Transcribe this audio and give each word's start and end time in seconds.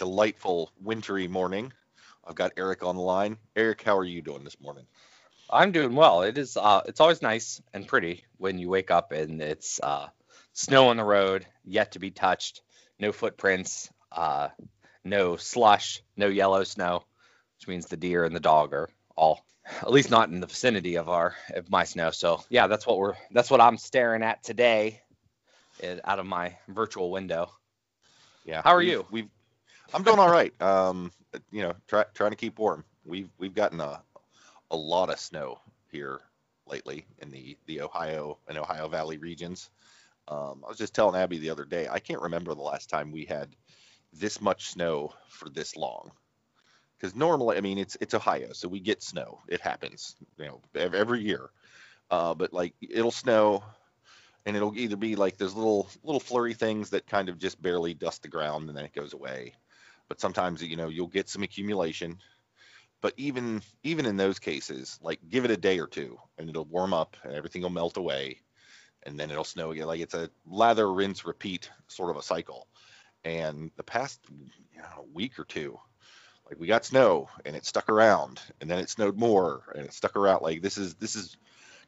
delightful 0.00 0.72
wintry 0.80 1.28
morning. 1.28 1.70
I've 2.26 2.34
got 2.34 2.52
Eric 2.56 2.82
on 2.82 2.96
the 2.96 3.02
line. 3.02 3.36
Eric, 3.54 3.82
how 3.82 3.98
are 3.98 4.04
you 4.04 4.22
doing 4.22 4.44
this 4.44 4.58
morning? 4.58 4.86
I'm 5.50 5.72
doing 5.72 5.94
well. 5.94 6.22
It 6.22 6.38
is. 6.38 6.56
Uh, 6.56 6.80
it's 6.86 7.00
always 7.00 7.20
nice 7.20 7.60
and 7.74 7.86
pretty 7.86 8.24
when 8.38 8.58
you 8.58 8.70
wake 8.70 8.90
up 8.90 9.12
and 9.12 9.42
it's 9.42 9.78
uh, 9.82 10.08
snow 10.54 10.88
on 10.88 10.96
the 10.96 11.04
road, 11.04 11.44
yet 11.64 11.92
to 11.92 11.98
be 11.98 12.10
touched, 12.10 12.62
no 12.98 13.12
footprints, 13.12 13.90
uh, 14.10 14.48
no 15.04 15.36
slush, 15.36 16.02
no 16.16 16.28
yellow 16.28 16.64
snow, 16.64 17.04
which 17.58 17.68
means 17.68 17.84
the 17.86 17.98
deer 17.98 18.24
and 18.24 18.34
the 18.34 18.40
dog 18.40 18.72
are 18.72 18.88
all, 19.16 19.44
at 19.82 19.90
least 19.92 20.10
not 20.10 20.30
in 20.30 20.40
the 20.40 20.46
vicinity 20.46 20.96
of 20.96 21.10
our 21.10 21.34
of 21.54 21.70
my 21.70 21.84
snow. 21.84 22.10
So 22.10 22.42
yeah, 22.48 22.68
that's 22.68 22.86
what 22.86 22.96
we're. 22.96 23.16
That's 23.32 23.50
what 23.50 23.60
I'm 23.60 23.76
staring 23.76 24.22
at 24.22 24.42
today, 24.42 25.02
it, 25.78 26.00
out 26.04 26.18
of 26.20 26.24
my 26.24 26.56
virtual 26.68 27.10
window. 27.10 27.50
Yeah. 28.46 28.62
How 28.64 28.70
are 28.74 28.78
we've- 28.78 28.90
you? 28.92 29.06
We've 29.10 29.28
I'm 29.92 30.02
doing 30.02 30.18
all 30.18 30.30
right. 30.30 30.52
Um, 30.62 31.10
you 31.50 31.62
know, 31.62 31.74
try, 31.88 32.04
trying 32.14 32.30
to 32.30 32.36
keep 32.36 32.58
warm. 32.58 32.84
We've 33.04 33.30
we've 33.38 33.54
gotten 33.54 33.80
a 33.80 34.02
a 34.70 34.76
lot 34.76 35.10
of 35.10 35.18
snow 35.18 35.60
here 35.90 36.20
lately 36.66 37.06
in 37.18 37.30
the 37.30 37.56
the 37.66 37.80
Ohio 37.80 38.38
and 38.48 38.56
Ohio 38.56 38.88
Valley 38.88 39.18
regions. 39.18 39.70
Um, 40.28 40.62
I 40.64 40.68
was 40.68 40.78
just 40.78 40.94
telling 40.94 41.20
Abby 41.20 41.38
the 41.38 41.50
other 41.50 41.64
day, 41.64 41.88
I 41.88 41.98
can't 41.98 42.22
remember 42.22 42.54
the 42.54 42.62
last 42.62 42.88
time 42.88 43.10
we 43.10 43.24
had 43.24 43.48
this 44.12 44.40
much 44.40 44.68
snow 44.68 45.12
for 45.28 45.48
this 45.48 45.76
long. 45.76 46.12
Because 46.96 47.16
normally, 47.16 47.56
I 47.56 47.60
mean, 47.60 47.78
it's 47.78 47.96
it's 48.00 48.14
Ohio, 48.14 48.52
so 48.52 48.68
we 48.68 48.78
get 48.78 49.02
snow. 49.02 49.40
It 49.48 49.60
happens, 49.60 50.16
you 50.38 50.46
know, 50.46 50.60
every 50.74 51.20
year. 51.20 51.50
Uh, 52.10 52.34
but 52.34 52.52
like 52.52 52.74
it'll 52.80 53.10
snow, 53.10 53.64
and 54.46 54.56
it'll 54.56 54.76
either 54.76 54.96
be 54.96 55.16
like 55.16 55.36
those 55.36 55.54
little 55.54 55.88
little 56.04 56.20
flurry 56.20 56.54
things 56.54 56.90
that 56.90 57.06
kind 57.06 57.28
of 57.28 57.38
just 57.38 57.60
barely 57.60 57.94
dust 57.94 58.22
the 58.22 58.28
ground 58.28 58.68
and 58.68 58.76
then 58.76 58.84
it 58.84 58.94
goes 58.94 59.14
away. 59.14 59.54
But 60.10 60.20
sometimes 60.20 60.60
you 60.62 60.76
know 60.76 60.88
you'll 60.88 61.06
get 61.06 61.30
some 61.30 61.44
accumulation. 61.44 62.18
But 63.00 63.14
even 63.16 63.62
even 63.84 64.06
in 64.06 64.16
those 64.18 64.40
cases, 64.40 64.98
like 65.00 65.20
give 65.30 65.44
it 65.46 65.52
a 65.52 65.56
day 65.56 65.78
or 65.78 65.86
two 65.86 66.18
and 66.36 66.50
it'll 66.50 66.66
warm 66.66 66.92
up 66.92 67.16
and 67.22 67.32
everything 67.32 67.62
will 67.62 67.70
melt 67.70 67.96
away, 67.96 68.42
and 69.04 69.18
then 69.18 69.30
it'll 69.30 69.44
snow 69.44 69.70
again. 69.70 69.86
Like 69.86 70.00
it's 70.00 70.14
a 70.14 70.28
lather, 70.46 70.92
rinse, 70.92 71.24
repeat 71.24 71.70
sort 71.86 72.10
of 72.10 72.16
a 72.16 72.22
cycle. 72.22 72.66
And 73.24 73.70
the 73.76 73.84
past 73.84 74.20
you 74.74 74.80
know, 74.82 75.06
week 75.14 75.38
or 75.38 75.44
two, 75.44 75.78
like 76.48 76.58
we 76.58 76.66
got 76.66 76.84
snow 76.84 77.28
and 77.46 77.54
it 77.54 77.64
stuck 77.64 77.88
around, 77.88 78.40
and 78.60 78.68
then 78.68 78.80
it 78.80 78.90
snowed 78.90 79.16
more 79.16 79.62
and 79.76 79.84
it 79.86 79.94
stuck 79.94 80.16
around. 80.16 80.42
Like 80.42 80.60
this 80.60 80.76
is 80.76 80.94
this 80.94 81.14
is 81.14 81.36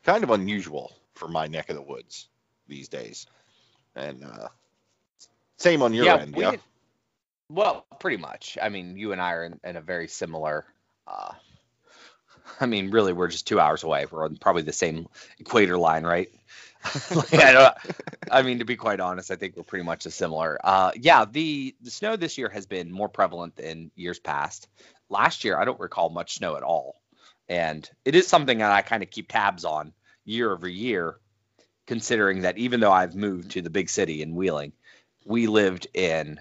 kind 0.05 0.23
of 0.23 0.31
unusual 0.31 0.95
for 1.15 1.27
my 1.29 1.49
neck 1.49 1.71
of 1.71 1.77
the 1.77 1.83
woods 1.83 2.29
these 2.69 2.89
days. 2.89 3.27
And 3.97 4.25
uh, 4.25 4.49
same 5.59 5.83
on 5.83 5.93
your 5.93 6.07
end, 6.21 6.37
we 6.37 6.43
yeah. 6.45 6.51
didn't- 6.53 6.63
Well, 7.53 7.85
pretty 8.01 8.17
much. 8.17 8.57
I 8.61 8.71
mean, 8.71 8.97
you 8.97 9.13
and 9.13 9.21
I 9.21 9.33
are 9.33 9.45
in, 9.45 9.61
in 9.63 9.77
a 9.77 9.83
very 9.83 10.09
similar. 10.09 10.65
Uh, 11.07 11.33
I 12.59 12.65
mean, 12.65 12.91
really, 12.91 13.13
we're 13.13 13.29
just 13.29 13.47
two 13.47 13.61
hours 13.61 13.83
away. 13.83 14.07
We're 14.11 14.25
on 14.25 14.37
probably 14.37 14.63
the 14.63 14.73
same 14.73 15.07
equator 15.39 15.77
line, 15.77 16.05
right? 16.05 16.31
Like, 17.15 17.35
I, 17.35 17.75
I 18.29 18.43
mean, 18.43 18.59
to 18.59 18.65
be 18.65 18.75
quite 18.75 18.99
honest, 18.99 19.31
I 19.31 19.37
think 19.37 19.57
we're 19.57 19.63
pretty 19.63 19.85
much 19.85 20.03
similar. 20.03 20.59
Uh, 20.65 20.91
yeah, 20.97 21.27
the 21.31 21.77
the 21.81 21.93
snow 21.93 22.17
this 22.17 22.39
year 22.39 22.49
has 22.49 22.67
been 22.67 22.91
more 22.91 23.09
prevalent 23.09 23.55
than 23.55 23.93
years 23.95 24.19
past. 24.19 24.67
Last 25.09 25.45
year, 25.45 25.57
I 25.57 25.65
don't 25.65 25.79
recall 25.79 26.09
much 26.09 26.39
snow 26.39 26.57
at 26.57 26.65
all, 26.65 27.01
and 27.49 27.89
it 28.05 28.17
is 28.17 28.27
something 28.27 28.59
that 28.59 28.73
I 28.73 28.83
kind 28.83 29.05
of 29.05 29.11
keep 29.11 29.29
tabs 29.29 29.65
on 29.65 29.93
year 30.25 30.51
over 30.51 30.67
year, 30.67 31.19
considering 31.87 32.43
that 32.43 32.59
even 32.59 32.81
though 32.81 32.91
I've 32.91 33.15
moved 33.15 33.53
to 33.53 33.63
the 33.63 33.71
big 33.71 33.89
city 33.89 34.21
in 34.21 34.35
Wheeling, 34.35 34.73
we 35.25 35.47
lived 35.47 35.87
in 35.95 36.41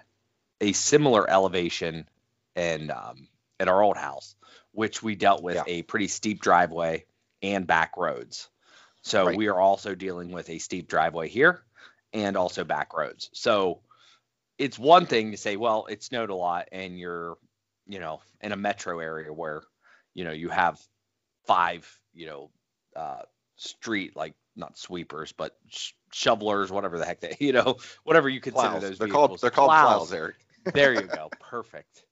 a 0.61 0.71
similar 0.73 1.29
elevation 1.29 2.07
and 2.55 2.91
um, 2.91 3.27
at 3.59 3.67
our 3.67 3.81
old 3.83 3.97
house, 3.97 4.35
which 4.71 5.03
we 5.03 5.15
dealt 5.15 5.43
with 5.43 5.55
Yeah. 5.55 5.63
a 5.67 5.81
pretty 5.81 6.07
steep 6.07 6.41
driveway 6.41 7.05
and 7.41 7.67
back 7.67 7.97
roads. 7.97 8.49
So 9.01 9.25
Right. 9.25 9.35
we 9.37 9.47
are 9.47 9.59
also 9.59 9.95
dealing 9.95 10.31
with 10.31 10.49
a 10.49 10.59
steep 10.59 10.87
driveway 10.87 11.27
here 11.27 11.63
and 12.13 12.37
also 12.37 12.63
back 12.63 12.93
roads. 12.93 13.29
So 13.33 13.81
it's 14.57 14.77
one 14.77 15.07
thing 15.07 15.31
to 15.31 15.37
say, 15.37 15.55
well, 15.57 15.87
it 15.89 16.03
snowed 16.03 16.29
a 16.29 16.35
lot 16.35 16.69
and 16.71 16.99
you're, 16.99 17.37
you 17.87 17.99
know, 17.99 18.21
in 18.41 18.51
a 18.51 18.55
metro 18.57 18.99
area 18.99 19.33
where, 19.33 19.63
you 20.13 20.23
know, 20.23 20.31
you 20.31 20.49
have 20.49 20.79
five, 21.47 21.89
you 22.13 22.27
know, 22.27 22.51
uh, 22.95 23.21
street 23.55 24.15
like 24.15 24.35
not 24.55 24.77
sweepers, 24.77 25.31
but 25.31 25.57
sh- 25.69 25.93
shovelers, 26.11 26.71
whatever 26.71 26.99
the 26.99 27.05
heck 27.05 27.21
they, 27.21 27.35
you 27.39 27.53
know, 27.53 27.77
whatever 28.03 28.29
you 28.29 28.39
consider 28.39 28.67
Plows. 28.69 28.81
those 28.81 28.97
They're 28.99 29.07
vehicles. 29.07 29.29
called 29.29 29.41
they're 29.41 29.49
called 29.49 29.69
plows, 29.69 30.13
Eric. 30.13 30.35
There 30.65 30.93
you 30.93 31.07
go. 31.07 31.33
Perfect. 31.39 32.05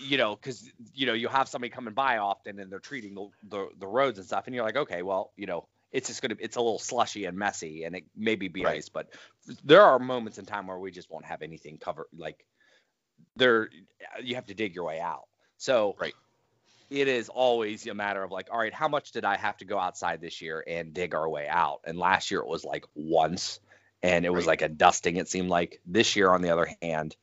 You 0.00 0.18
know, 0.18 0.34
because 0.34 0.68
you 0.92 1.06
know 1.06 1.12
you 1.14 1.28
have 1.28 1.48
somebody 1.48 1.70
coming 1.70 1.94
by 1.94 2.18
often 2.18 2.58
and 2.58 2.70
they're 2.70 2.80
treating 2.80 3.14
the, 3.14 3.28
the 3.48 3.68
the 3.78 3.86
roads 3.86 4.18
and 4.18 4.26
stuff, 4.26 4.46
and 4.46 4.54
you're 4.54 4.64
like, 4.64 4.76
okay, 4.76 5.02
well, 5.02 5.32
you 5.36 5.46
know, 5.46 5.68
it's 5.92 6.08
just 6.08 6.20
gonna 6.20 6.34
it's 6.40 6.56
a 6.56 6.60
little 6.60 6.80
slushy 6.80 7.24
and 7.26 7.38
messy, 7.38 7.84
and 7.84 7.94
it 7.96 8.04
maybe 8.16 8.48
be 8.48 8.66
Right. 8.66 8.66
ice, 8.66 8.88
but 8.88 9.06
there 9.64 9.82
are 9.82 9.98
moments 9.98 10.38
in 10.38 10.46
time 10.46 10.66
where 10.66 10.78
we 10.78 10.90
just 10.90 11.10
won't 11.10 11.24
have 11.26 11.42
anything 11.42 11.78
covered. 11.78 12.06
Like 12.12 12.44
there, 13.36 13.70
you 14.22 14.34
have 14.36 14.46
to 14.46 14.54
dig 14.54 14.74
your 14.74 14.84
way 14.84 15.00
out. 15.00 15.24
So 15.58 15.98
Right. 15.98 16.14
it 16.90 17.08
is 17.08 17.28
always 17.28 17.86
a 17.86 17.94
matter 17.94 18.22
of 18.22 18.30
like, 18.30 18.48
all 18.50 18.58
right, 18.58 18.72
how 18.74 18.88
much 18.88 19.12
did 19.12 19.24
I 19.24 19.36
have 19.36 19.56
to 19.58 19.64
go 19.66 19.78
outside 19.78 20.20
this 20.20 20.40
year 20.40 20.64
and 20.66 20.94
dig 20.94 21.14
our 21.14 21.28
way 21.28 21.48
out? 21.48 21.80
And 21.86 21.98
last 21.98 22.30
year 22.30 22.40
it 22.40 22.48
was 22.48 22.64
like 22.64 22.84
once, 22.94 23.60
and 24.02 24.24
it 24.24 24.30
was 24.30 24.46
Right. 24.46 24.46
like 24.46 24.62
a 24.62 24.68
dusting. 24.68 25.16
It 25.16 25.28
seemed 25.28 25.48
like 25.50 25.80
this 25.86 26.16
year, 26.16 26.30
on 26.30 26.42
the 26.42 26.50
other 26.50 26.68
hand, 26.82 27.16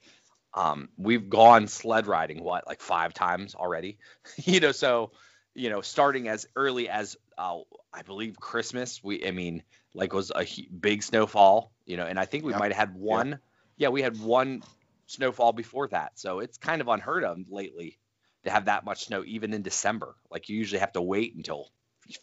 um, 0.53 0.89
we've 0.97 1.29
gone 1.29 1.67
sled 1.67 2.07
riding 2.07 2.43
what 2.43 2.67
like 2.67 2.81
five 2.81 3.13
times 3.13 3.55
already, 3.55 3.97
you 4.37 4.59
know. 4.59 4.71
So 4.71 5.11
you 5.53 5.69
know, 5.69 5.81
starting 5.81 6.27
as 6.27 6.47
early 6.55 6.89
as 6.89 7.17
uh, 7.37 7.59
I 7.93 8.01
believe 8.03 8.39
Christmas, 8.39 9.03
we 9.03 9.25
I 9.25 9.31
mean 9.31 9.63
like 9.93 10.13
was 10.13 10.31
a 10.35 10.45
big 10.69 11.03
snowfall, 11.03 11.71
you 11.85 11.97
know, 11.97 12.05
and 12.05 12.19
I 12.19 12.25
think 12.25 12.45
we 12.45 12.53
Yeah. 12.53 12.55
might 12.55 12.71
have 12.73 12.89
had 12.89 12.95
one. 12.95 13.39
Yeah, 13.77 13.89
we 13.89 14.01
had 14.01 14.19
one 14.19 14.63
snowfall 15.07 15.53
before 15.53 15.87
that, 15.89 16.17
so 16.19 16.39
it's 16.39 16.57
kind 16.57 16.81
of 16.81 16.87
unheard 16.87 17.23
of 17.23 17.37
lately 17.49 17.99
to 18.43 18.51
have 18.51 18.65
that 18.65 18.85
much 18.85 19.05
snow 19.05 19.23
even 19.25 19.53
in 19.53 19.61
December. 19.63 20.15
Like 20.29 20.49
you 20.49 20.57
usually 20.57 20.79
have 20.79 20.93
to 20.93 21.01
wait 21.01 21.35
until 21.35 21.67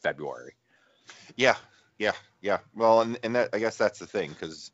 February. 0.03 0.55
Yeah, 1.37 1.57
yeah, 2.03 2.13
yeah. 2.41 2.59
Well, 2.75 3.01
and 3.01 3.19
and 3.23 3.37
that 3.37 3.51
I 3.53 3.61
guess 3.61 3.77
that's 3.77 4.01
the 4.01 4.07
thing 4.07 4.31
because, 4.31 4.73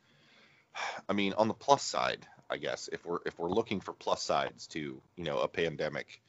I 1.08 1.12
mean, 1.12 1.34
on 1.34 1.48
the 1.48 1.54
plus 1.54 1.82
side, 1.82 2.26
I 2.48 2.56
guess 2.56 2.88
if 2.90 3.04
we're 3.04 3.18
if 3.26 3.38
we're 3.38 3.50
looking 3.50 3.80
for 3.80 3.92
plus 3.92 4.22
sides 4.22 4.66
to 4.68 5.00
you 5.16 5.24
know 5.24 5.38
a 5.40 5.48
pandemic, 5.48 6.22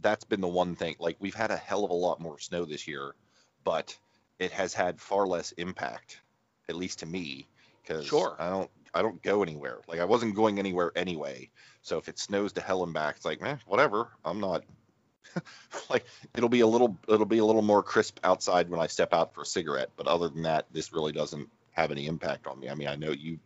that's 0.00 0.24
been 0.24 0.40
the 0.40 0.48
one 0.48 0.74
thing. 0.74 0.96
Like 0.98 1.16
we've 1.20 1.34
had 1.34 1.52
a 1.52 1.56
hell 1.56 1.84
of 1.84 1.90
a 1.90 1.94
lot 1.94 2.20
more 2.20 2.38
snow 2.40 2.64
this 2.64 2.88
year, 2.88 3.14
but 3.62 3.96
it 4.40 4.50
has 4.50 4.74
had 4.74 5.00
far 5.00 5.26
less 5.26 5.52
impact, 5.52 6.20
at 6.68 6.74
least 6.74 6.98
to 7.00 7.06
me, 7.06 7.46
because 7.82 8.06
Sure. 8.06 8.34
I 8.38 8.50
don't 8.50 8.70
I 8.92 9.02
don't 9.02 9.22
go 9.22 9.42
anywhere. 9.44 9.78
Like 9.86 10.00
I 10.00 10.04
wasn't 10.04 10.34
going 10.34 10.58
anywhere 10.58 10.90
anyway. 10.96 11.50
So 11.82 11.98
if 11.98 12.08
it 12.08 12.18
snows 12.18 12.54
to 12.54 12.60
hell 12.60 12.82
and 12.82 12.92
back, 12.92 13.16
it's 13.16 13.24
like, 13.24 13.40
man, 13.40 13.60
whatever. 13.66 14.08
I'm 14.24 14.40
not 14.40 14.64
like 15.90 16.04
it'll 16.34 16.48
be 16.48 16.60
a 16.60 16.66
little 16.66 16.96
it'll 17.08 17.26
be 17.26 17.38
a 17.38 17.44
little 17.44 17.62
more 17.62 17.82
crisp 17.82 18.18
outside 18.24 18.68
when 18.68 18.80
I 18.80 18.86
step 18.86 19.12
out 19.12 19.34
for 19.34 19.42
a 19.42 19.46
cigarette, 19.46 19.90
but 19.96 20.06
other 20.06 20.28
than 20.28 20.42
that, 20.42 20.66
this 20.72 20.92
really 20.92 21.12
doesn't 21.12 21.48
have 21.72 21.90
any 21.90 22.06
impact 22.06 22.46
on 22.46 22.58
me. 22.58 22.68
I 22.68 22.74
mean, 22.74 22.88
I 22.88 22.96
know 22.96 23.12
you 23.12 23.38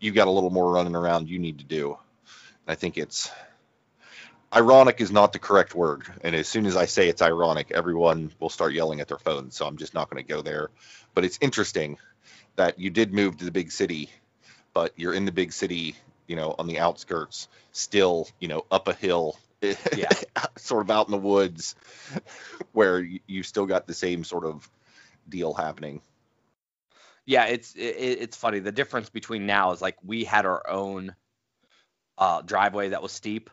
you've 0.00 0.14
got 0.14 0.28
a 0.28 0.30
little 0.30 0.50
more 0.50 0.70
running 0.70 0.96
around 0.96 1.28
you 1.28 1.38
need 1.38 1.58
to 1.58 1.64
do. 1.64 1.98
I 2.66 2.74
think 2.74 2.98
it's 2.98 3.30
ironic 4.54 5.00
is 5.00 5.10
not 5.10 5.32
the 5.32 5.38
correct 5.38 5.74
word, 5.74 6.04
and 6.22 6.34
as 6.36 6.48
soon 6.48 6.66
as 6.66 6.76
I 6.76 6.86
say 6.86 7.08
it's 7.08 7.22
ironic, 7.22 7.70
everyone 7.72 8.32
will 8.38 8.50
start 8.50 8.74
yelling 8.74 9.00
at 9.00 9.08
their 9.08 9.18
phones. 9.18 9.56
So 9.56 9.66
I'm 9.66 9.76
just 9.76 9.94
not 9.94 10.10
going 10.10 10.22
to 10.22 10.28
go 10.28 10.42
there. 10.42 10.70
But 11.14 11.24
it's 11.24 11.38
interesting 11.40 11.98
that 12.56 12.78
you 12.78 12.90
did 12.90 13.12
move 13.12 13.38
to 13.38 13.44
the 13.44 13.50
big 13.50 13.72
city, 13.72 14.10
but 14.74 14.92
you're 14.96 15.14
in 15.14 15.24
the 15.24 15.32
big 15.32 15.52
city, 15.52 15.96
you 16.26 16.36
know, 16.36 16.54
on 16.58 16.66
the 16.66 16.78
outskirts, 16.78 17.48
still, 17.72 18.28
you 18.40 18.48
know, 18.48 18.64
up 18.70 18.88
a 18.88 18.94
hill, 18.94 19.36
Yeah. 19.96 20.08
sort 20.56 20.82
of 20.82 20.90
out 20.90 21.06
in 21.06 21.12
the 21.12 21.18
woods, 21.18 21.74
where 22.72 23.00
you, 23.00 23.42
still 23.42 23.66
got 23.66 23.86
the 23.86 23.94
same 23.94 24.24
sort 24.24 24.44
of 24.44 24.68
deal 25.28 25.54
happening. 25.54 26.00
yeah 27.26 27.44
it's 27.44 27.74
it, 27.74 27.80
it's 27.80 28.36
funny 28.36 28.58
the 28.58 28.72
difference 28.72 29.08
between 29.08 29.46
now 29.46 29.70
is 29.70 29.80
like 29.80 29.96
we 30.02 30.24
had 30.24 30.44
our 30.46 30.68
own 30.68 31.14
uh, 32.18 32.42
driveway 32.42 32.90
that 32.90 33.02
was 33.02 33.12
steep. 33.12 33.50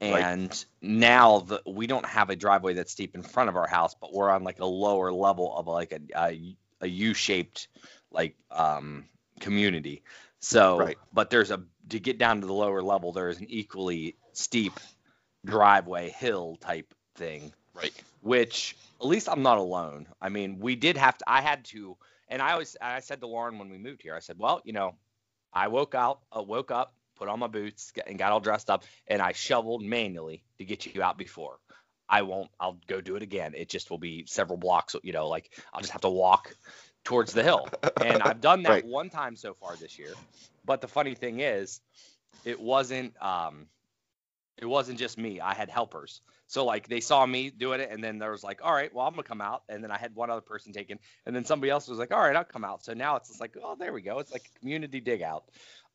Right. 0.00 0.22
And 0.22 0.64
now 0.82 1.40
the, 1.40 1.62
we 1.66 1.86
don't 1.86 2.04
have 2.04 2.28
a 2.28 2.36
driveway 2.36 2.74
that's 2.74 2.92
steep 2.92 3.14
in 3.14 3.22
front 3.22 3.48
of 3.48 3.56
our 3.56 3.68
house, 3.68 3.94
but 3.94 4.12
we're 4.12 4.28
on 4.30 4.42
like 4.44 4.58
a 4.58 4.66
lower 4.66 5.12
level 5.12 5.56
of 5.56 5.66
like 5.66 5.92
a, 5.92 6.00
a, 6.16 6.56
a 6.80 6.86
U-shaped 6.88 7.68
like 8.10 8.36
um, 8.50 9.06
community. 9.40 10.02
So, 10.40 10.78
Right. 10.78 10.98
but 11.12 11.30
there's 11.30 11.50
a 11.50 11.62
to 11.88 12.00
get 12.00 12.18
down 12.18 12.40
to 12.40 12.46
the 12.46 12.52
lower 12.52 12.82
level, 12.82 13.12
there 13.12 13.28
is 13.28 13.38
an 13.40 13.46
equally 13.48 14.16
steep 14.32 14.72
driveway 15.44 16.10
hill 16.10 16.56
type 16.60 16.92
thing 17.16 17.52
Right. 17.74 17.92
which 18.20 18.76
at 19.00 19.06
least 19.06 19.28
I'm 19.28 19.42
not 19.42 19.58
alone. 19.58 20.06
I 20.20 20.28
mean, 20.28 20.58
we 20.60 20.76
did 20.76 20.96
have 20.96 21.18
to. 21.18 21.24
I 21.28 21.40
had 21.40 21.64
to, 21.66 21.96
and 22.28 22.40
I 22.40 22.52
always 22.52 22.76
I 22.80 23.00
said 23.00 23.20
to 23.20 23.26
Lauren 23.26 23.58
when 23.58 23.68
we 23.70 23.78
moved 23.78 24.02
here, 24.02 24.14
I 24.14 24.20
said, 24.20 24.38
well, 24.38 24.60
you 24.64 24.72
know, 24.72 24.94
I 25.52 25.68
woke 25.68 25.94
out, 25.94 26.20
uh, 26.36 26.42
woke 26.42 26.70
up, 26.70 26.94
put 27.16 27.28
on 27.28 27.38
my 27.38 27.46
boots, 27.48 27.92
and 28.06 28.18
got 28.18 28.32
all 28.32 28.40
dressed 28.40 28.70
up, 28.70 28.84
and 29.06 29.20
I 29.20 29.32
shoveled 29.32 29.82
manually 29.82 30.42
to 30.58 30.64
get 30.64 30.86
you 30.86 31.02
out 31.02 31.18
before. 31.18 31.58
I 32.08 32.22
won't. 32.22 32.50
I'll 32.60 32.78
go 32.86 33.00
do 33.00 33.16
it 33.16 33.22
again. 33.22 33.54
It 33.56 33.68
just 33.68 33.90
will 33.90 33.98
be 33.98 34.24
several 34.26 34.58
blocks. 34.58 34.94
You 35.02 35.12
know, 35.12 35.28
like 35.28 35.50
I'll 35.72 35.80
just 35.80 35.92
have 35.92 36.02
to 36.02 36.08
walk 36.10 36.54
towards 37.04 37.32
the 37.32 37.42
hill, 37.42 37.68
and 38.00 38.22
I've 38.22 38.40
done 38.40 38.62
that 38.62 38.70
Right. 38.72 38.86
one 38.86 39.10
time 39.10 39.36
so 39.36 39.54
far 39.54 39.76
this 39.76 39.98
year. 39.98 40.14
But 40.64 40.80
the 40.80 40.88
funny 40.88 41.14
thing 41.14 41.40
is, 41.40 41.80
it 42.44 42.60
wasn't. 42.60 43.20
Um, 43.22 43.66
it 44.58 44.66
wasn't 44.66 44.98
just 44.98 45.18
me. 45.18 45.40
I 45.40 45.54
had 45.54 45.68
helpers. 45.68 46.20
So 46.46 46.64
like 46.64 46.88
they 46.88 47.00
saw 47.00 47.24
me 47.26 47.50
doing 47.50 47.80
it, 47.80 47.88
and 47.90 48.02
then 48.04 48.18
there 48.18 48.30
was 48.30 48.44
like, 48.44 48.60
all 48.62 48.72
right, 48.72 48.92
well 48.94 49.06
I'm 49.06 49.12
gonna 49.12 49.22
come 49.24 49.40
out, 49.40 49.62
and 49.68 49.82
then 49.82 49.90
I 49.90 49.98
had 49.98 50.14
one 50.14 50.30
other 50.30 50.40
person 50.40 50.72
taken, 50.72 50.98
and 51.26 51.34
then 51.34 51.44
somebody 51.44 51.70
else 51.70 51.88
was 51.88 51.98
like, 51.98 52.12
all 52.12 52.20
right, 52.20 52.36
I'll 52.36 52.44
come 52.44 52.64
out. 52.64 52.84
So 52.84 52.94
now 52.94 53.16
it's 53.16 53.28
just 53.28 53.40
like, 53.40 53.56
oh, 53.62 53.76
there 53.78 53.92
we 53.92 54.02
go. 54.02 54.18
It's 54.20 54.32
like 54.32 54.48
a 54.54 54.58
community 54.60 55.00
dig 55.00 55.22
out. 55.22 55.44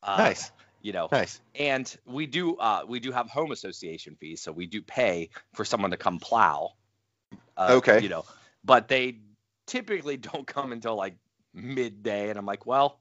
Uh, 0.04 0.18
Nice. 0.18 0.52
You 0.82 0.94
know, 0.94 1.10
Nice. 1.12 1.42
and 1.56 1.94
we 2.06 2.26
do 2.26 2.56
uh, 2.56 2.84
we 2.88 3.00
do 3.02 3.12
have 3.12 3.30
home 3.30 3.52
association 3.52 4.16
fees, 4.20 4.42
so 4.42 4.52
we 4.54 4.66
do 4.66 4.82
pay 4.82 5.30
for 5.54 5.66
someone 5.66 5.92
to 5.92 5.98
come 5.98 6.20
plow. 6.20 6.72
Uh, 7.58 7.68
Okay. 7.78 8.00
You 8.02 8.08
know, 8.10 8.24
but 8.64 8.88
they 8.88 9.18
typically 9.68 10.16
don't 10.32 10.48
come 10.48 10.72
until 10.72 10.96
like 10.96 11.16
midday, 11.54 12.30
and 12.30 12.40
I'm 12.40 12.46
like, 12.46 12.66
well, 12.66 13.00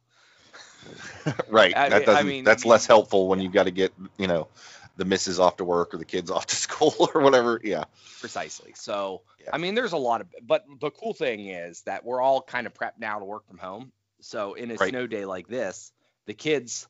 right. 1.48 1.76
I- 1.76 1.88
that 1.88 2.06
doesn't. 2.06 2.26
mean- 2.26 2.44
that's 2.44 2.64
less 2.64 2.86
helpful 2.86 3.28
when 3.28 3.40
you've 3.40 3.52
got 3.52 3.64
to 3.64 3.70
get 3.70 3.92
you 4.16 4.26
know 4.26 4.48
the 4.98 5.04
missus 5.04 5.38
off 5.38 5.56
to 5.56 5.64
work 5.64 5.94
or 5.94 5.96
the 5.96 6.04
kids 6.04 6.30
off 6.30 6.46
to 6.46 6.56
school 6.56 6.92
or 7.14 7.22
whatever. 7.22 7.58
Yeah. 7.64 7.84
Precisely. 8.20 8.72
So, 8.74 9.22
Yeah. 9.42 9.50
I 9.54 9.58
mean, 9.58 9.74
there's 9.74 9.92
a 9.92 9.96
lot 9.96 10.20
of, 10.20 10.26
but 10.42 10.66
the 10.80 10.90
cool 10.90 11.14
thing 11.14 11.48
is 11.48 11.80
that 11.82 12.04
we're 12.04 12.20
all 12.20 12.42
kind 12.42 12.66
of 12.66 12.74
prepped 12.74 12.98
now 12.98 13.18
to 13.18 13.24
work 13.24 13.46
from 13.46 13.56
home. 13.58 13.92
So, 14.20 14.54
in 14.54 14.70
a 14.70 14.74
Right. 14.74 14.90
snow 14.90 15.06
day 15.06 15.24
like 15.24 15.46
this, 15.46 15.92
the 16.26 16.34
kids 16.34 16.86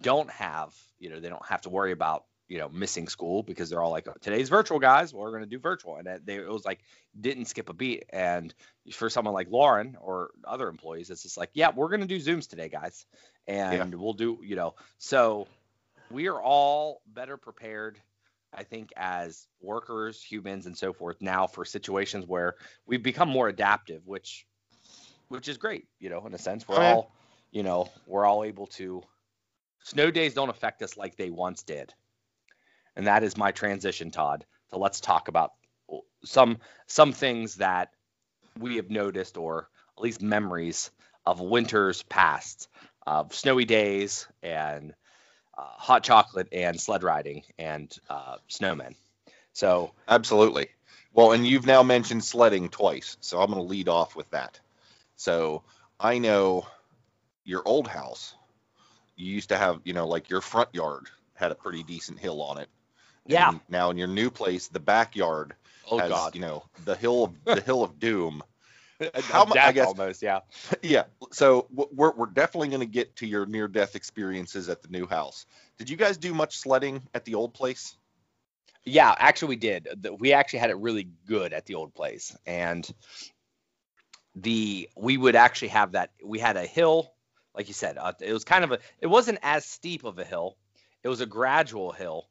don't 0.00 0.30
have, 0.30 0.72
you 0.98 1.10
know, 1.10 1.20
they 1.20 1.28
don't 1.28 1.44
have 1.46 1.62
to 1.62 1.68
worry 1.68 1.90
about, 1.92 2.24
you 2.48 2.58
know, 2.58 2.68
missing 2.68 3.08
school 3.08 3.42
because 3.42 3.68
they're 3.68 3.82
all 3.82 3.90
like, 3.90 4.06
oh, 4.06 4.14
today's 4.20 4.48
virtual, 4.48 4.78
guys. 4.78 5.12
We're 5.12 5.30
going 5.30 5.42
to 5.42 5.48
do 5.48 5.58
virtual. 5.58 5.96
And 5.96 6.08
they, 6.24 6.36
it 6.36 6.48
was 6.48 6.64
like, 6.64 6.78
didn't 7.20 7.46
skip 7.46 7.68
a 7.68 7.72
beat. 7.72 8.04
And 8.10 8.54
for 8.92 9.10
someone 9.10 9.34
like 9.34 9.48
Lauren 9.50 9.96
or 10.00 10.30
other 10.44 10.68
employees, 10.68 11.10
it's 11.10 11.24
just 11.24 11.36
like, 11.36 11.50
yeah, 11.54 11.70
we're 11.74 11.88
going 11.88 12.00
to 12.02 12.06
do 12.06 12.18
Zooms 12.20 12.48
today, 12.48 12.68
guys. 12.68 13.04
And 13.48 13.94
we'll 13.96 14.12
do, 14.12 14.38
you 14.44 14.54
know, 14.54 14.74
so 14.98 15.48
we 16.12 16.28
are 16.28 16.40
all 16.40 17.02
better 17.06 17.36
prepared 17.36 17.98
I 18.54 18.64
think 18.64 18.92
as 18.96 19.46
workers, 19.60 20.22
humans, 20.22 20.66
and 20.66 20.76
so 20.76 20.92
forth 20.92 21.16
now 21.20 21.46
for 21.46 21.64
situations 21.64 22.26
where 22.26 22.54
we've 22.86 23.02
become 23.02 23.28
more 23.28 23.48
adaptive, 23.48 24.06
which 24.06 24.46
which 25.28 25.48
is 25.48 25.56
great, 25.56 25.86
you 25.98 26.10
know, 26.10 26.26
in 26.26 26.34
a 26.34 26.38
sense. 26.38 26.68
We're 26.68 26.76
Oh, 26.76 26.82
yeah. 26.82 26.94
all, 26.94 27.12
you 27.50 27.62
know, 27.62 27.88
we're 28.06 28.26
all 28.26 28.44
able 28.44 28.66
to 28.66 29.02
snow 29.84 30.10
days 30.10 30.34
don't 30.34 30.50
affect 30.50 30.82
us 30.82 30.98
like 30.98 31.16
they 31.16 31.30
once 31.30 31.62
did. 31.62 31.94
And 32.94 33.06
that 33.06 33.22
is 33.22 33.38
my 33.38 33.52
transition, 33.52 34.10
Todd. 34.10 34.44
So 34.70 34.78
let's 34.78 35.00
talk 35.00 35.28
about 35.28 35.52
some 36.24 36.58
some 36.86 37.12
things 37.12 37.56
that 37.56 37.88
we 38.58 38.76
have 38.76 38.90
noticed 38.90 39.38
or 39.38 39.68
at 39.96 40.02
least 40.02 40.20
memories 40.20 40.90
of 41.24 41.40
winters 41.40 42.02
past, 42.02 42.68
of 43.06 43.34
snowy 43.34 43.64
days 43.64 44.26
and 44.42 44.94
uh, 45.56 45.62
hot 45.62 46.02
chocolate 46.02 46.48
and 46.52 46.80
sled 46.80 47.02
riding 47.02 47.42
and 47.58 47.94
uh, 48.08 48.36
snowmen. 48.48 48.94
So 49.52 49.92
Absolutely. 50.08 50.68
Well, 51.14 51.32
and 51.32 51.46
you've 51.46 51.66
now 51.66 51.82
mentioned 51.82 52.24
sledding 52.24 52.70
twice, 52.70 53.18
so 53.20 53.40
I'm 53.40 53.50
going 53.50 53.62
to 53.62 53.68
lead 53.68 53.88
off 53.88 54.16
with 54.16 54.30
that. 54.30 54.58
So 55.16 55.62
I 56.00 56.18
know 56.18 56.66
your 57.44 57.62
old 57.66 57.86
house. 57.86 58.34
You 59.16 59.32
used 59.32 59.50
to 59.50 59.58
have, 59.58 59.80
you 59.84 59.92
know, 59.92 60.08
like 60.08 60.30
your 60.30 60.40
front 60.40 60.70
yard 60.72 61.06
had 61.34 61.52
a 61.52 61.54
pretty 61.54 61.82
decent 61.82 62.18
hill 62.18 62.40
on 62.42 62.58
it. 62.58 62.68
yeah, 63.26 63.50
And 63.50 63.60
now 63.68 63.90
in 63.90 63.98
your 63.98 64.08
new 64.08 64.30
place, 64.30 64.68
the 64.68 64.80
backyard 64.80 65.54
oh 65.90 65.98
has, 65.98 66.08
god, 66.08 66.34
you 66.34 66.40
know, 66.40 66.64
the 66.84 66.96
hill 66.96 67.24
of 67.24 67.44
the 67.44 67.60
hill 67.60 67.82
of 67.82 67.98
doom. 67.98 68.42
How 69.22 69.44
mu- 69.44 69.52
I 69.58 69.72
guess- 69.72 69.86
almost, 69.86 70.22
yeah. 70.22 70.40
yeah. 70.82 71.04
So 71.30 71.66
we're 71.70 72.12
we're 72.12 72.26
definitely 72.26 72.68
going 72.68 72.80
to 72.80 72.86
get 72.86 73.16
to 73.16 73.26
your 73.26 73.46
near 73.46 73.68
death 73.68 73.94
experiences 73.96 74.68
at 74.68 74.82
the 74.82 74.88
new 74.88 75.06
house. 75.06 75.46
Did 75.78 75.90
you 75.90 75.96
guys 75.96 76.16
do 76.16 76.34
much 76.34 76.58
sledding 76.58 77.02
at 77.14 77.24
the 77.24 77.34
old 77.34 77.54
place? 77.54 77.96
Yeah, 78.84 79.14
actually, 79.16 79.50
we 79.50 79.56
did. 79.56 79.88
We 80.18 80.32
actually 80.32 80.58
had 80.58 80.70
it 80.70 80.76
really 80.78 81.08
good 81.26 81.52
at 81.52 81.66
the 81.66 81.74
old 81.76 81.94
place, 81.94 82.36
and 82.46 82.88
the 84.34 84.88
we 84.96 85.16
would 85.16 85.36
actually 85.36 85.68
have 85.68 85.92
that. 85.92 86.10
We 86.24 86.38
had 86.38 86.56
a 86.56 86.66
hill, 86.66 87.12
like 87.54 87.68
you 87.68 87.74
said. 87.74 87.96
Uh, 87.98 88.12
it 88.20 88.32
was 88.32 88.44
kind 88.44 88.64
of 88.64 88.72
a. 88.72 88.78
It 89.00 89.06
wasn't 89.06 89.38
as 89.42 89.64
steep 89.64 90.04
of 90.04 90.18
a 90.18 90.24
hill. 90.24 90.56
It 91.04 91.08
was 91.08 91.20
a 91.20 91.26
gradual 91.26 91.92
hill, 91.92 92.28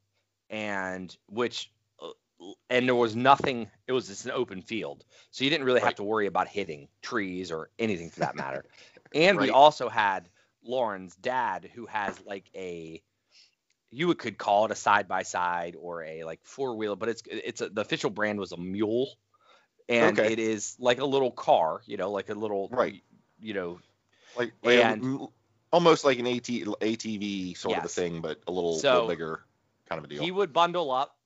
and 0.50 1.16
which, 1.28 1.72
and 2.70 2.88
there 2.88 2.96
was 2.96 3.16
nothing. 3.16 3.70
It 3.88 3.92
was 3.92 4.08
just 4.08 4.26
an 4.26 4.32
open 4.32 4.62
field, 4.62 5.04
so 5.32 5.44
you 5.44 5.50
didn't 5.50 5.66
really 5.66 5.82
have 5.82 5.96
to 5.96 6.04
worry 6.04 6.28
about 6.28 6.48
hitting 6.48 6.88
trees 7.02 7.52
or 7.52 7.70
anything 7.80 8.10
for 8.10 8.22
that 8.22 8.36
matter. 8.36 8.66
and 9.14 9.38
we 9.40 9.50
also 9.50 9.90
had 9.90 10.30
Lauren's 10.64 11.16
dad, 11.16 11.70
who 11.74 11.86
has 11.88 12.20
like 12.26 12.46
a 12.56 13.02
you 13.94 14.14
could 14.16 14.38
call 14.38 14.66
it 14.66 14.72
a 14.72 14.76
side 14.76 15.08
by 15.08 15.24
side 15.24 15.76
or 15.78 16.04
a 16.04 16.24
like 16.24 16.40
four 16.44 16.76
wheel, 16.76 16.96
but 16.96 17.10
it's 17.10 17.24
it's 17.28 17.62
a, 17.62 17.70
the 17.70 17.82
official 17.82 18.10
brand 18.10 18.40
was 18.40 18.52
a 18.54 18.58
mule, 18.58 19.10
and 19.90 20.18
Okay. 20.20 20.32
it 20.32 20.40
is 20.40 20.76
like 20.80 21.00
a 21.00 21.06
little 21.06 21.32
car, 21.32 21.82
you 21.86 21.98
know, 21.98 22.12
like 22.12 22.30
a 22.30 22.34
little 22.34 22.70
Right. 22.72 23.04
you 23.42 23.54
know, 23.54 23.80
Like, 24.38 24.54
like 24.64 24.78
And- 24.78 25.28
almost 25.74 26.06
like 26.06 26.20
an 26.20 26.28
AT, 26.28 26.48
ATV 26.82 27.58
sort 27.58 27.78
of 27.78 27.86
a 27.86 27.90
thing, 27.90 28.22
but 28.22 28.40
a 28.48 28.52
little, 28.52 28.80
So, 28.80 28.94
little 28.94 29.08
bigger 29.10 29.44
kind 29.90 30.00
of 30.00 30.06
a 30.06 30.08
deal. 30.08 30.24
he 30.24 30.32
would 30.32 30.54
bundle 30.54 30.90
up, 30.92 31.18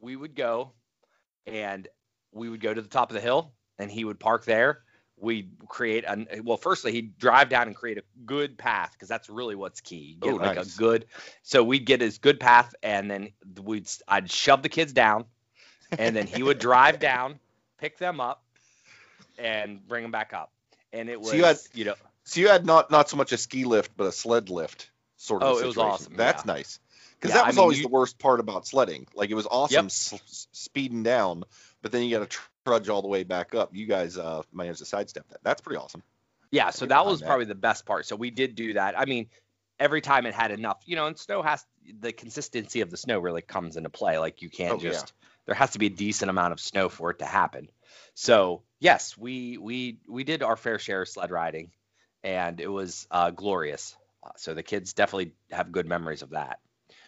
we 0.00 0.16
would 0.16 0.34
go, 0.34 0.72
and 1.46 1.86
we 2.32 2.48
would 2.48 2.60
go 2.60 2.72
to 2.72 2.80
the 2.82 2.88
top 2.88 3.10
of 3.10 3.14
the 3.14 3.20
hill, 3.20 3.52
and 3.78 3.90
he 3.90 4.04
would 4.04 4.18
park 4.20 4.44
there. 4.44 4.80
We'd 5.16 5.50
create 5.68 6.04
an 6.06 6.26
well. 6.44 6.56
Firstly, 6.56 6.92
he'd 6.92 7.18
drive 7.18 7.50
down 7.50 7.66
and 7.66 7.76
create 7.76 7.98
a 7.98 8.02
good 8.24 8.56
path 8.56 8.92
because 8.92 9.08
that's 9.08 9.28
really 9.28 9.54
what's 9.54 9.80
key. 9.82 10.16
Get 10.18 10.32
Oh, 10.32 10.36
like 10.36 10.56
nice. 10.56 10.74
a 10.74 10.78
good. 10.78 11.06
So 11.42 11.62
we'd 11.62 11.84
get 11.84 12.00
his 12.00 12.18
good 12.18 12.40
path, 12.40 12.74
and 12.82 13.10
then 13.10 13.32
we'd 13.62 13.86
I'd 14.08 14.30
shove 14.30 14.62
the 14.62 14.70
kids 14.70 14.94
down, 14.94 15.26
and 15.98 16.16
then 16.16 16.26
he 16.26 16.42
would 16.42 16.58
drive 16.68 17.00
down, 17.00 17.38
pick 17.78 17.98
them 17.98 18.18
up, 18.18 18.42
and 19.38 19.86
bring 19.86 20.02
them 20.02 20.10
back 20.10 20.32
up. 20.32 20.52
And 20.92 21.08
it 21.10 21.20
was 21.20 21.30
So 21.30 21.36
you 21.36 21.44
had- 21.44 21.58
you 21.74 21.84
know 21.84 21.94
So 22.24 22.40
you 22.40 22.48
had 22.48 22.64
not 22.64 22.90
not 22.90 23.08
so 23.10 23.16
much 23.18 23.32
a 23.32 23.36
ski 23.36 23.64
lift, 23.64 23.92
but 23.96 24.06
a 24.06 24.12
sled 24.12 24.48
lift 24.48 24.90
sort 25.16 25.42
of. 25.42 25.56
Oh, 25.56 25.58
it 25.58 25.66
was 25.66 25.76
awesome, 25.76 26.14
That's 26.16 26.44
yeah. 26.46 26.52
nice. 26.52 26.78
Because 27.20 27.34
Yeah, 27.34 27.42
that 27.42 27.44
I 27.44 27.46
was 27.48 27.56
mean, 27.56 27.62
always 27.62 27.76
you- 27.78 27.82
the 27.84 27.88
worst 27.90 28.18
part 28.18 28.40
about 28.40 28.66
sledding. 28.66 29.06
Like 29.14 29.30
it 29.30 29.34
was 29.34 29.46
awesome 29.50 29.74
Yep. 29.74 29.84
s- 29.86 30.48
speeding 30.52 31.02
down, 31.02 31.44
but 31.82 31.92
then 31.92 32.02
you 32.04 32.18
got 32.18 32.30
to 32.30 32.38
trudge 32.64 32.88
all 32.88 33.02
the 33.02 33.08
way 33.08 33.24
back 33.24 33.54
up. 33.54 33.74
You 33.74 33.86
guys 33.86 34.16
uh, 34.16 34.42
managed 34.52 34.78
to 34.78 34.86
sidestep 34.86 35.28
that. 35.28 35.40
That's 35.42 35.60
pretty 35.60 35.78
awesome. 35.78 36.02
Yeah, 36.50 36.70
so 36.70 36.86
that 36.86 37.04
was 37.06 37.20
that. 37.20 37.26
probably 37.26 37.44
the 37.44 37.54
best 37.54 37.84
part. 37.86 38.06
So 38.06 38.16
we 38.16 38.30
did 38.30 38.54
do 38.54 38.72
that. 38.72 38.98
I 38.98 39.04
mean, 39.04 39.28
every 39.78 40.00
time 40.00 40.26
it 40.26 40.34
had 40.34 40.50
enough, 40.50 40.82
you 40.86 40.96
know, 40.96 41.06
and 41.06 41.18
snow 41.18 41.42
has 41.42 41.64
the 42.00 42.12
consistency 42.12 42.80
of 42.80 42.90
the 42.90 42.96
snow 42.96 43.18
really 43.20 43.42
comes 43.42 43.76
into 43.76 43.90
play. 43.90 44.18
Like 44.18 44.42
you 44.42 44.48
can't 44.50 44.72
Oh, 44.72 44.82
yeah. 44.82 44.90
just 44.90 45.12
there 45.46 45.54
has 45.54 45.72
to 45.72 45.78
be 45.78 45.86
a 45.86 45.90
decent 45.90 46.30
amount 46.30 46.52
of 46.52 46.60
snow 46.60 46.88
for 46.88 47.10
it 47.10 47.18
to 47.20 47.26
happen. 47.26 47.68
So 48.14 48.62
yes, 48.80 49.16
we 49.16 49.58
we 49.58 49.98
we 50.08 50.24
did 50.24 50.42
our 50.42 50.56
fair 50.56 50.78
share 50.78 51.02
of 51.02 51.08
sled 51.08 51.30
riding, 51.30 51.70
and 52.24 52.60
it 52.60 52.68
was 52.68 53.06
uh, 53.10 53.30
glorious. 53.30 53.96
Uh, 54.22 54.30
so 54.36 54.54
the 54.54 54.62
kids 54.62 54.92
definitely 54.92 55.32
have 55.50 55.70
good 55.72 55.86
memories 55.86 56.22
of 56.22 56.30
that. 56.30 56.58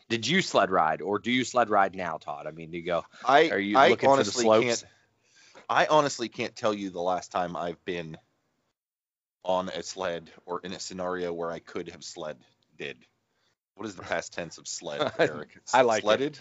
Did 0.09 0.27
you 0.27 0.43
sled 0.43 0.71
ride, 0.71 1.01
or 1.03 1.19
do 1.19 1.31
you 1.31 1.45
sled 1.45 1.71
ride 1.71 1.95
now, 1.95 2.19
Todd? 2.19 2.47
I 2.47 2.51
mean, 2.51 2.71
do 2.71 2.77
you 2.79 2.85
go? 2.85 3.05
I 3.25 3.49
Are 3.51 3.59
you 3.59 3.77
I 3.79 3.89
looking 3.91 4.09
for 4.09 4.17
the 4.17 4.23
honestly 4.23 4.45
slopes? 4.45 4.65
can't. 4.67 4.85
I 5.69 5.87
honestly 5.87 6.29
can't 6.29 6.55
tell 6.55 6.75
you 6.75 6.91
the 6.91 7.01
last 7.01 7.33
time 7.33 7.57
I've 7.57 7.83
been 7.85 8.19
on 9.45 9.69
a 9.69 9.83
sled 9.83 10.31
or 10.47 10.61
in 10.61 10.73
a 10.73 10.79
scenario 10.81 11.33
where 11.33 11.51
I 11.51 11.59
could 11.59 11.91
have 11.91 12.05
sled 12.05 12.37
did. 12.77 12.99
What 13.75 13.87
is 13.87 13.97
the 13.97 14.03
past 14.03 14.33
tense 14.33 14.59
of 14.59 14.69
sled, 14.69 15.13
Eric? 15.19 15.59
I 15.73 15.83
like 15.83 16.01
it. 16.01 16.03
sledded. 16.05 16.39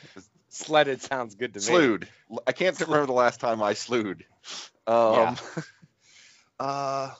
Sledded 0.49 1.01
sounds 1.01 1.35
good 1.35 1.53
to 1.53 1.59
me. 1.59 1.65
Slewed. 1.65 2.07
I 2.45 2.51
can't 2.51 2.79
remember 2.81 3.05
the 3.05 3.13
last 3.13 3.39
time 3.39 3.63
I 3.63 3.73
slewed. 3.73 4.25
Um, 4.85 5.37
uh, 6.59 7.11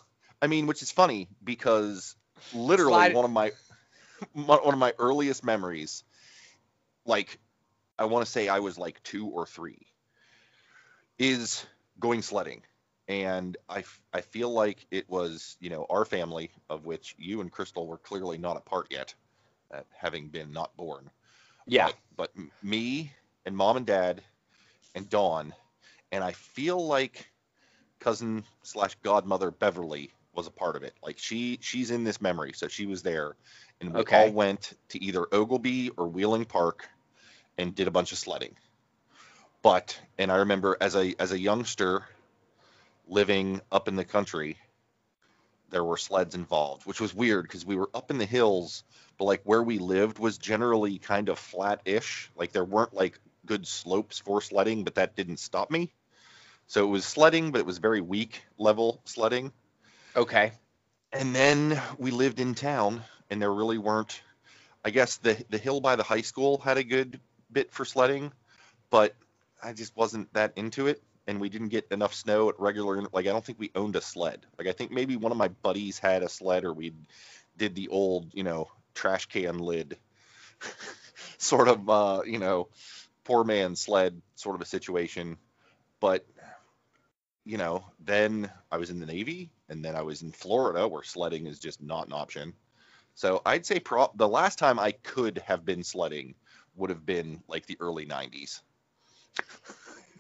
I 0.42 0.48
mean, 0.48 0.68
which 0.68 0.82
is 0.82 0.92
funny 0.92 1.30
because 1.44 2.16
literally 2.54 2.92
Slide- 2.92 3.16
one 3.16 3.26
of 3.26 3.32
my 3.32 3.52
one 4.34 4.60
of 4.74 4.78
my 4.78 4.94
earliest 5.00 5.44
memories 5.44 6.04
like 7.06 7.40
I 7.98 8.06
want 8.06 8.26
to 8.26 8.32
say 8.32 8.48
I 8.48 8.60
was 8.60 8.78
like 8.78 9.02
two 9.04 9.28
or 9.28 9.46
three, 9.46 9.88
is 11.20 11.66
going 12.00 12.22
sledding. 12.22 12.64
And 13.08 13.58
I, 13.68 13.84
I 14.14 14.22
feel 14.22 14.52
like 14.52 14.86
it 14.90 15.10
was, 15.10 15.58
you 15.60 15.70
know, 15.70 15.86
our 15.90 16.06
family, 16.06 16.52
of 16.70 16.86
which 16.86 17.16
you 17.18 17.42
and 17.42 17.52
Crystal 17.52 17.86
were 17.86 17.98
clearly 17.98 18.38
not 18.38 18.58
a 18.58 18.62
part 18.62 18.88
yet, 18.90 19.14
uh, 19.74 19.82
having 19.92 20.30
been 20.30 20.52
not 20.52 20.76
born. 20.78 21.10
Yeah. 21.68 21.90
But, 22.16 22.32
but 22.36 22.46
me 22.64 23.12
and 23.46 23.58
mom 23.58 23.78
and 23.78 23.86
dad 23.86 24.22
and 24.96 25.10
Dawn, 25.10 25.54
and 26.12 26.24
I 26.24 26.32
feel 26.32 26.86
like 26.86 27.30
cousin 28.00 28.44
slash 28.64 28.96
godmother 29.04 29.52
Beverly 29.52 30.12
was 30.34 30.48
a 30.48 30.52
part 30.52 30.76
of 30.76 30.84
it. 30.84 30.94
Like 31.04 31.18
she 31.18 31.60
she's 31.62 31.92
in 31.92 32.04
this 32.04 32.22
memory, 32.22 32.54
so 32.54 32.68
she 32.68 32.86
was 32.86 33.04
there, 33.04 33.36
and 33.82 33.94
we 33.94 34.02
Okay. 34.02 34.28
all 34.28 34.32
went 34.32 34.74
to 34.90 35.04
either 35.04 35.24
Oglebay 35.24 35.92
or 35.98 36.08
Wheeling 36.08 36.46
Park, 36.46 36.88
and 37.58 37.76
did 37.76 37.88
a 37.88 37.92
bunch 37.92 38.12
of 38.12 38.18
sledding. 38.18 38.56
But 39.62 40.00
and 40.18 40.32
I 40.32 40.38
remember 40.38 40.78
as 40.80 40.96
a 40.96 41.16
as 41.20 41.32
a 41.32 41.40
youngster, 41.40 42.06
living 43.08 43.62
up 43.72 43.88
in 43.88 43.96
the 43.96 44.06
country, 44.06 44.58
there 45.70 45.84
were 45.84 45.98
sleds 45.98 46.36
involved, 46.36 46.86
which 46.86 47.02
was 47.02 47.14
weird 47.14 47.44
because 47.44 47.66
we 47.66 47.76
were 47.76 47.90
up 47.94 48.12
in 48.12 48.18
the 48.18 48.26
hills, 48.26 48.84
but 49.18 49.26
like 49.26 49.42
where 49.44 49.64
we 49.64 49.80
lived 49.80 50.20
was 50.20 50.38
generally 50.38 51.00
kind 51.00 51.30
of 51.30 51.40
flat-ish. 51.40 52.32
Like 52.36 52.52
there 52.52 52.66
weren't 52.66 52.94
like 52.94 53.20
good 53.46 53.68
slopes 53.68 54.20
for 54.20 54.42
sledding, 54.42 54.84
but 54.84 54.96
that 54.96 55.16
didn't 55.16 55.38
stop 55.38 55.72
me. 55.72 55.92
So 56.68 56.86
it 56.86 56.90
was 56.90 57.06
sledding, 57.06 57.52
but 57.52 57.60
it 57.60 57.66
was 57.66 57.80
very 57.80 58.02
weak 58.02 58.44
level 58.58 59.02
sledding. 59.06 59.52
Okay. 60.16 60.54
And 61.14 61.36
then 61.36 61.82
we 61.98 62.12
lived 62.12 62.40
in 62.40 62.56
town, 62.56 63.04
and 63.32 63.42
there 63.42 63.52
really 63.52 63.80
weren't. 63.80 64.22
I 64.86 64.92
guess 64.92 65.18
the 65.18 65.44
the 65.50 65.58
hill 65.58 65.82
by 65.82 65.96
the 65.96 66.04
high 66.04 66.22
school 66.22 66.60
had 66.60 66.78
a 66.78 66.84
good 66.84 67.20
bit 67.52 67.72
for 67.74 67.86
sledding, 67.86 68.32
but 68.92 69.16
I 69.64 69.74
just 69.74 69.96
wasn't 69.96 70.32
that 70.34 70.54
into 70.58 70.88
it. 70.88 71.02
And 71.28 71.40
we 71.40 71.50
didn't 71.50 71.70
get 71.70 71.88
enough 71.92 72.14
snow 72.14 72.50
at 72.50 72.60
regular. 72.60 73.02
Like 73.14 73.26
I 73.28 73.30
don't 73.30 73.46
think 73.46 73.60
we 73.60 73.72
owned 73.74 73.96
a 73.96 74.02
sled. 74.02 74.46
Like 74.60 74.68
I 74.68 74.74
think 74.74 74.92
maybe 74.92 75.16
one 75.16 75.32
of 75.32 75.38
my 75.38 75.48
buddies 75.48 75.98
had 75.98 76.24
a 76.24 76.30
sled, 76.30 76.66
or 76.66 76.74
we 76.74 76.94
did 77.58 77.76
the 77.76 77.88
old, 77.88 78.34
you 78.34 78.44
know, 78.44 78.70
trash 78.94 79.28
can 79.28 79.60
lid, 79.60 79.98
sort 81.38 81.68
of, 81.68 81.90
uh, 81.90 82.22
you 82.26 82.40
know, 82.40 82.70
poor 83.24 83.44
man 83.44 83.76
sled 83.76 84.22
sort 84.36 84.56
of 84.56 84.62
a 84.62 84.66
situation. 84.66 85.38
But 86.00 86.26
you 87.46 87.58
know, 87.58 87.84
then 88.00 88.52
I 88.72 88.78
was 88.78 88.90
in 88.90 89.00
the 89.00 89.06
Navy, 89.06 89.52
and 89.70 89.84
then 89.84 89.96
I 89.96 90.02
was 90.04 90.22
in 90.22 90.32
Florida, 90.32 90.88
where 90.88 91.04
sledding 91.04 91.48
is 91.48 91.60
just 91.60 91.82
not 91.82 92.08
an 92.08 92.14
option. 92.14 92.54
So 93.16 93.42
I'd 93.46 93.66
say 93.66 93.80
pro- 93.80 94.12
the 94.16 94.28
last 94.28 94.58
time 94.60 94.80
I 94.80 94.92
could 94.92 95.38
have 95.40 95.66
been 95.66 95.84
sledding 95.84 96.36
would 96.76 96.90
have 96.90 97.06
been 97.06 97.44
like 97.48 97.66
the 97.66 97.78
early 97.80 98.06
90s. 98.06 98.62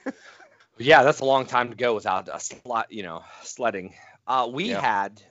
Yeah, 0.77 1.03
that's 1.03 1.19
a 1.19 1.25
long 1.25 1.45
time 1.45 1.69
to 1.71 1.75
go 1.75 1.95
without 1.95 2.29
a 2.31 2.39
slot, 2.39 2.91
you 2.91 3.03
know, 3.03 3.23
sledding. 3.43 3.93
Uh, 4.27 4.49
we 4.51 4.69
Yeah. 4.69 4.81
had 4.81 5.21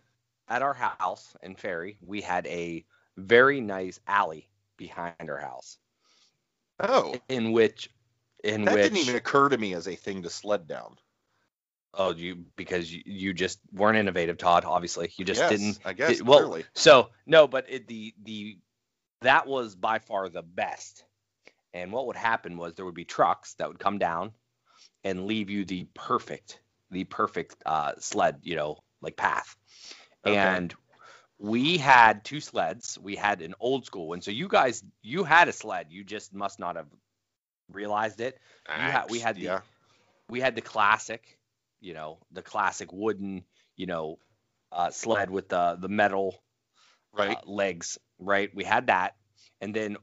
at 0.48 0.62
our 0.62 0.74
house 0.74 1.36
in 1.42 1.56
Ferry, 1.56 1.98
we 2.06 2.22
had 2.22 2.46
a 2.46 2.84
very 3.16 3.60
nice 3.60 4.00
alley 4.06 4.48
behind 4.76 5.16
our 5.18 5.28
house, 5.28 5.78
Oh, 6.80 7.22
in 7.28 7.52
which, 7.52 7.90
in 8.44 8.66
that 8.66 8.80
which, 8.80 8.82
didn't 8.82 8.98
even 8.98 9.14
occur 9.16 9.48
to 9.48 9.58
me 9.58 9.74
as 9.74 9.86
a 9.88 9.94
thing 9.96 10.22
to 10.22 10.30
sled 10.30 10.66
down. 10.66 10.96
Oh, 11.94 12.12
you 12.14 12.44
because 12.56 12.92
you, 12.92 13.02
you 13.04 13.32
just 13.32 13.58
weren't 13.72 13.96
innovative, 13.98 14.38
Todd. 14.38 14.64
Obviously, 14.64 15.10
you 15.16 15.24
just 15.24 15.40
Yes, 15.40 15.50
didn't. 15.50 15.78
I 15.84 15.92
guess 15.92 16.18
it- 16.20 16.26
well, 16.26 16.38
clearly. 16.40 16.64
So 16.74 17.10
no, 17.26 17.46
but 17.48 17.66
it, 17.68 17.86
the 17.86 18.14
the 18.22 18.58
that 19.22 19.46
was 19.46 19.74
by 19.74 19.98
far 19.98 20.28
the 20.28 20.42
best. 20.42 21.04
And 21.72 21.92
what 21.92 22.06
would 22.08 22.16
happen 22.16 22.56
was 22.56 22.74
there 22.74 22.84
would 22.84 22.94
be 22.96 23.04
trucks 23.04 23.54
that 23.54 23.68
would 23.68 23.78
come 23.78 23.98
down 23.98 24.32
and 25.04 25.26
leave 25.26 25.50
you 25.50 25.64
the 25.64 25.86
perfect 25.94 26.60
the 26.90 27.04
perfect 27.04 27.54
uh, 27.64 27.92
sled, 27.98 28.40
you 28.42 28.56
know, 28.56 28.78
like 29.00 29.16
path. 29.16 29.54
Okay. 30.26 30.36
And 30.36 30.74
we 31.38 31.78
had 31.78 32.24
two 32.24 32.40
sleds. 32.40 32.98
We 33.00 33.14
had 33.14 33.40
an 33.42 33.54
old 33.60 33.86
school 33.86 34.08
one. 34.08 34.20
So 34.20 34.32
you 34.32 34.48
guys, 34.48 34.82
you 35.02 35.22
had 35.22 35.46
a 35.48 35.52
sled. 35.52 35.86
You 35.90 36.02
just 36.02 36.34
must 36.34 36.58
not 36.58 36.74
have 36.74 36.88
realized 37.72 38.20
it. 38.20 38.38
ha- 38.90 39.06
we 39.08 39.20
had 39.20 39.36
the- 39.36 39.42
yeah. 39.42 39.60
We 40.28 40.40
had 40.40 40.54
the 40.56 40.60
classic, 40.62 41.38
you 41.80 41.94
know, 41.94 42.18
the 42.32 42.42
classic 42.42 42.92
wooden, 42.92 43.44
you 43.76 43.86
know, 43.86 44.18
uh, 44.72 44.90
sled 44.90 45.30
with 45.30 45.48
the 45.48 45.76
the 45.80 45.88
metal 45.88 46.42
right. 47.12 47.36
uh, 47.36 47.40
legs, 47.50 47.98
right? 48.18 48.50
We 48.54 48.64
had 48.64 48.86
that, 48.88 49.16
and 49.60 49.74
then 49.74 49.96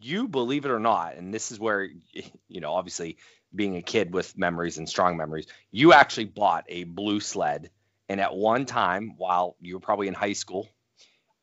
you 0.00 0.28
believe 0.28 0.64
it 0.64 0.70
or 0.70 0.80
not, 0.80 1.16
and 1.16 1.32
this 1.32 1.52
is 1.52 1.58
where 1.58 1.88
you 2.48 2.60
know, 2.60 2.72
obviously 2.72 3.18
being 3.54 3.76
a 3.76 3.82
kid 3.82 4.12
with 4.12 4.36
memories 4.36 4.78
and 4.78 4.88
strong 4.88 5.16
memories, 5.16 5.46
you 5.70 5.92
actually 5.92 6.26
bought 6.26 6.64
a 6.68 6.84
blue 6.84 7.20
sled, 7.20 7.70
and 8.08 8.20
at 8.20 8.34
one 8.34 8.66
time 8.66 9.14
while 9.16 9.56
you 9.60 9.74
were 9.74 9.80
probably 9.80 10.08
in 10.08 10.14
high 10.14 10.34
school, 10.34 10.68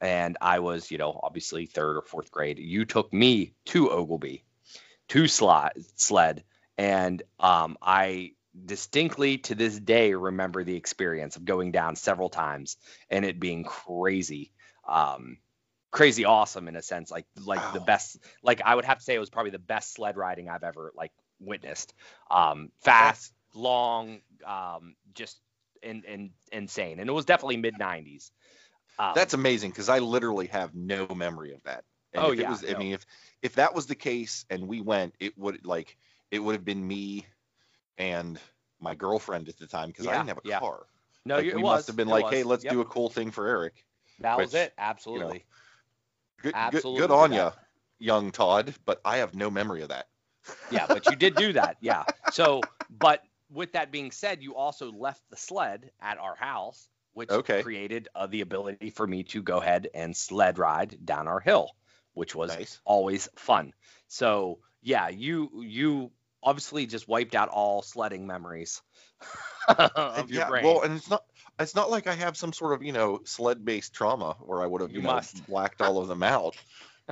and 0.02 0.38
I 0.40 0.60
was, 0.60 0.92
you 0.92 0.98
know, 0.98 1.20
obviously 1.22 1.66
third 1.66 1.98
or 1.98 2.04
fourth 2.04 2.32
grade, 2.32 2.60
you 2.60 2.86
took 2.86 3.12
me 3.12 3.54
to 3.66 3.90
Oglebay, 3.90 4.44
to 5.10 5.28
slot 5.28 5.74
sled, 5.96 6.44
and 6.78 7.24
um, 7.40 7.78
I 7.82 8.34
distinctly 8.66 9.38
to 9.40 9.56
this 9.56 9.78
day 9.80 10.14
remember 10.14 10.64
the 10.64 10.76
experience 10.76 11.36
of 11.36 11.46
going 11.46 11.72
down 11.72 11.96
several 11.96 12.30
times 12.30 12.78
and 13.10 13.26
it 13.26 13.40
being 13.40 13.64
crazy 13.64 14.52
um 14.88 15.38
crazy 15.92 16.26
awesome 16.26 16.68
in 16.68 16.76
a 16.76 16.82
sense 16.82 17.12
like 17.12 17.26
like 17.46 17.62
the 17.74 17.80
best 17.82 18.18
like 18.44 18.62
i 18.64 18.74
would 18.76 18.86
have 18.86 18.98
to 18.98 19.04
say 19.04 19.16
it 19.16 19.20
was 19.20 19.30
probably 19.30 19.52
the 19.52 19.60
best 19.60 19.94
sled 19.94 20.18
riding 20.18 20.50
i've 20.50 20.64
ever 20.64 20.92
like 20.96 21.12
witnessed. 21.40 21.94
Um 22.32 22.72
fast 22.82 23.34
long 23.54 24.22
um 24.46 24.96
just 25.14 25.40
in, 25.82 26.04
in, 26.06 26.32
insane. 26.52 27.00
And 27.00 27.10
it 27.10 27.14
was 27.14 27.26
definitely 27.26 27.58
mid 27.58 27.76
90s 27.80 28.32
um, 28.98 29.12
That's 29.14 29.34
amazing 29.34 29.72
because 29.72 29.90
I 29.90 30.00
literally 30.00 30.48
have 30.48 30.74
no 30.74 31.08
memory 31.08 31.54
of 31.54 31.62
that. 31.64 31.84
And 32.14 32.24
Oh, 32.24 32.32
if 32.32 32.40
yeah, 32.40 32.48
It 32.48 32.50
was, 32.50 32.64
I 32.64 32.74
mean, 32.80 32.94
if 32.94 33.06
if 33.42 33.56
that 33.56 33.76
was 33.76 33.88
the 33.88 33.96
case 33.96 34.46
and 34.50 34.68
we 34.68 34.82
went, 34.82 35.16
it 35.20 35.38
would 35.38 35.66
like 35.66 35.98
it 36.32 36.40
would 36.40 36.54
have 36.54 36.66
been 36.66 36.86
me 36.86 37.26
and 37.98 38.40
my 38.80 38.96
girlfriend 38.96 39.50
at 39.50 39.58
the 39.58 39.68
time 39.68 39.88
because 39.88 40.08
I 40.08 40.14
didn't 40.14 40.30
have 40.30 40.38
a 40.40 40.42
yeah. 40.44 40.60
car. 40.60 40.88
no 41.26 41.38
like, 41.38 41.46
you- 41.46 41.56
we 41.56 41.64
was 41.64 41.72
must 41.72 41.88
have 41.88 41.96
been 41.96 42.08
like, 42.08 42.24
was. 42.24 42.32
hey, 42.32 42.44
let's 42.44 42.64
Yep. 42.64 42.74
do 42.74 42.82
a 42.82 42.86
cool 42.86 43.10
thing 43.10 43.32
for 43.32 43.48
Eric. 43.48 43.86
that 44.20 44.38
was 44.40 44.54
it 44.54 44.74
absolutely 44.78 45.46
Good, 46.42 46.54
good, 46.54 46.54
Absolutely 46.56 47.02
good 47.02 47.12
did 47.12 47.20
on 47.20 47.32
you, 47.34 47.52
young 48.00 48.32
Todd. 48.32 48.74
But 48.86 49.02
I 49.06 49.18
have 49.18 49.36
no 49.36 49.50
memory 49.50 49.82
of 49.82 49.90
that. 49.90 50.08
yeah, 50.70 50.88
but 50.88 51.10
you 51.10 51.16
did 51.16 51.36
do 51.36 51.54
that. 51.54 51.78
Yeah. 51.82 52.06
So, 52.28 52.70
but 52.90 53.22
with 53.50 53.74
that 53.74 53.92
being 53.92 54.12
said, 54.12 54.44
you 54.44 54.56
also 54.56 54.92
left 54.92 55.22
the 55.30 55.38
sled 55.38 55.92
at 56.02 56.18
our 56.18 56.36
house, 56.36 56.90
which 57.14 57.30
Okay. 57.30 57.62
created 57.62 58.10
uh, 58.16 58.28
the 58.28 58.42
ability 58.42 58.84
for 58.84 59.00
me 59.08 59.24
to 59.24 59.42
go 59.42 59.52
ahead 59.52 59.90
and 59.94 60.16
sled 60.16 60.58
ride 60.60 60.98
down 61.06 61.28
our 61.28 61.40
hill, 61.40 61.70
which 62.14 62.36
was 62.36 62.58
Nice. 62.58 62.80
always 62.86 63.28
fun. 63.36 63.74
So, 64.08 64.60
yeah, 64.82 65.10
you 65.10 65.62
you 65.64 66.12
obviously 66.46 66.88
just 66.88 67.10
wiped 67.10 67.36
out 67.36 67.50
all 67.50 67.84
sledding 67.84 68.28
memories 68.28 68.82
of 69.68 70.32
your 70.32 70.44
yeah, 70.44 70.50
brain. 70.50 70.64
well, 70.66 70.82
and 70.84 70.96
it's 70.96 71.10
not 71.10 71.24
it's 71.60 71.76
not 71.76 71.92
like 71.92 72.08
I 72.08 72.14
have 72.16 72.38
some 72.38 72.54
sort 72.54 72.74
of 72.74 72.84
you 72.84 72.94
know 72.94 73.22
sled 73.26 73.66
based 73.66 73.94
trauma 73.94 74.38
where 74.42 74.62
I 74.62 74.68
would 74.68 74.82
have 74.82 74.92
You 74.92 74.98
you, 74.98 75.02
know 75.02 75.10
must. 75.14 75.46
blacked 75.48 75.82
all 75.82 76.00
of 76.00 76.08
them 76.08 76.24
out. 76.24 76.56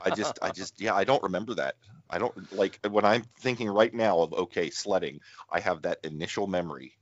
I 0.02 0.12
just 0.12 0.40
I 0.42 0.52
just 0.52 0.80
yeah 0.82 0.96
I 0.96 1.04
don't 1.06 1.24
remember 1.24 1.56
that. 1.56 1.75
I 2.10 2.20
don't 2.20 2.54
like 2.54 2.80
when 2.90 3.06
I'm 3.06 3.24
thinking 3.42 3.70
right 3.70 3.94
now 3.94 4.20
of 4.22 4.34
okay 4.34 4.70
sledding. 4.70 5.22
I 5.52 5.60
have 5.62 5.84
that 5.84 6.00
initial 6.04 6.48
memory 6.48 6.94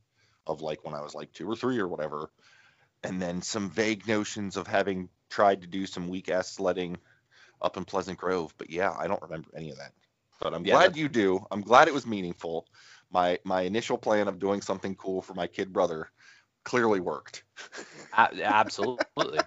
of 0.47 0.61
like 0.61 0.83
when 0.85 0.95
I 0.95 1.01
was 1.01 1.13
like 1.15 1.33
two 1.33 1.49
or 1.49 1.55
three 1.55 1.79
or 1.79 1.87
whatever, 1.87 2.29
and 3.03 3.21
then 3.21 3.41
some 3.41 3.69
vague 3.69 4.07
notions 4.07 4.57
of 4.57 4.67
having 4.67 5.09
tried 5.29 5.61
to 5.61 5.67
do 5.67 5.85
some 5.85 6.09
weak 6.09 6.29
ass 6.29 6.49
sledding 6.51 6.97
up 7.61 7.77
in 7.77 7.85
Pleasant 7.85 8.17
Grove. 8.17 8.53
But 8.57 8.69
yeah, 8.69 8.91
I 8.97 9.07
don't 9.07 9.21
remember 9.21 9.49
any 9.55 9.71
of 9.71 9.77
that. 9.77 9.93
But 10.41 10.53
I'm 10.53 10.63
Yeah, 10.63 10.73
glad 10.73 10.97
you 10.97 11.07
do. 11.07 11.45
I'm 11.51 11.61
glad 11.61 11.87
it 11.87 11.93
was 11.93 12.05
meaningful. 12.05 12.67
My 13.11 13.39
my 13.45 13.61
initial 13.61 13.97
plan 13.97 14.27
of 14.27 14.39
doing 14.39 14.61
something 14.61 14.95
cool 14.95 15.21
for 15.21 15.33
my 15.33 15.47
kid 15.47 15.71
brother 15.71 16.09
clearly 16.63 16.99
worked. 16.99 17.43
Absolutely 18.13 19.39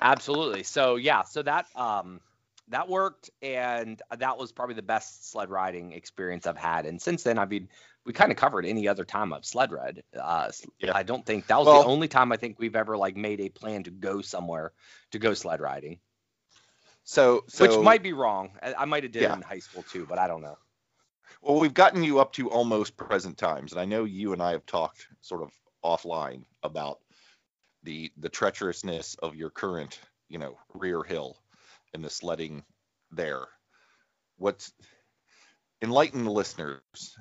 absolutely 0.00 0.62
so 0.62 0.96
yeah 0.96 1.22
so 1.22 1.42
that 1.42 1.66
um 1.74 2.20
that 2.68 2.88
worked 2.88 3.30
and 3.42 4.02
that 4.18 4.36
was 4.36 4.52
probably 4.52 4.74
the 4.74 4.82
best 4.82 5.30
sled 5.30 5.48
riding 5.48 5.92
experience 5.92 6.46
i've 6.46 6.56
had 6.56 6.84
and 6.84 7.00
since 7.00 7.22
then 7.22 7.38
i 7.38 7.46
mean 7.46 7.68
we 8.04 8.12
kind 8.12 8.30
of 8.30 8.36
covered 8.36 8.66
any 8.66 8.86
other 8.86 9.04
time 9.04 9.32
i've 9.32 9.44
sled 9.44 9.72
ride 9.72 10.02
uh 10.20 10.50
Yeah. 10.80 10.92
i 10.94 11.02
don't 11.02 11.24
think 11.24 11.46
that 11.46 11.58
was 11.58 11.66
Well- 11.66 11.82
the 11.82 11.88
only 11.88 12.08
time 12.08 12.30
i 12.32 12.36
think 12.36 12.58
we've 12.58 12.76
ever 12.76 12.96
like 12.96 13.16
made 13.16 13.40
a 13.40 13.48
plan 13.48 13.84
to 13.84 13.90
go 13.90 14.20
somewhere 14.20 14.72
to 15.12 15.18
go 15.18 15.32
sled 15.32 15.60
riding 15.60 15.98
So, 17.06 17.44
so 17.48 17.64
which 17.64 17.78
might 17.78 18.02
be 18.02 18.12
wrong 18.12 18.50
i, 18.62 18.74
I 18.74 18.84
might 18.84 19.04
have 19.04 19.12
did 19.12 19.22
Yeah. 19.22 19.32
it 19.32 19.36
in 19.36 19.42
high 19.42 19.60
school 19.60 19.82
too 19.82 20.06
but 20.06 20.18
i 20.18 20.26
don't 20.28 20.42
know 20.42 20.58
well, 21.42 21.60
we've 21.60 21.74
gotten 21.74 22.02
you 22.02 22.18
up 22.18 22.32
to 22.34 22.50
almost 22.50 22.96
present 22.96 23.38
times, 23.38 23.72
and 23.72 23.80
I 23.80 23.84
know 23.84 24.04
you 24.04 24.32
and 24.32 24.42
I 24.42 24.52
have 24.52 24.66
talked 24.66 25.06
sort 25.20 25.42
of 25.42 25.50
offline 25.84 26.44
about 26.62 26.98
the 27.84 28.10
the 28.16 28.28
treacherousness 28.28 29.16
of 29.20 29.36
your 29.36 29.50
current, 29.50 30.00
you 30.28 30.38
know, 30.38 30.56
rear 30.74 31.02
hill 31.02 31.36
and 31.94 32.04
the 32.04 32.10
sledding 32.10 32.64
there. 33.12 33.46
What's 34.38 34.72
enlighten 35.82 36.24
the 36.24 36.32
listeners 36.32 37.16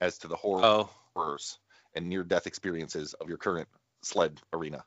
as 0.00 0.18
to 0.18 0.28
the 0.28 0.36
Oh, 0.36 0.90
horrors 1.14 1.58
and 1.94 2.08
near-death 2.08 2.46
experiences 2.46 3.14
of 3.14 3.28
your 3.28 3.38
current 3.38 3.68
sled 4.02 4.40
arena. 4.52 4.84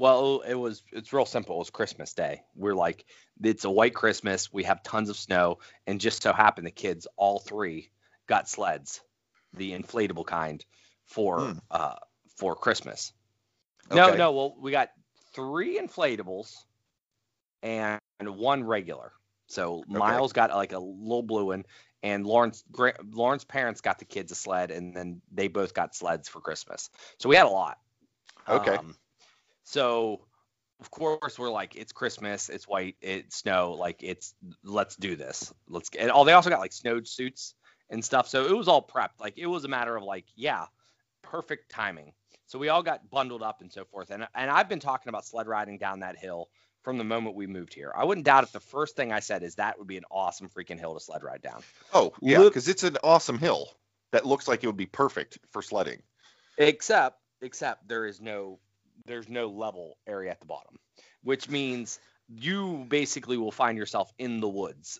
Well, 0.00 0.40
it 0.40 0.54
was 0.54 0.82
it's 0.92 1.12
real 1.12 1.26
simple. 1.26 1.56
It 1.56 1.58
was 1.58 1.70
Christmas 1.70 2.14
Day. 2.14 2.42
We're 2.56 2.74
like, 2.74 3.04
it's 3.42 3.66
a 3.66 3.70
white 3.70 3.94
Christmas. 3.94 4.50
We 4.50 4.64
have 4.64 4.82
tons 4.82 5.10
of 5.10 5.16
snow, 5.18 5.58
and 5.86 6.00
just 6.00 6.22
so 6.22 6.32
happened 6.32 6.66
the 6.66 6.70
kids, 6.70 7.06
all 7.18 7.38
three, 7.38 7.90
got 8.26 8.48
sleds, 8.48 9.02
the 9.52 9.72
inflatable 9.72 10.24
kind, 10.24 10.64
for 11.04 11.40
Hmm. 11.40 11.58
uh 11.70 11.96
for 12.38 12.56
Christmas. 12.56 13.12
No, 13.90 14.08
Okay. 14.08 14.16
no. 14.16 14.32
Well, 14.32 14.56
we 14.58 14.70
got 14.70 14.90
three 15.34 15.78
inflatables 15.78 16.64
and 17.62 18.00
one 18.20 18.64
regular. 18.64 19.12
So 19.48 19.84
Miles 19.86 20.32
got 20.32 20.48
like 20.48 20.72
a 20.72 20.78
little 20.78 21.22
blue 21.22 21.46
one, 21.46 21.66
and 22.02 22.26
Lauren's 22.26 22.64
Gra- 22.72 22.96
Lauren's 23.04 23.44
parents 23.44 23.82
got 23.82 23.98
the 23.98 24.06
kids 24.06 24.32
a 24.32 24.34
sled, 24.34 24.70
and 24.70 24.96
then 24.96 25.20
they 25.30 25.48
both 25.48 25.74
got 25.74 25.94
sleds 25.94 26.26
for 26.26 26.40
Christmas. 26.40 26.88
So 27.18 27.28
we 27.28 27.36
had 27.36 27.44
a 27.44 27.50
lot. 27.50 27.78
Okay. 28.48 28.76
Um, 28.76 28.96
so 29.70 30.20
of 30.80 30.90
course 30.90 31.38
we're 31.38 31.50
like, 31.50 31.76
it's 31.76 31.92
Christmas, 31.92 32.48
it's 32.48 32.66
white, 32.66 32.96
it's 33.00 33.36
snow, 33.36 33.76
like 33.78 34.02
it's 34.02 34.34
let's 34.64 34.96
do 34.96 35.14
this. 35.14 35.52
Let's 35.68 35.90
get. 35.90 36.02
And 36.02 36.10
oh, 36.10 36.24
they 36.24 36.32
also 36.32 36.50
got 36.50 36.60
like 36.60 36.72
snowed 36.72 37.06
suits 37.06 37.54
and 37.90 38.04
stuff. 38.04 38.28
So 38.28 38.46
it 38.46 38.56
was 38.56 38.66
all 38.66 38.86
prepped. 38.86 39.20
Like 39.20 39.38
it 39.38 39.46
was 39.46 39.64
a 39.64 39.68
matter 39.68 39.96
of 39.96 40.02
like, 40.02 40.24
yeah, 40.34 40.66
perfect 41.22 41.70
timing. 41.70 42.12
So 42.46 42.58
we 42.58 42.68
all 42.68 42.82
got 42.82 43.08
bundled 43.10 43.42
up 43.42 43.60
and 43.60 43.70
so 43.70 43.84
forth. 43.84 44.10
And 44.10 44.26
and 44.34 44.50
I've 44.50 44.68
been 44.68 44.80
talking 44.80 45.10
about 45.10 45.26
sled 45.26 45.46
riding 45.46 45.78
down 45.78 46.00
that 46.00 46.16
hill 46.16 46.48
from 46.82 46.98
the 46.98 47.04
moment 47.04 47.36
we 47.36 47.46
moved 47.46 47.74
here. 47.74 47.92
I 47.94 48.04
wouldn't 48.04 48.24
doubt 48.24 48.44
if 48.44 48.52
the 48.52 48.60
first 48.60 48.96
thing 48.96 49.12
I 49.12 49.20
said 49.20 49.42
is 49.42 49.56
that 49.56 49.78
would 49.78 49.86
be 49.86 49.98
an 49.98 50.04
awesome 50.10 50.48
freaking 50.48 50.80
hill 50.80 50.94
to 50.94 51.00
sled 51.00 51.22
ride 51.22 51.42
down. 51.42 51.62
Oh, 51.92 52.12
yeah, 52.22 52.38
because 52.38 52.68
it's 52.68 52.84
an 52.84 52.96
awesome 53.04 53.38
hill 53.38 53.68
that 54.12 54.26
looks 54.26 54.48
like 54.48 54.64
it 54.64 54.66
would 54.66 54.78
be 54.78 54.86
perfect 54.86 55.38
for 55.50 55.62
sledding. 55.62 56.02
Except 56.56 57.18
except 57.42 57.86
there 57.86 58.06
is 58.06 58.20
no 58.20 58.58
there's 59.06 59.28
no 59.28 59.48
level 59.48 59.96
area 60.06 60.30
at 60.30 60.40
the 60.40 60.46
bottom, 60.46 60.76
which 61.22 61.48
means 61.48 61.98
you 62.28 62.86
basically 62.88 63.36
will 63.36 63.52
find 63.52 63.76
yourself 63.76 64.12
in 64.18 64.40
the 64.40 64.48
woods. 64.48 64.98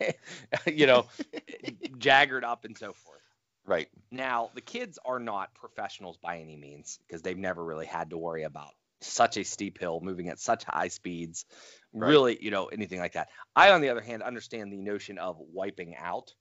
you 0.66 0.86
know, 0.86 1.06
jaggered 1.98 2.44
up 2.44 2.64
and 2.64 2.76
so 2.76 2.92
forth. 2.92 3.20
Right. 3.66 3.88
Now, 4.10 4.50
the 4.54 4.60
kids 4.60 4.98
are 5.04 5.18
not 5.18 5.54
professionals 5.54 6.16
by 6.16 6.38
any 6.38 6.56
means 6.56 6.98
because 7.06 7.22
they've 7.22 7.36
never 7.36 7.62
really 7.62 7.86
had 7.86 8.10
to 8.10 8.18
worry 8.18 8.44
about 8.44 8.70
such 9.00 9.36
a 9.36 9.44
steep 9.44 9.78
hill, 9.78 10.00
moving 10.02 10.28
at 10.28 10.38
such 10.38 10.64
high 10.64 10.88
speeds, 10.88 11.44
Right. 11.92 12.08
really, 12.08 12.38
you 12.40 12.50
know, 12.50 12.66
anything 12.66 12.98
like 12.98 13.12
that. 13.12 13.28
I, 13.54 13.70
on 13.72 13.80
the 13.80 13.90
other 13.90 14.00
hand, 14.00 14.22
understand 14.22 14.72
the 14.72 14.78
notion 14.78 15.18
of 15.18 15.36
wiping 15.38 15.96
out. 15.96 16.32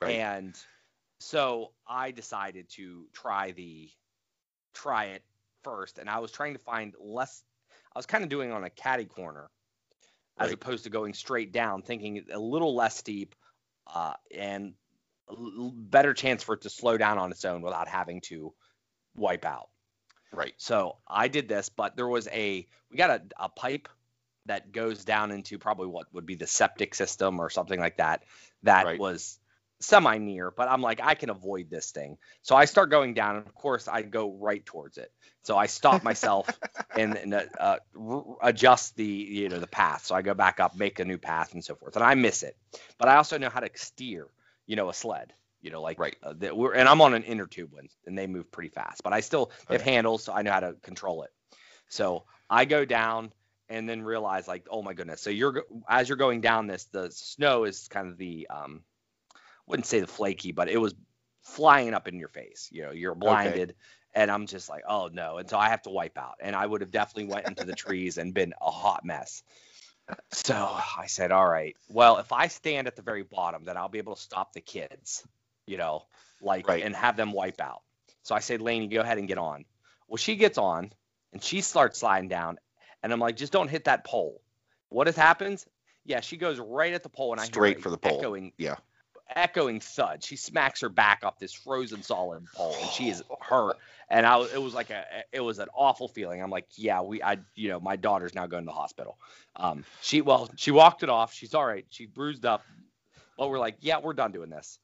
Right. 0.00 0.16
And 0.16 0.56
so 1.20 1.72
I 1.86 2.10
decided 2.10 2.68
to 2.76 3.06
try 3.12 3.52
the 3.52 3.90
try 4.74 5.06
it 5.06 5.22
first. 5.62 5.98
And 5.98 6.08
I 6.08 6.18
was 6.18 6.32
trying 6.32 6.54
to 6.54 6.58
find 6.58 6.94
less 7.00 7.42
I 7.94 7.98
was 7.98 8.06
kind 8.06 8.24
of 8.24 8.30
doing 8.30 8.52
on 8.52 8.64
a 8.64 8.70
caddy 8.70 9.04
corner 9.04 9.50
as 10.38 10.50
opposed 10.52 10.84
to 10.84 10.90
going 10.90 11.14
straight 11.14 11.52
down, 11.52 11.82
thinking 11.82 12.24
a 12.32 12.38
little 12.38 12.74
less 12.74 12.96
steep 12.96 13.34
uh, 13.86 14.14
and 14.34 14.74
better 15.28 16.14
chance 16.14 16.42
for 16.42 16.54
it 16.54 16.62
to 16.62 16.70
slow 16.70 16.96
down 16.96 17.18
on 17.18 17.30
its 17.30 17.44
own 17.44 17.62
without 17.62 17.88
having 17.88 18.20
to 18.22 18.52
wipe 19.14 19.44
out. 19.44 19.68
Right. 20.32 20.54
So 20.56 20.96
I 21.06 21.28
did 21.28 21.48
this, 21.48 21.68
but 21.68 21.96
there 21.96 22.08
was 22.08 22.28
a 22.28 22.66
we 22.90 22.96
got 22.96 23.10
a, 23.10 23.22
a 23.44 23.48
pipe 23.50 23.88
that 24.46 24.72
goes 24.72 25.04
down 25.04 25.30
into 25.30 25.58
probably 25.58 25.86
what 25.86 26.06
would 26.12 26.26
be 26.26 26.34
the 26.34 26.46
septic 26.46 26.94
system 26.94 27.38
or 27.38 27.50
something 27.50 27.78
like 27.78 27.98
that. 27.98 28.24
That 28.62 28.86
Right. 28.86 28.98
was 28.98 29.38
semi 29.82 30.18
near, 30.18 30.50
but 30.50 30.68
I'm 30.68 30.82
like 30.82 31.00
I 31.02 31.14
can 31.14 31.30
avoid 31.30 31.70
this 31.70 31.90
thing. 31.92 32.18
So 32.42 32.56
I 32.56 32.66
start 32.66 32.90
going 32.90 33.14
down, 33.14 33.36
and 33.36 33.46
of 33.46 33.54
course 33.54 33.88
I 33.88 34.02
go 34.02 34.32
right 34.32 34.64
towards 34.64 34.98
it. 34.98 35.12
So 35.44 35.56
I 35.58 35.66
stop 35.66 36.02
myself 36.02 36.60
and, 36.94 37.16
and 37.16 37.34
uh, 37.34 37.42
uh, 37.58 37.76
r- 37.98 38.36
adjust 38.42 38.96
the 38.96 39.04
you 39.06 39.48
know 39.48 39.60
the 39.60 39.66
path. 39.68 40.04
So 40.06 40.14
I 40.14 40.22
go 40.22 40.34
back 40.34 40.60
up, 40.60 40.76
make 40.76 41.00
a 41.00 41.04
new 41.04 41.18
path, 41.18 41.54
and 41.54 41.64
so 41.64 41.74
forth. 41.74 41.96
And 41.96 42.04
I 42.04 42.14
miss 42.14 42.42
it, 42.42 42.56
but 42.98 43.08
I 43.08 43.16
also 43.16 43.38
know 43.38 43.50
how 43.50 43.60
to 43.60 43.70
steer 43.74 44.28
you 44.66 44.76
know 44.76 44.88
a 44.90 44.94
sled. 44.94 45.32
You 45.60 45.70
know, 45.70 45.82
like 45.82 45.98
Right. 45.98 46.16
uh, 46.22 46.34
that 46.38 46.56
we're 46.56 46.74
and 46.74 46.88
I'm 46.88 47.00
on 47.02 47.14
an 47.14 47.24
inner 47.24 47.46
tube 47.46 47.72
one, 47.72 47.88
and 48.06 48.18
they 48.18 48.26
move 48.26 48.50
pretty 48.52 48.70
fast. 48.70 49.02
But 49.02 49.12
I 49.12 49.20
still 49.20 49.52
they 49.68 49.76
have 49.76 49.82
handles, 49.82 50.24
so 50.24 50.32
I 50.32 50.42
know 50.42 50.52
how 50.52 50.60
to 50.60 50.74
control 50.82 51.22
it. 51.24 51.30
So 51.88 52.24
I 52.50 52.64
go 52.64 52.84
down 52.84 53.32
and 53.68 53.88
then 53.88 54.02
realize 54.02 54.48
like, 54.48 54.66
oh 54.70 54.82
my 54.82 54.94
goodness. 54.94 55.20
So 55.22 55.30
you're 55.30 55.64
as 55.88 56.08
you're 56.08 56.18
going 56.18 56.40
down 56.40 56.66
this, 56.66 56.84
the 56.86 57.10
snow 57.10 57.64
is 57.64 57.88
kind 57.88 58.08
of 58.08 58.18
the 58.18 58.46
um, 58.50 58.82
wouldn't 59.66 59.86
say 59.86 60.00
the 60.00 60.06
flaky, 60.06 60.52
but 60.52 60.68
it 60.68 60.78
was 60.78 60.94
flying 61.42 61.94
up 61.94 62.08
in 62.08 62.18
your 62.18 62.28
face. 62.28 62.68
You 62.72 62.82
know, 62.82 62.90
you're 62.92 63.14
blinded, 63.14 63.74
and 64.14 64.30
I'm 64.30 64.46
just 64.46 64.68
like, 64.68 64.84
oh 64.88 65.08
no. 65.12 65.38
And 65.38 65.48
so 65.48 65.58
I 65.58 65.68
have 65.70 65.82
to 65.82 65.90
wipe 65.90 66.18
out, 66.18 66.36
and 66.40 66.54
I 66.54 66.66
would 66.66 66.80
have 66.80 66.90
definitely 66.90 67.32
went 67.32 67.48
into 67.48 67.64
the 67.64 67.74
trees 67.74 68.18
and 68.18 68.34
been 68.34 68.54
a 68.60 68.70
hot 68.70 69.04
mess. 69.04 69.42
So 70.32 70.54
I 70.54 71.06
said, 71.06 71.30
all 71.30 71.48
right, 71.48 71.76
well, 71.88 72.18
if 72.18 72.32
I 72.32 72.48
stand 72.48 72.86
at 72.86 72.96
the 72.96 73.02
very 73.02 73.22
bottom, 73.22 73.64
then 73.64 73.76
I'll 73.76 73.88
be 73.88 73.98
able 73.98 74.16
to 74.16 74.20
stop 74.20 74.52
the 74.52 74.60
kids, 74.60 75.24
you 75.66 75.78
know, 75.78 76.02
like 76.40 76.68
Right. 76.68 76.82
and 76.82 76.94
have 76.94 77.16
them 77.16 77.32
wipe 77.32 77.60
out. 77.60 77.82
So 78.24 78.34
I 78.34 78.40
said, 78.40 78.60
Lainey, 78.60 78.88
go 78.88 79.00
ahead 79.00 79.18
and 79.18 79.28
get 79.28 79.38
on. 79.38 79.64
Well, 80.08 80.16
she 80.16 80.36
gets 80.36 80.58
on 80.58 80.92
and 81.32 81.42
she 81.42 81.60
starts 81.60 82.00
sliding 82.00 82.28
down, 82.28 82.58
and 83.02 83.12
I'm 83.12 83.20
like, 83.20 83.36
just 83.36 83.52
don't 83.52 83.68
hit 83.68 83.84
that 83.84 84.04
pole. 84.04 84.42
What 84.88 85.06
has 85.06 85.16
happens? 85.16 85.66
Yeah, 86.04 86.20
she 86.20 86.36
goes 86.36 86.58
right 86.58 86.92
at 86.92 87.02
the 87.02 87.08
pole, 87.08 87.32
and 87.32 87.40
I 87.40 87.44
Straight 87.44 87.80
for 87.80 87.90
the 87.90 87.96
pole. 87.96 88.18
Echoing, 88.18 88.52
Yeah. 88.58 88.76
Echoing 89.36 89.80
thud. 89.80 90.24
She 90.24 90.36
smacks 90.36 90.80
her 90.80 90.88
back 90.88 91.20
up 91.24 91.38
this 91.38 91.52
frozen 91.52 92.02
solid 92.02 92.44
pole, 92.54 92.76
and 92.80 92.90
she 92.90 93.08
is 93.08 93.22
hurt. 93.40 93.76
And 94.08 94.26
I, 94.26 94.40
it 94.42 94.60
was 94.60 94.74
like 94.74 94.90
a, 94.90 95.04
it 95.32 95.40
was 95.40 95.58
an 95.58 95.68
awful 95.74 96.08
feeling. 96.08 96.42
I'm 96.42 96.50
like, 96.50 96.66
yeah, 96.76 97.00
we, 97.02 97.22
I, 97.22 97.38
you 97.54 97.68
know, 97.70 97.80
my 97.80 97.96
daughter's 97.96 98.34
now 98.34 98.46
going 98.46 98.64
to 98.64 98.66
the 98.66 98.72
hospital. 98.72 99.18
Um, 99.56 99.84
she, 100.02 100.20
well, 100.20 100.50
she 100.56 100.70
walked 100.70 101.02
it 101.02 101.08
off. 101.08 101.32
She's 101.32 101.54
all 101.54 101.64
right. 101.64 101.86
She 101.88 102.06
bruised 102.06 102.44
up, 102.44 102.62
but 103.38 103.48
we're 103.48 103.58
like, 103.58 103.76
yeah, 103.80 103.98
we're 103.98 104.12
done 104.12 104.32
doing 104.32 104.50
this. 104.50 104.78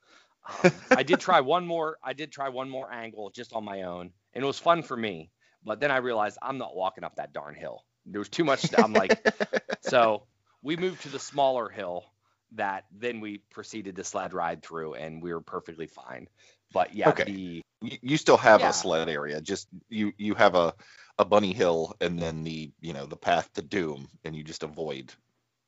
Um, 0.64 0.72
I 0.90 1.02
did 1.02 1.20
try 1.20 1.40
one 1.40 1.66
more. 1.66 1.98
I 2.02 2.14
did 2.14 2.32
try 2.32 2.48
one 2.48 2.70
more 2.70 2.90
angle 2.90 3.30
just 3.30 3.52
on 3.52 3.64
my 3.64 3.82
own, 3.82 4.10
and 4.32 4.44
it 4.44 4.46
was 4.46 4.58
fun 4.58 4.82
for 4.82 4.96
me. 4.96 5.30
But 5.64 5.80
then 5.80 5.90
I 5.90 5.98
realized 5.98 6.38
I'm 6.40 6.58
not 6.58 6.74
walking 6.74 7.04
up 7.04 7.16
that 7.16 7.32
darn 7.32 7.54
hill. 7.54 7.84
There 8.06 8.20
was 8.20 8.28
too 8.28 8.44
much. 8.44 8.66
I'm 8.78 8.94
like, 8.94 9.20
so 9.82 10.22
we 10.62 10.76
moved 10.76 11.02
to 11.02 11.08
the 11.08 11.18
smaller 11.18 11.68
hill 11.68 12.04
that 12.52 12.84
then 12.90 13.20
we 13.20 13.38
proceeded 13.38 13.96
to 13.96 14.04
sled 14.04 14.32
ride 14.32 14.62
through, 14.62 14.94
and 14.94 15.22
we 15.22 15.32
were 15.32 15.40
perfectly 15.40 15.86
fine. 15.86 16.28
But 16.72 16.94
yeah, 16.94 17.08
Okay. 17.10 17.24
the 17.24 17.62
You, 17.80 17.98
you 18.02 18.16
still 18.16 18.36
have 18.38 18.60
Yeah. 18.60 18.70
a 18.70 18.72
sled 18.72 19.08
area. 19.08 19.40
Just 19.40 19.68
you 19.88 20.12
you 20.18 20.34
have 20.34 20.54
a 20.54 20.74
a 21.18 21.24
bunny 21.24 21.52
hill 21.52 21.94
and 22.00 22.18
then 22.18 22.44
the 22.44 22.70
you 22.80 22.92
know 22.92 23.06
the 23.06 23.16
path 23.16 23.52
to 23.54 23.62
doom, 23.62 24.08
and 24.24 24.34
you 24.34 24.42
just 24.44 24.62
avoid 24.62 25.12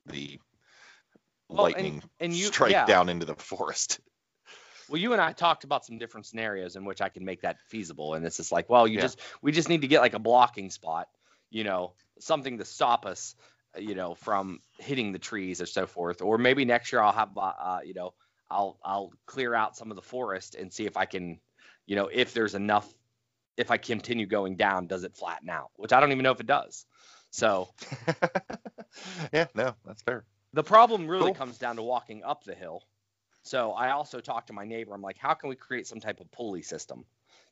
the 0.06 0.38
Well, 1.48 1.64
lightning 1.64 2.02
and 2.20 2.34
you- 2.34 2.46
strike 2.46 2.72
yeah. 2.72 2.86
down 2.86 3.08
into 3.08 3.26
the 3.26 3.34
forest. 3.36 4.00
Well, 4.88 5.00
you 5.00 5.12
and 5.12 5.22
I 5.22 5.32
talked 5.32 5.62
about 5.62 5.84
some 5.84 5.98
different 5.98 6.26
scenarios 6.26 6.74
in 6.74 6.84
which 6.84 7.00
I 7.00 7.08
can 7.10 7.24
make 7.24 7.42
that 7.42 7.58
feasible, 7.68 8.14
and 8.14 8.26
it's 8.26 8.38
just 8.38 8.50
like, 8.50 8.68
well, 8.68 8.88
you 8.88 8.96
Yeah. 8.96 9.02
just 9.02 9.20
we 9.40 9.52
just 9.52 9.68
need 9.68 9.82
to 9.82 9.86
get 9.86 10.00
like 10.00 10.14
a 10.14 10.18
blocking 10.18 10.68
spot, 10.68 11.06
you 11.48 11.62
know, 11.62 11.92
something 12.18 12.58
to 12.58 12.64
stop 12.64 13.06
us, 13.06 13.36
you 13.78 13.94
know, 13.94 14.14
from 14.14 14.60
hitting 14.78 15.12
the 15.12 15.18
trees 15.18 15.60
or 15.60 15.66
so 15.66 15.86
forth. 15.86 16.22
Or 16.22 16.38
maybe 16.38 16.64
next 16.64 16.92
year 16.92 17.02
I'll 17.02 17.12
have, 17.12 17.36
uh, 17.36 17.40
uh, 17.40 17.80
you 17.84 17.94
know, 17.94 18.14
I'll 18.50 18.78
I'll 18.84 19.12
clear 19.26 19.54
out 19.54 19.76
some 19.76 19.90
of 19.90 19.96
the 19.96 20.02
forest 20.02 20.54
and 20.54 20.72
see 20.72 20.86
if 20.86 20.96
I 20.96 21.04
can, 21.06 21.40
you 21.86 21.96
know, 21.96 22.08
if 22.12 22.32
there's 22.34 22.54
enough, 22.54 22.92
if 23.56 23.70
I 23.70 23.76
continue 23.78 24.26
going 24.26 24.56
down, 24.56 24.86
does 24.86 25.04
it 25.04 25.16
flatten 25.16 25.48
out? 25.48 25.70
Which 25.76 25.92
I 25.92 26.00
don't 26.00 26.12
even 26.12 26.24
know 26.24 26.32
if 26.32 26.40
it 26.40 26.46
does. 26.46 26.86
So 27.30 27.68
yeah, 29.32 29.46
no, 29.54 29.74
that's 29.84 30.02
fair. 30.02 30.24
the 30.52 30.62
problem 30.62 31.06
really 31.08 31.30
Cool. 31.30 31.32
comes 31.32 31.58
down 31.58 31.76
to 31.76 31.82
walking 31.82 32.22
up 32.24 32.44
the 32.44 32.54
hill. 32.54 32.82
So 33.42 33.72
I 33.72 33.90
also 33.90 34.20
talked 34.20 34.48
to 34.48 34.52
my 34.52 34.64
neighbor. 34.64 34.94
I'm 34.94 35.02
like, 35.02 35.18
how 35.18 35.34
can 35.34 35.48
we 35.48 35.56
create 35.56 35.86
some 35.86 36.00
type 36.00 36.20
of 36.20 36.30
pulley 36.30 36.62
system? 36.62 37.04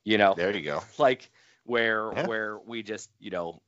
You 0.03 0.17
know, 0.17 0.37
There 0.37 0.55
you 0.55 0.61
go. 0.63 0.81
like 0.97 1.31
where 1.65 2.11
Yeah. 2.15 2.27
where 2.27 2.59
we 2.59 2.83
just 2.83 3.09
you 3.19 3.31
know 3.31 3.61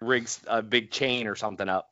rigs 0.00 0.40
a 0.46 0.62
big 0.62 0.90
chain 0.90 1.26
or 1.26 1.34
something 1.34 1.68
up 1.68 1.90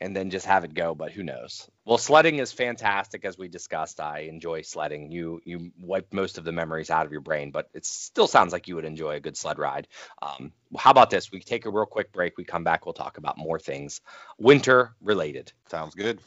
and 0.00 0.14
then 0.14 0.30
just 0.30 0.46
have 0.46 0.64
it 0.64 0.74
go. 0.74 0.94
But 0.94 1.12
who 1.12 1.22
knows? 1.22 1.68
Well, 1.84 1.98
sledding 1.98 2.38
is 2.38 2.52
fantastic 2.52 3.24
as 3.24 3.36
we 3.38 3.48
discussed. 3.48 4.00
I 4.00 4.20
enjoy 4.20 4.62
sledding. 4.62 5.10
You 5.10 5.40
you 5.44 5.72
wipe 5.80 6.12
most 6.12 6.38
of 6.38 6.44
the 6.44 6.52
memories 6.52 6.90
out 6.90 7.06
of 7.06 7.12
your 7.12 7.20
brain, 7.20 7.50
but 7.50 7.68
it 7.74 7.84
still 7.84 8.26
sounds 8.26 8.52
like 8.52 8.68
you 8.68 8.76
would 8.76 8.84
enjoy 8.84 9.16
a 9.16 9.20
good 9.20 9.36
sled 9.36 9.58
ride. 9.58 9.88
Um, 10.22 10.52
how 10.76 10.90
about 10.90 11.10
this? 11.10 11.32
We 11.32 11.40
take 11.40 11.66
a 11.66 11.70
real 11.70 11.86
quick 11.86 12.12
break. 12.12 12.36
We 12.36 12.44
come 12.44 12.64
back. 12.64 12.86
We'll 12.86 12.92
talk 12.92 13.18
about 13.18 13.38
more 13.38 13.58
things 13.58 14.00
winter 14.38 14.94
related. 15.00 15.52
Sounds 15.68 15.94
good. 15.94 16.20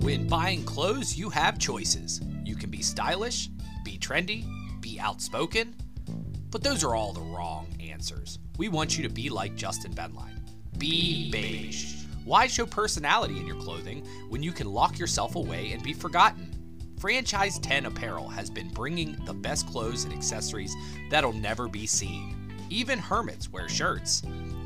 When 0.00 0.26
buying 0.26 0.64
clothes, 0.64 1.16
you 1.16 1.30
have 1.30 1.58
choices. 1.58 2.20
You 2.44 2.56
can 2.56 2.70
be 2.70 2.82
stylish, 2.82 3.48
be 3.84 3.98
trendy, 3.98 4.44
be 4.80 4.98
outspoken, 4.98 5.76
but 6.52 6.62
those 6.62 6.84
are 6.84 6.94
all 6.94 7.12
the 7.12 7.20
wrong 7.20 7.66
answers. 7.80 8.38
We 8.58 8.68
want 8.68 8.96
you 8.96 9.02
to 9.02 9.12
be 9.12 9.28
like 9.30 9.56
Justin 9.56 9.92
Benline. 9.94 10.38
Be 10.78 11.30
beige. 11.30 12.04
Why 12.24 12.46
show 12.46 12.66
personality 12.66 13.38
in 13.38 13.46
your 13.46 13.60
clothing 13.60 14.06
when 14.28 14.42
you 14.42 14.52
can 14.52 14.68
lock 14.72 14.98
yourself 14.98 15.34
away 15.34 15.72
and 15.72 15.82
be 15.82 15.92
forgotten? 15.92 16.50
Franchise 17.00 17.58
10 17.58 17.86
Apparel 17.86 18.28
has 18.28 18.48
been 18.48 18.68
bringing 18.68 19.16
the 19.24 19.34
best 19.34 19.66
clothes 19.66 20.04
and 20.04 20.12
accessories 20.12 20.72
that'll 21.10 21.32
never 21.32 21.66
be 21.66 21.86
seen. 21.86 22.36
Even 22.70 22.98
hermits 22.98 23.50
wear 23.50 23.68
shirts. 23.68 24.22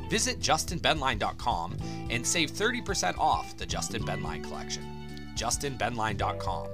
Visit 0.09 0.39
justinbenline.com 0.39 1.77
and 2.09 2.25
save 2.25 2.51
30% 2.51 3.17
off 3.17 3.57
the 3.57 3.65
Justin 3.65 4.03
Benline 4.03 4.43
collection. 4.43 4.83
justinbenline.com. 5.35 6.67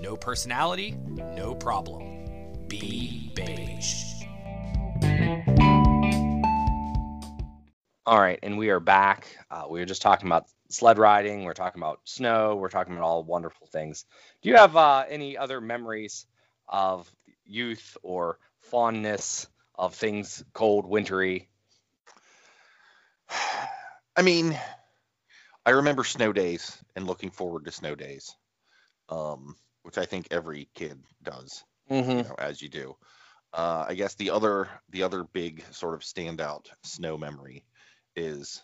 No 0.00 0.16
personality, 0.16 0.96
no 1.36 1.54
problem. 1.54 2.66
Be 2.66 3.30
beige. 3.34 4.13
All 8.06 8.20
right, 8.20 8.38
and 8.42 8.58
we 8.58 8.68
are 8.68 8.80
back. 8.80 9.26
Uh, 9.50 9.64
we 9.70 9.80
were 9.80 9.86
just 9.86 10.02
talking 10.02 10.26
about 10.28 10.44
sled 10.68 10.98
riding. 10.98 11.44
We're 11.44 11.54
talking 11.54 11.80
about 11.80 12.00
snow. 12.04 12.54
We're 12.56 12.68
talking 12.68 12.92
about 12.92 13.04
all 13.04 13.24
wonderful 13.24 13.66
things. 13.66 14.04
Do 14.42 14.50
you 14.50 14.56
have 14.56 14.76
uh, 14.76 15.04
any 15.08 15.38
other 15.38 15.58
memories 15.60 16.26
of 16.68 17.10
youth 17.46 17.96
or 18.02 18.38
fondness 18.60 19.46
of 19.74 19.94
things 19.94 20.44
cold, 20.52 20.84
wintry? 20.84 21.48
I 24.16 24.22
mean, 24.22 24.58
I 25.64 25.70
remember 25.70 26.04
snow 26.04 26.32
days 26.32 26.76
and 26.94 27.06
looking 27.06 27.30
forward 27.30 27.64
to 27.64 27.70
snow 27.72 27.94
days, 27.94 28.36
um, 29.08 29.56
which 29.82 29.96
I 29.96 30.04
think 30.04 30.28
every 30.30 30.68
kid 30.74 31.02
does, 31.22 31.64
Mm-hmm. 31.90 32.10
you 32.18 32.24
know, 32.24 32.34
as 32.38 32.60
you 32.60 32.68
do. 32.68 32.96
Uh, 33.52 33.86
I 33.88 33.94
guess 33.94 34.14
the 34.14 34.30
other 34.30 34.68
the 34.90 35.04
other 35.04 35.24
big 35.24 35.64
sort 35.72 35.94
of 35.94 36.00
standout 36.00 36.66
snow 36.82 37.16
memory 37.16 37.64
is, 38.16 38.62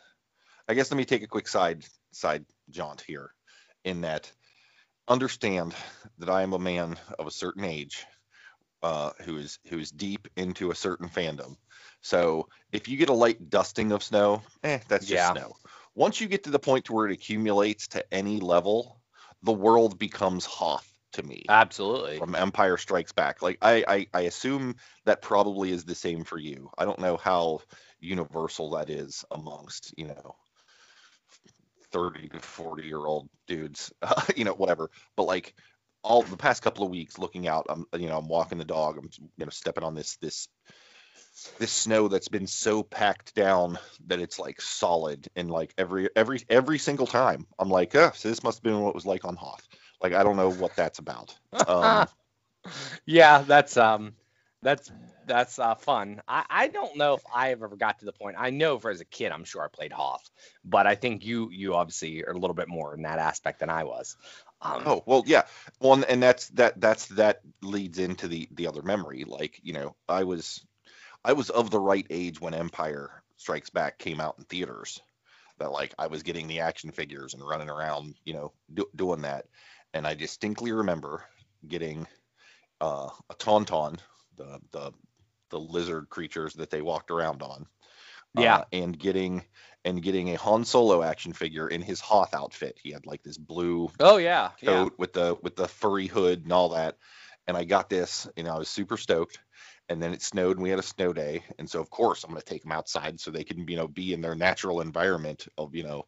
I 0.69 0.75
guess 0.75 0.91
let 0.91 0.99
me 0.99 1.05
take 1.05 1.23
a 1.23 1.29
quick 1.29 1.49
side 1.49 1.85
side 2.13 2.45
jaunt 2.71 3.01
here, 3.01 3.33
in 3.85 4.03
that 4.03 4.31
understand 5.09 5.75
that 6.19 6.31
I 6.31 6.43
am 6.43 6.53
a 6.53 6.59
man 6.59 6.97
of 7.19 7.27
a 7.27 7.33
certain 7.33 7.65
age, 7.65 8.07
uh, 8.83 9.13
who 9.25 9.39
is 9.39 9.59
who 9.69 9.79
is 9.79 9.91
deep 9.91 10.29
into 10.37 10.71
a 10.71 10.75
certain 10.75 11.09
fandom. 11.09 11.57
So 12.03 12.49
if 12.73 12.89
you 12.89 12.97
get 12.97 13.09
a 13.09 13.15
light 13.15 13.51
dusting 13.51 13.93
of 13.93 14.03
snow, 14.03 14.43
eh, 14.63 14.81
that's 14.89 15.07
just 15.07 15.25
Yeah. 15.25 15.29
snow. 15.29 15.53
Once 15.95 16.21
you 16.21 16.29
get 16.29 16.45
to 16.45 16.51
the 16.51 16.59
point 16.59 16.85
to 16.87 16.93
where 16.93 17.07
it 17.07 17.13
accumulates 17.13 17.89
to 17.89 18.15
any 18.15 18.41
level, 18.41 19.01
the 19.43 19.53
world 19.53 19.99
becomes 19.99 20.45
Hoth 20.45 21.00
to 21.13 21.23
me 21.23 21.45
Absolutely. 21.49 22.19
from 22.19 22.35
Empire 22.35 22.77
Strikes 22.77 23.13
Back. 23.13 23.43
Like 23.43 23.59
I, 23.63 23.85
I, 23.87 24.07
I 24.13 24.21
assume 24.23 24.77
that 25.05 25.23
probably 25.23 25.73
is 25.73 25.85
the 25.85 25.95
same 25.95 26.25
for 26.25 26.39
you. 26.39 26.71
I 26.79 26.85
don't 26.85 27.01
know 27.01 27.17
how 27.17 27.61
universal 28.01 28.71
that 28.71 28.91
is 28.91 29.25
amongst 29.31 29.93
you 29.97 30.07
know 30.07 30.37
30 31.93 32.29
to 32.29 32.39
40 32.39 32.85
year 32.85 32.99
old 32.99 33.29
dudes, 33.47 33.93
you 34.37 34.45
know, 34.45 34.55
whatever. 34.55 34.91
But 35.17 35.25
like 35.25 35.55
all 36.03 36.23
the 36.23 36.37
past 36.37 36.63
couple 36.63 36.85
of 36.85 36.91
weeks, 36.91 37.19
looking 37.19 37.49
out, 37.49 37.67
I'm 37.69 37.87
you 37.99 38.09
know 38.09 38.19
I'm 38.19 38.29
walking 38.29 38.59
the 38.59 38.65
dog. 38.65 38.99
I'm 38.99 39.11
you 39.37 39.45
know 39.45 39.51
stepping 39.51 39.85
on 39.85 39.95
this 39.95 40.17
this 40.17 40.49
this 41.59 41.73
snow 41.73 42.09
that's 42.09 42.29
been 42.29 42.47
so 42.47 42.83
packed 42.83 43.35
down 43.35 43.79
that 44.07 44.21
it's 44.21 44.39
like 44.39 44.61
solid 44.61 45.29
and 45.37 45.51
like 45.51 45.73
every 45.79 46.09
every 46.17 46.43
every 46.49 46.79
single 46.79 47.07
time 47.07 47.47
I'm 47.59 47.69
like, 47.71 47.95
oh, 47.95 48.11
so 48.15 48.29
this 48.29 48.43
must 48.43 48.59
have 48.59 48.63
been 48.63 48.81
what 48.81 48.91
it 48.91 48.95
was 48.95 49.07
like 49.07 49.25
on 49.25 49.37
Hoth. 49.37 49.67
Like 50.03 50.13
I 50.13 50.23
don't 50.23 50.37
know 50.37 50.51
what 50.51 50.75
that's 50.77 50.99
about. 50.99 51.35
Um, 51.67 52.07
yeah, 53.07 53.43
that's 53.43 53.77
um, 53.77 54.15
that's 54.63 54.91
that's 55.27 55.59
uh, 55.59 55.75
fun. 55.75 56.23
I, 56.27 56.45
I 56.51 56.69
don't 56.69 56.97
know 56.97 57.15
if 57.15 57.23
I 57.35 57.51
ever 57.53 57.69
got 57.77 58.01
to 58.01 58.05
the 58.05 58.13
point. 58.13 58.37
I 58.39 58.51
know 58.51 58.79
for 58.79 58.91
as 58.91 59.01
a 59.01 59.05
kid, 59.05 59.33
I'm 59.33 59.45
sure 59.45 59.63
I 59.63 59.69
played 59.69 59.93
Hoth, 59.93 60.29
but 60.65 60.87
I 60.87 60.95
think 60.95 61.25
you 61.25 61.51
you 61.51 61.75
obviously 61.75 62.25
are 62.25 62.33
a 62.33 62.39
little 62.39 62.55
bit 62.55 62.69
more 62.69 62.95
in 62.95 63.03
that 63.03 63.19
aspect 63.19 63.61
than 63.61 63.71
I 63.71 63.85
was. 63.85 64.17
Um, 64.63 64.83
Oh 64.87 65.03
well, 65.07 65.23
yeah. 65.27 65.45
Well, 65.81 65.95
and- 65.95 66.05
and 66.05 66.23
that's 66.23 66.49
that 66.51 66.81
that's 66.81 67.07
that 67.09 67.41
leads 67.63 67.99
into 67.99 68.29
the 68.29 68.49
the 68.53 68.67
other 68.67 68.83
memory. 68.83 69.25
Like 69.25 69.61
you 69.63 69.73
know, 69.73 69.97
I 70.09 70.25
was 70.25 70.65
I 71.25 71.33
was 71.33 71.51
of 71.51 71.71
the 71.71 71.81
right 71.81 72.07
age 72.11 72.41
when 72.41 72.55
Empire 72.55 73.23
Strikes 73.37 73.71
Back 73.71 73.99
came 73.99 74.21
out 74.21 74.37
in 74.39 74.45
theaters. 74.45 75.01
That 75.59 75.73
like 75.73 75.95
I 75.99 76.07
was 76.07 76.23
getting 76.23 76.47
the 76.49 76.61
action 76.61 76.91
figures 76.91 77.35
and 77.35 77.47
running 77.47 77.69
around, 77.69 78.15
you 78.25 78.33
know, 78.33 78.53
do, 78.73 78.87
doing 78.97 79.23
that. 79.23 79.47
And 79.95 80.07
I 80.07 80.15
distinctly 80.15 80.73
remember 80.73 81.25
getting 81.67 82.07
uh, 82.81 83.11
a 83.31 83.35
tauntaun, 83.37 83.99
the 84.37 84.61
the 84.73 84.93
the 85.51 85.61
lizard 85.61 86.09
creatures 86.11 86.55
that 86.55 86.71
they 86.71 86.83
walked 86.83 87.11
around 87.11 87.43
on. 87.43 87.67
Yeah. 88.33 88.59
uh, 88.59 88.65
and 88.73 88.99
getting 88.99 89.45
and 89.85 90.03
getting 90.03 90.31
a 90.31 90.39
Han 90.39 90.65
Solo 90.65 91.03
action 91.03 91.33
figure 91.33 91.69
in 91.69 91.83
his 91.83 92.01
Hoth 92.01 92.35
outfit. 92.35 92.79
He 92.83 92.93
had 92.93 93.07
like 93.07 93.23
this 93.23 93.39
blue 93.39 93.91
Oh 94.01 94.17
yeah, 94.19 94.53
yeah. 94.61 94.87
coat 94.87 94.95
with 94.99 95.13
the 95.13 95.37
with 95.43 95.57
the 95.57 95.69
furry 95.69 96.07
hood 96.07 96.43
and 96.45 96.53
all 96.53 96.71
that. 96.71 96.99
And 97.47 97.57
I 97.57 97.65
got 97.65 97.89
this, 97.89 98.29
you 98.37 98.45
know, 98.45 98.55
I 98.55 98.59
was 98.59 98.69
super 98.69 98.97
stoked. 98.97 99.39
And 99.89 100.01
then 100.01 100.13
it 100.13 100.23
snowed 100.23 100.57
and 100.57 100.63
we 100.63 100.71
had 100.71 100.79
a 100.79 100.83
snow 100.83 101.13
day. 101.13 101.43
And 101.59 101.69
so 101.69 101.81
of 101.81 101.91
course 101.91 102.23
I'm 102.23 102.31
gonna 102.31 102.43
take 102.43 102.63
them 102.63 102.73
outside 102.73 103.19
so 103.21 103.31
they 103.31 103.45
can, 103.45 103.67
you 103.69 103.77
know, 103.77 103.89
be 103.89 104.13
in 104.13 104.21
their 104.21 104.37
natural 104.37 104.81
environment 104.81 105.49
of, 105.59 105.75
you 105.75 105.83
know, 105.83 106.07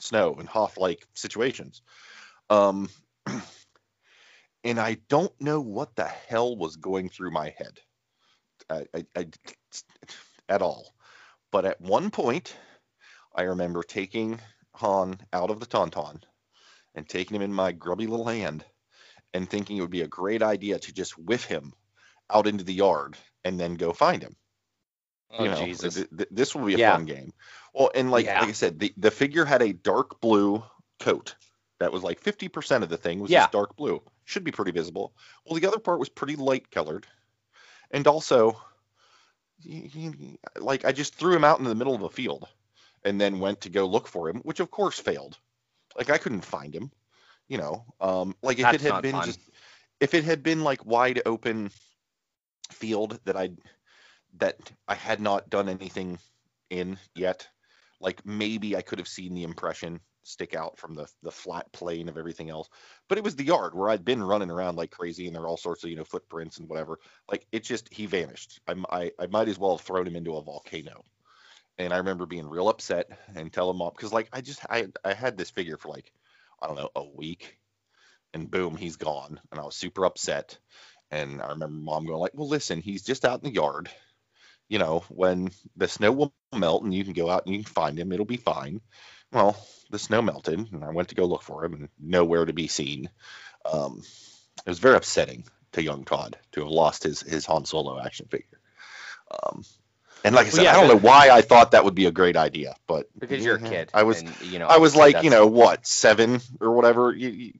snow 0.00 0.34
and 0.34 0.48
Hoth 0.48 0.78
like 0.78 1.06
situations. 1.14 1.82
Um 2.50 2.88
and 4.64 4.78
I 4.78 4.94
don't 5.08 5.38
know 5.40 5.60
what 5.60 5.96
the 5.96 6.06
hell 6.06 6.56
was 6.56 6.76
going 6.76 7.08
through 7.08 7.32
my 7.32 7.54
head. 7.56 7.78
I, 8.68 8.86
I, 8.94 9.06
I 9.16 9.26
at 10.48 10.62
all. 10.62 10.94
But 11.52 11.64
at 11.64 11.80
one 11.80 12.10
point, 12.10 12.56
I 13.34 13.42
remember 13.42 13.82
taking 13.82 14.40
Han 14.76 15.18
out 15.32 15.50
of 15.50 15.60
the 15.60 15.66
tauntaun 15.66 16.22
and 16.94 17.08
taking 17.08 17.36
him 17.36 17.42
in 17.42 17.52
my 17.52 17.72
grubby 17.72 18.06
little 18.06 18.26
hand 18.26 18.64
and 19.32 19.48
thinking 19.48 19.76
it 19.76 19.80
would 19.80 19.90
be 19.90 20.02
a 20.02 20.08
great 20.08 20.42
idea 20.42 20.78
to 20.78 20.92
just 20.92 21.18
whiff 21.18 21.44
him 21.44 21.72
out 22.30 22.46
into 22.46 22.64
the 22.64 22.74
yard 22.74 23.16
and 23.44 23.58
then 23.58 23.74
go 23.74 23.92
find 23.92 24.22
him. 24.22 24.36
Oh 25.32 25.44
you 25.44 25.50
know, 25.50 25.66
Jesus. 25.66 25.94
th- 25.94 26.08
th- 26.16 26.28
this 26.30 26.54
will 26.54 26.66
be 26.66 26.74
a 26.74 26.78
Yeah. 26.78 26.92
fun 26.92 27.06
game. 27.06 27.32
Well, 27.72 27.90
and 27.94 28.10
like 28.10 28.26
Yeah. 28.26 28.40
like 28.40 28.50
I 28.50 28.52
said, 28.52 28.78
the, 28.78 28.92
the 28.96 29.10
figure 29.10 29.44
had 29.44 29.62
a 29.62 29.72
dark 29.72 30.20
blue 30.20 30.62
coat. 30.98 31.34
That 31.80 31.92
was 31.92 32.02
like 32.02 32.20
50% 32.20 32.82
of 32.82 32.90
the 32.90 32.96
thing 32.98 33.20
was 33.20 33.30
Yeah. 33.30 33.40
just 33.40 33.52
dark 33.52 33.74
blue. 33.74 34.02
Should 34.24 34.44
be 34.44 34.52
pretty 34.52 34.70
visible. 34.70 35.14
Well, 35.44 35.58
the 35.58 35.66
other 35.66 35.80
part 35.80 35.98
was 35.98 36.10
pretty 36.10 36.36
light 36.36 36.70
colored. 36.70 37.06
And 37.90 38.06
also, 38.06 38.60
like 40.56 40.84
I 40.84 40.92
just 40.92 41.14
threw 41.14 41.34
him 41.34 41.44
out 41.44 41.58
in 41.58 41.64
the 41.64 41.74
middle 41.74 41.94
of 41.94 42.02
a 42.02 42.10
field 42.10 42.46
and 43.04 43.20
then 43.20 43.40
went 43.40 43.62
to 43.62 43.70
go 43.70 43.86
look 43.86 44.06
for 44.06 44.28
him, 44.28 44.40
which 44.42 44.60
of 44.60 44.70
course 44.70 44.98
failed. 45.00 45.38
Like 45.96 46.10
I 46.10 46.18
couldn't 46.18 46.44
find 46.44 46.74
him, 46.74 46.92
you 47.48 47.58
know. 47.58 47.84
Um, 48.00 48.36
like 48.42 48.58
if 48.58 48.64
That's 48.64 48.84
it 48.84 48.92
had 48.92 49.02
been 49.02 49.12
fun. 49.12 49.26
just 49.26 49.40
if 50.00 50.14
it 50.14 50.24
had 50.24 50.42
been 50.42 50.62
like 50.62 50.84
wide 50.84 51.22
open 51.26 51.70
field 52.70 53.18
that 53.24 53.36
I 53.36 53.50
that 54.38 54.56
I 54.86 54.94
had 54.94 55.20
not 55.20 55.50
done 55.50 55.68
anything 55.68 56.18
in 56.68 56.98
yet, 57.14 57.48
like 58.00 58.24
maybe 58.24 58.76
I 58.76 58.82
could 58.82 58.98
have 58.98 59.08
seen 59.08 59.34
the 59.34 59.44
impression 59.44 60.00
stick 60.22 60.54
out 60.54 60.78
from 60.78 60.94
the 60.94 61.06
the 61.22 61.30
flat 61.30 61.70
plane 61.72 62.08
of 62.08 62.18
everything 62.18 62.50
else. 62.50 62.68
But 63.08 63.18
it 63.18 63.24
was 63.24 63.36
the 63.36 63.44
yard 63.44 63.74
where 63.74 63.90
I'd 63.90 64.04
been 64.04 64.22
running 64.22 64.50
around 64.50 64.76
like 64.76 64.90
crazy, 64.90 65.26
and 65.26 65.34
there 65.34 65.42
were 65.42 65.48
all 65.48 65.56
sorts 65.56 65.84
of 65.84 65.90
you 65.90 65.96
know 65.96 66.04
footprints 66.04 66.58
and 66.58 66.68
whatever. 66.68 66.98
Like 67.30 67.46
it 67.52 67.64
just 67.64 67.92
he 67.92 68.06
vanished. 68.06 68.60
I 68.68 68.74
I, 68.90 69.12
I 69.18 69.26
might 69.28 69.48
as 69.48 69.58
well 69.58 69.76
have 69.76 69.86
thrown 69.86 70.06
him 70.06 70.16
into 70.16 70.36
a 70.36 70.42
volcano. 70.42 71.04
And 71.78 71.92
I 71.94 71.98
remember 71.98 72.26
being 72.26 72.48
real 72.48 72.68
upset 72.68 73.08
and 73.34 73.52
tell 73.52 73.70
him 73.70 73.82
up 73.82 73.96
because 73.96 74.12
like 74.12 74.28
I 74.32 74.40
just 74.42 74.60
I 74.70 74.88
I 75.04 75.14
had 75.14 75.36
this 75.38 75.50
figure 75.50 75.76
for 75.78 75.88
like 75.90 76.12
I 76.62 76.66
don't 76.66 76.76
know 76.78 76.90
a 76.96 77.04
week, 77.04 77.58
and 78.34 78.50
boom 78.50 78.76
he's 78.76 78.96
gone, 78.96 79.40
and 79.52 79.60
I 79.60 79.64
was 79.64 79.76
super 79.76 80.06
upset. 80.06 80.58
And 81.12 81.42
I 81.42 81.50
remember 81.50 81.76
mom 81.76 82.06
going 82.06 82.20
like, 82.20 82.32
well 82.34 82.48
listen, 82.48 82.80
he's 82.82 83.02
just 83.04 83.24
out 83.24 83.42
in 83.44 83.50
the 83.50 83.54
yard. 83.54 83.90
You 84.68 84.78
know, 84.78 85.00
when 85.10 85.50
the 85.76 85.88
snow 85.88 86.12
will 86.12 86.34
melt 86.54 86.84
and 86.84 86.94
you 86.94 87.04
can 87.04 87.12
go 87.12 87.30
out 87.30 87.46
and 87.46 87.54
you 87.54 87.64
can 87.64 87.72
find 87.72 87.98
him, 87.98 88.12
it'll 88.12 88.24
be 88.26 88.36
fine. 88.38 88.80
Well, 89.32 89.56
the 89.90 89.98
snow 89.98 90.22
melted, 90.22 90.72
and 90.72 90.84
I 90.84 90.90
went 90.90 91.08
to 91.10 91.14
go 91.14 91.24
look 91.26 91.42
for 91.42 91.64
him, 91.64 91.74
and 91.74 91.88
nowhere 91.98 92.44
to 92.44 92.52
be 92.52 92.68
seen. 92.68 93.10
Um, 93.64 94.02
it 94.66 94.68
was 94.68 94.78
very 94.78 94.96
upsetting 94.96 95.44
to 95.72 95.82
young 95.82 96.04
Todd 96.04 96.38
to 96.52 96.60
have 96.60 96.70
lost 96.70 97.04
his 97.04 97.20
his 97.20 97.46
Han 97.46 97.64
Solo 97.64 98.00
action 98.00 98.26
figure. 98.26 98.60
Um, 99.30 99.64
and 100.24 100.34
like 100.34 100.46
I 100.46 100.50
Well, 100.50 100.56
said, 100.56 100.64
yeah, 100.64 100.76
I 100.76 100.80
don't 100.80 100.88
know 100.88 101.08
why 101.08 101.30
I 101.30 101.40
thought 101.42 101.70
that 101.70 101.84
would 101.84 101.94
be 101.94 102.06
a 102.06 102.10
great 102.10 102.36
idea, 102.36 102.74
but 102.86 103.06
because 103.18 103.44
you're 103.44 103.56
a 103.56 103.60
kid. 103.60 103.90
I 103.94 104.02
was 104.02 104.20
and, 104.20 104.36
you 104.40 104.58
know. 104.58 104.66
I 104.66 104.78
was 104.78 104.94
like, 104.96 105.22
you 105.22 105.30
know, 105.30 105.46
what 105.46 105.86
seven 105.86 106.40
or 106.60 106.72
whatever. 106.72 107.12
You, 107.12 107.28
you, 107.28 107.52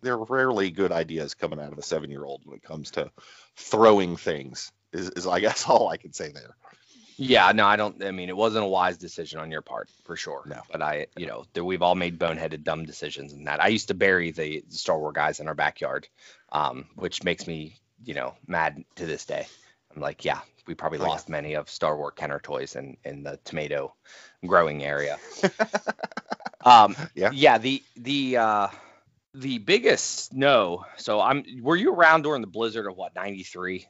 there 0.00 0.14
are 0.14 0.24
rarely 0.24 0.70
good 0.70 0.92
ideas 0.92 1.34
coming 1.34 1.60
out 1.60 1.72
of 1.72 1.78
a 1.78 1.82
seven-year-old 1.82 2.42
when 2.44 2.56
it 2.56 2.62
comes 2.62 2.92
to 2.92 3.10
throwing 3.56 4.16
things. 4.16 4.72
Is, 4.92 5.10
is 5.10 5.26
I 5.26 5.40
guess 5.40 5.64
all 5.68 5.88
I 5.88 5.96
can 5.98 6.12
say 6.12 6.30
there. 6.32 6.56
Yeah, 7.22 7.52
no, 7.52 7.66
I 7.66 7.76
don't. 7.76 8.02
I 8.02 8.12
mean, 8.12 8.30
it 8.30 8.36
wasn't 8.36 8.64
a 8.64 8.68
wise 8.68 8.96
decision 8.96 9.40
on 9.40 9.50
your 9.50 9.60
part 9.60 9.90
for 10.04 10.16
sure. 10.16 10.42
No. 10.46 10.62
But 10.72 10.80
I, 10.80 11.06
you 11.16 11.26
know, 11.26 11.44
that 11.52 11.62
we've 11.62 11.82
all 11.82 11.94
made 11.94 12.18
boneheaded, 12.18 12.64
dumb 12.64 12.86
decisions 12.86 13.34
in 13.34 13.44
that. 13.44 13.62
I 13.62 13.68
used 13.68 13.88
to 13.88 13.94
bury 13.94 14.30
the 14.30 14.64
Star 14.70 14.98
Wars 14.98 15.12
guys 15.14 15.38
in 15.38 15.46
our 15.46 15.54
backyard, 15.54 16.08
um, 16.50 16.86
which 16.94 17.22
makes 17.22 17.46
me, 17.46 17.76
you 18.04 18.14
know, 18.14 18.34
mad 18.46 18.82
to 18.96 19.04
this 19.04 19.26
day. 19.26 19.46
I'm 19.94 20.00
like, 20.00 20.24
yeah, 20.24 20.40
we 20.66 20.74
probably 20.74 20.98
Oh, 21.00 21.02
yeah. 21.02 21.08
lost 21.10 21.28
many 21.28 21.54
of 21.56 21.68
Star 21.68 21.94
Wars 21.94 22.14
Kenner 22.16 22.38
toys 22.40 22.74
in 22.74 22.96
in 23.04 23.22
the 23.22 23.38
tomato 23.44 23.94
growing 24.46 24.82
area. 24.82 25.18
Um, 26.62 26.94
Yeah. 27.14 27.30
yeah. 27.32 27.58
The 27.58 27.82
the 27.96 28.36
uh, 28.36 28.68
the 29.34 29.58
biggest 29.58 30.26
snow. 30.30 30.84
So 30.98 31.20
I'm. 31.20 31.44
Were 31.62 31.76
you 31.76 31.94
around 31.94 32.22
during 32.22 32.40
the 32.42 32.46
blizzard 32.46 32.86
of 32.86 32.96
what 32.96 33.14
'93? 33.14 33.86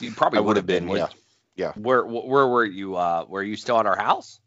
You 0.00 0.12
probably 0.12 0.40
would 0.40 0.56
have 0.56 0.66
been, 0.66 0.86
been. 0.86 0.96
yeah. 0.96 1.08
Yeah. 1.56 1.72
Where 1.72 2.04
where 2.04 2.46
were 2.46 2.64
you? 2.64 2.96
Uh, 2.96 3.24
were 3.28 3.42
you 3.42 3.56
still 3.56 3.78
at 3.78 3.86
our 3.86 3.96
house? 3.96 4.40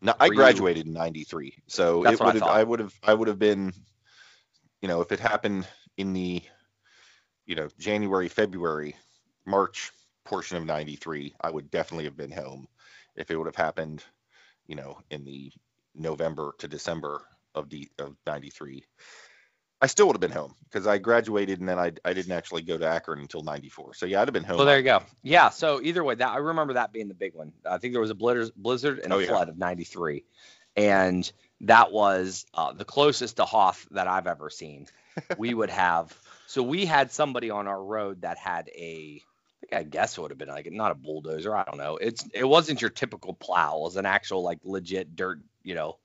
No, 0.00 0.14
I 0.18 0.28
Were 0.28 0.34
you- 0.34 0.38
graduated 0.38 0.86
in 0.86 0.94
'93, 0.94 1.58
so 1.66 2.02
That's 2.02 2.18
it 2.20 2.24
would 2.24 2.34
have. 2.36 2.42
I 2.44 2.62
would 2.62 2.80
have. 2.80 2.94
I 3.02 3.12
would 3.12 3.28
have 3.28 3.38
been, 3.38 3.74
you 4.80 4.88
know, 4.88 5.02
if 5.02 5.12
it 5.12 5.20
happened 5.20 5.68
in 5.98 6.14
the, 6.14 6.42
you 7.44 7.54
know, 7.54 7.68
January, 7.78 8.28
February, 8.28 8.96
March 9.44 9.92
portion 10.24 10.56
of 10.56 10.64
'93, 10.64 11.34
I 11.40 11.50
would 11.50 11.70
definitely 11.70 12.04
have 12.04 12.16
been 12.16 12.32
home. 12.32 12.66
If 13.14 13.30
it 13.30 13.36
would 13.36 13.46
have 13.46 13.56
happened, 13.56 14.02
you 14.66 14.76
know, 14.76 14.98
in 15.10 15.24
the 15.24 15.52
November 15.94 16.54
to 16.58 16.68
December 16.68 17.22
of 17.54 17.68
the 17.68 17.90
of 17.98 18.16
'93, 18.26 18.84
I 19.82 19.86
still 19.86 20.06
would 20.08 20.14
have 20.14 20.20
been 20.20 20.30
home 20.30 20.54
because 20.64 20.86
I 20.86 20.98
graduated 20.98 21.60
and 21.60 21.68
then 21.68 21.78
I 21.78 21.92
I 22.04 22.12
didn't 22.12 22.32
actually 22.32 22.62
go 22.62 22.76
to 22.76 22.86
Akron 22.86 23.18
until 23.20 23.42
'94. 23.42 23.94
So 23.94 24.06
yeah, 24.06 24.20
I'd 24.20 24.28
have 24.28 24.34
been 24.34 24.44
home. 24.44 24.58
Well, 24.58 24.66
there 24.66 24.76
you 24.78 24.84
go. 24.84 25.02
Yeah. 25.22 25.48
So 25.50 25.80
either 25.82 26.04
way, 26.04 26.14
that 26.16 26.28
I 26.28 26.36
remember 26.36 26.74
that 26.74 26.92
being 26.92 27.08
the 27.08 27.14
big 27.14 27.34
one. 27.34 27.52
I 27.68 27.78
think 27.78 27.94
there 27.94 28.00
was 28.00 28.10
a 28.10 28.14
blizzard, 28.14 28.52
blizzard 28.56 28.98
and 28.98 29.12
a 29.12 29.16
Oh, 29.16 29.18
yeah. 29.20 29.28
flood 29.28 29.48
of 29.48 29.56
'93, 29.56 30.24
and 30.76 31.30
that 31.62 31.92
was 31.92 32.46
uh, 32.54 32.72
the 32.72 32.84
closest 32.84 33.36
to 33.36 33.44
Hoth 33.44 33.86
that 33.92 34.06
I've 34.06 34.26
ever 34.26 34.50
seen. 34.50 34.86
we 35.38 35.54
would 35.60 35.70
have. 35.70 36.16
So 36.46 36.62
we 36.62 36.84
had 36.84 37.10
somebody 37.12 37.50
on 37.50 37.66
our 37.68 37.82
road 37.82 38.22
that 38.22 38.36
had 38.38 38.68
a. 38.68 39.22
I 39.22 39.60
think 39.60 39.74
I 39.74 39.82
guess 39.84 40.16
it 40.16 40.20
would 40.20 40.30
have 40.30 40.38
been 40.38 40.48
like 40.48 40.70
not 40.72 40.90
a 40.90 40.94
bulldozer. 40.94 41.54
I 41.56 41.64
don't 41.64 41.78
know. 41.78 41.96
It's 41.96 42.26
it 42.34 42.44
wasn't 42.44 42.80
your 42.80 42.90
typical 42.90 43.32
plow. 43.34 43.76
It 43.78 43.82
was 43.82 43.96
an 43.96 44.06
actual 44.06 44.42
like 44.42 44.58
legit 44.64 45.16
dirt, 45.16 45.40
you 45.62 45.74
know, 45.74 45.96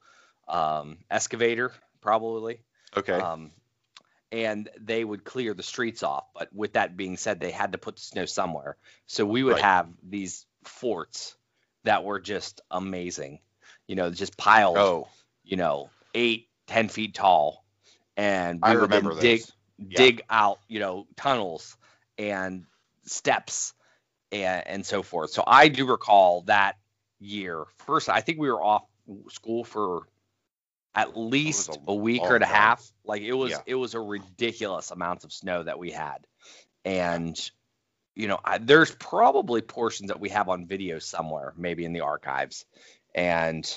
um, 0.47 0.97
excavator 1.09 1.71
probably. 2.01 2.59
okay. 2.95 3.13
Um, 3.13 3.51
and 4.31 4.69
they 4.79 5.03
would 5.03 5.23
clear 5.23 5.53
the 5.53 5.63
streets 5.63 6.03
off. 6.03 6.25
But 6.33 6.49
with 6.53 6.73
that 6.73 6.97
being 6.97 7.17
said, 7.17 7.39
they 7.39 7.51
had 7.51 7.71
to 7.73 7.77
put 7.77 7.95
the 7.95 8.01
snow 8.01 8.25
somewhere. 8.25 8.77
So 9.07 9.25
we 9.25 9.43
would 9.43 9.53
Right. 9.53 9.61
have 9.61 9.89
these 10.03 10.45
forts 10.63 11.35
that 11.83 12.03
were 12.03 12.19
just 12.19 12.61
amazing, 12.71 13.39
you 13.87 13.95
know, 13.95 14.09
just 14.11 14.37
piled, 14.37 14.77
oh, 14.77 15.07
you 15.43 15.57
know, 15.57 15.89
eight, 16.13 16.47
ten 16.67 16.89
feet 16.89 17.13
tall. 17.13 17.63
And 18.17 18.61
we 18.61 18.69
I 18.69 18.75
would 18.75 18.81
remember 18.81 19.19
dig. 19.19 19.43
Yeah. 19.77 19.97
dig 19.97 20.21
out, 20.29 20.59
you 20.67 20.79
know, 20.79 21.05
tunnels 21.17 21.75
and 22.17 22.65
steps 23.05 23.73
and, 24.31 24.65
and 24.67 24.85
so 24.85 25.03
forth. 25.03 25.31
So 25.31 25.43
I 25.45 25.67
do 25.67 25.85
recall 25.85 26.41
that 26.43 26.77
year. 27.19 27.65
First, 27.85 28.09
I 28.09 28.21
think 28.21 28.39
we 28.39 28.49
were 28.49 28.61
off 28.63 28.83
school 29.29 29.63
for 29.63 30.07
at 30.95 31.17
least 31.17 31.69
a 31.69 31.91
a, 31.91 31.93
week 31.93 32.21
or 32.21 32.35
and 32.35 32.43
a 32.43 32.47
half. 32.47 32.89
Like 33.03 33.21
it 33.21 33.33
was, 33.33 33.51
Yeah. 33.51 33.61
it 33.65 33.75
was 33.75 33.93
a 33.93 33.99
ridiculous 33.99 34.91
amount 34.91 35.23
of 35.25 35.33
snow 35.33 35.63
that 35.63 35.77
we 35.77 35.91
had, 35.91 36.25
and 36.83 37.37
you 38.15 38.27
know, 38.29 38.39
I, 38.43 38.57
there's 38.59 38.91
probably 38.95 39.61
portions 39.61 40.07
that 40.07 40.19
we 40.19 40.29
have 40.29 40.47
on 40.47 40.65
video 40.67 40.99
somewhere, 40.99 41.53
maybe 41.57 41.83
in 41.83 41.91
the 41.91 41.99
archives, 42.01 42.65
and 43.13 43.69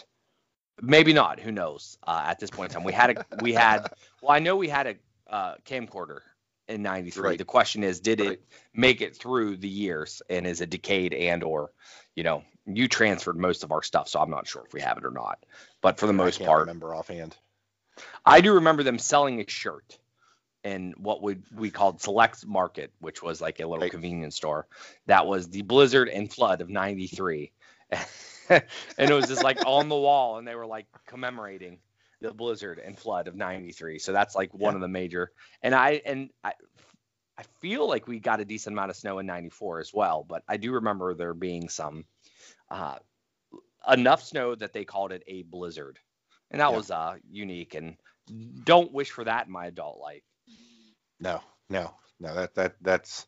maybe 0.81 1.13
not. 1.13 1.41
Who 1.41 1.51
knows? 1.51 1.99
Uh, 2.07 2.23
at 2.27 2.39
this 2.39 2.51
point 2.51 2.71
in 2.71 2.75
time, 2.77 2.85
we 2.85 2.93
had 2.93 3.19
a, 3.19 3.27
we 3.43 3.53
had. 3.53 3.89
Well, 4.23 4.31
I 4.31 4.39
know 4.39 4.57
we 4.57 4.69
had 4.69 4.87
a 4.87 4.95
uh, 5.29 5.55
camcorder 5.65 6.21
in 6.69 6.83
'93. 6.83 7.23
Right. 7.23 7.39
The 7.39 7.45
question 7.45 7.83
is, 7.83 7.99
did 8.01 8.21
Right. 8.21 8.31
it 8.33 8.43
make 8.75 9.01
it 9.01 9.17
through 9.17 9.57
the 9.57 9.69
years, 9.69 10.23
and 10.31 10.47
is 10.47 10.61
it 10.61 10.71
decayed 10.71 11.15
and 11.15 11.43
or, 11.43 11.73
you 12.19 12.25
know, 12.25 12.43
you 12.67 12.89
transferred 12.89 13.39
most 13.39 13.63
of 13.63 13.71
our 13.73 13.83
stuff, 13.85 14.09
so 14.09 14.21
I'm 14.21 14.31
not 14.31 14.49
sure 14.49 14.65
if 14.67 14.75
we 14.75 14.81
have 14.81 14.99
it 14.99 15.05
or 15.07 15.13
not. 15.13 15.47
But 15.83 16.01
for 16.01 16.09
the 16.09 16.13
I 16.19 16.31
most 16.31 16.33
can't 16.33 16.55
part, 16.55 16.71
remember 16.71 16.95
offhand. 16.95 17.37
I 18.25 18.41
do 18.41 18.55
remember 18.55 18.83
them 18.83 18.99
selling 18.99 19.41
a 19.41 19.49
shirt 19.49 19.99
in 20.65 20.95
what 20.99 21.23
we 21.23 21.39
we 21.55 21.71
called 21.71 22.01
Select 22.01 22.47
Market, 22.47 22.93
which 23.01 23.23
was 23.23 23.41
like 23.41 23.61
a 23.61 23.67
little 23.67 23.85
Right. 23.85 23.87
convenience 23.87 24.37
store. 24.37 24.67
That 25.07 25.27
was 25.27 25.49
the 25.49 25.63
blizzard 25.63 26.09
and 26.09 26.33
flood 26.33 26.61
of 26.61 26.69
'93, 26.69 27.53
and 28.51 28.63
it 29.11 29.15
was 29.15 29.29
just 29.29 29.43
like 29.43 29.61
on 29.65 29.89
the 29.89 29.97
wall, 29.97 30.39
and 30.39 30.47
they 30.47 30.55
were 30.55 30.67
like 30.67 30.87
commemorating 31.07 31.79
the 32.21 32.33
blizzard 32.33 32.79
and 32.79 32.99
flood 32.99 33.29
of 33.29 33.37
'93. 33.37 33.99
So 33.99 34.13
that's 34.13 34.35
like 34.35 34.53
one 34.55 34.75
Yeah. 34.75 34.77
of 34.77 34.81
the 34.81 34.89
major. 34.89 35.31
And 35.63 35.75
I 35.75 36.03
and 36.05 36.31
I. 36.45 36.55
I 37.39 37.45
feel 37.61 37.89
like 37.89 38.09
we 38.09 38.19
got 38.19 38.41
a 38.41 38.45
decent 38.45 38.75
amount 38.75 38.91
of 38.91 38.97
snow 38.97 39.21
in 39.21 39.27
'94 39.27 39.81
as 39.81 39.95
well, 39.95 40.25
but 40.29 40.43
I 40.49 40.57
do 40.57 40.73
remember 40.73 41.15
there 41.15 41.35
being 41.35 41.69
some 41.69 42.05
uh, 42.69 42.97
enough 43.89 44.23
snow 44.23 44.55
that 44.57 44.73
they 44.73 44.85
called 44.85 45.13
it 45.13 45.23
a 45.27 45.45
blizzard, 45.45 45.99
and 46.51 46.61
that 46.61 46.71
Yeah. 46.71 46.77
was 46.77 46.91
uh, 46.91 47.17
unique. 47.31 47.75
And 47.75 47.97
don't 48.65 48.93
wish 48.93 49.11
for 49.11 49.25
that 49.25 49.47
in 49.47 49.53
my 49.53 49.67
adult 49.67 50.01
life. 50.01 50.25
No, 51.21 51.41
no, 51.71 51.95
no. 52.19 52.35
That 52.35 52.55
that 52.57 52.75
that's 52.81 53.27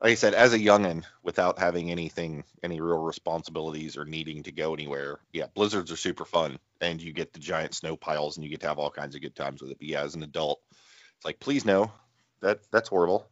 like 0.00 0.12
I 0.12 0.14
said, 0.14 0.34
as 0.34 0.52
a 0.52 0.58
youngin, 0.58 1.02
without 1.24 1.58
having 1.58 1.90
anything, 1.90 2.44
any 2.62 2.80
real 2.80 2.98
responsibilities 2.98 3.96
or 3.96 4.04
needing 4.04 4.44
to 4.44 4.52
go 4.52 4.72
anywhere. 4.72 5.18
Yeah, 5.32 5.46
blizzards 5.54 5.90
are 5.90 5.96
super 5.96 6.24
fun, 6.24 6.58
and 6.80 7.02
you 7.02 7.12
get 7.12 7.32
the 7.32 7.40
giant 7.40 7.74
snow 7.74 7.96
piles, 7.96 8.36
and 8.36 8.44
you 8.44 8.50
get 8.50 8.60
to 8.60 8.68
have 8.68 8.78
all 8.78 8.90
kinds 8.90 9.16
of 9.16 9.22
good 9.22 9.34
times 9.34 9.60
with 9.60 9.72
it. 9.72 9.78
But 9.78 9.88
yeah, 9.88 10.02
as 10.02 10.14
an 10.14 10.22
adult, 10.22 10.60
it's 10.70 11.24
like, 11.24 11.40
please 11.40 11.64
no, 11.64 11.90
that 12.40 12.60
that's 12.70 12.88
horrible. 12.88 13.28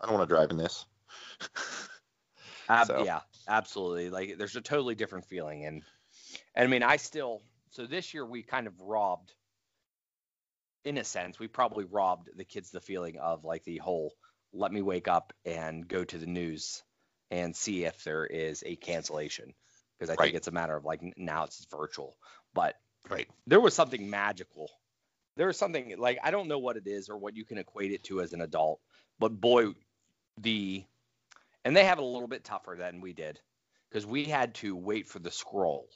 I 0.00 0.06
don't 0.06 0.14
want 0.16 0.28
to 0.28 0.34
drive 0.34 0.50
in 0.50 0.56
this. 0.56 0.84
Ab- 2.68 2.86
So- 2.86 3.04
Yeah, 3.04 3.20
absolutely. 3.48 4.10
Like 4.10 4.38
there's 4.38 4.56
a 4.56 4.60
totally 4.60 4.94
different 4.94 5.26
feeling, 5.26 5.64
and 5.64 5.82
and 6.54 6.64
I 6.64 6.70
mean, 6.70 6.82
I 6.82 6.96
still. 6.96 7.42
So 7.70 7.86
this 7.86 8.14
year 8.14 8.24
we 8.24 8.42
kind 8.42 8.66
of 8.66 8.80
robbed, 8.80 9.32
in 10.84 10.96
a 10.98 11.04
sense, 11.04 11.38
we 11.38 11.46
probably 11.48 11.84
robbed 11.84 12.30
the 12.34 12.44
kids 12.44 12.70
the 12.70 12.80
feeling 12.80 13.18
of 13.18 13.44
like 13.44 13.64
the 13.64 13.78
whole 13.78 14.12
let 14.52 14.72
me 14.72 14.80
wake 14.80 15.08
up 15.08 15.32
and 15.44 15.86
go 15.86 16.02
to 16.04 16.16
the 16.16 16.26
news 16.26 16.82
and 17.30 17.54
see 17.54 17.84
if 17.84 18.02
there 18.04 18.24
is 18.24 18.62
a 18.64 18.76
cancellation 18.76 19.52
because 19.98 20.08
I 20.08 20.14
Right. 20.14 20.26
think 20.26 20.36
it's 20.36 20.46
a 20.48 20.52
matter 20.52 20.74
of 20.76 20.84
like 20.84 21.02
now 21.18 21.44
it's 21.44 21.66
virtual, 21.70 22.16
but 22.54 22.76
Right. 23.10 23.28
there 23.46 23.60
was 23.60 23.74
something 23.74 24.08
magical. 24.08 24.70
There 25.36 25.46
was 25.46 25.58
something 25.58 25.94
like 25.98 26.18
I 26.22 26.30
don't 26.30 26.48
know 26.48 26.58
what 26.58 26.76
it 26.76 26.86
is 26.86 27.08
or 27.08 27.16
what 27.16 27.36
you 27.36 27.44
can 27.44 27.58
equate 27.58 27.92
it 27.92 28.04
to 28.04 28.20
as 28.20 28.32
an 28.32 28.40
adult, 28.40 28.80
but 29.18 29.30
boy, 29.40 29.74
the 30.38 30.84
and 31.64 31.76
they 31.76 31.84
have 31.84 31.98
it 31.98 32.02
a 32.02 32.06
little 32.06 32.28
bit 32.28 32.44
tougher 32.44 32.76
than 32.78 33.00
we 33.00 33.12
did 33.12 33.40
because 33.90 34.06
we 34.06 34.24
had 34.24 34.54
to 34.56 34.74
wait 34.76 35.08
for 35.08 35.18
the 35.18 35.30
scroll. 35.30 35.88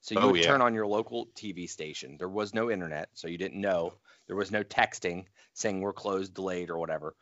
So 0.00 0.14
you 0.14 0.20
Oh, 0.22 0.30
would 0.30 0.40
yeah. 0.40 0.46
turn 0.46 0.60
on 0.62 0.74
your 0.74 0.86
local 0.86 1.26
TV 1.34 1.68
station. 1.68 2.16
There 2.18 2.28
was 2.28 2.54
no 2.54 2.70
internet, 2.70 3.08
so 3.14 3.26
you 3.26 3.36
didn't 3.38 3.60
know. 3.60 3.94
There 4.26 4.36
was 4.36 4.50
no 4.50 4.62
texting 4.62 5.24
saying 5.54 5.80
we're 5.80 5.92
closed, 5.92 6.34
delayed, 6.34 6.70
or 6.70 6.78
whatever. 6.78 7.16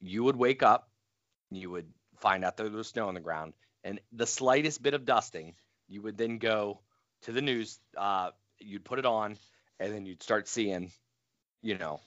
You 0.00 0.24
would 0.24 0.36
wake 0.36 0.62
up, 0.62 0.88
you 1.50 1.70
would 1.70 1.92
find 2.20 2.44
out 2.44 2.56
there 2.56 2.70
was 2.70 2.88
snow 2.88 3.08
on 3.08 3.14
the 3.14 3.20
ground, 3.20 3.54
and 3.82 4.00
the 4.12 4.26
slightest 4.26 4.82
bit 4.82 4.94
of 4.94 5.04
dusting, 5.04 5.54
you 5.88 6.02
would 6.02 6.16
then 6.16 6.38
go 6.38 6.80
to 7.22 7.32
the 7.32 7.42
news. 7.42 7.80
Uh, 7.96 8.30
you'd 8.60 8.84
put 8.84 8.98
it 9.00 9.06
on, 9.06 9.36
and 9.82 9.92
then 9.94 10.06
you'd 10.06 10.22
start 10.22 10.48
seeing, 10.48 10.90
you 11.62 11.76
know, 11.76 12.00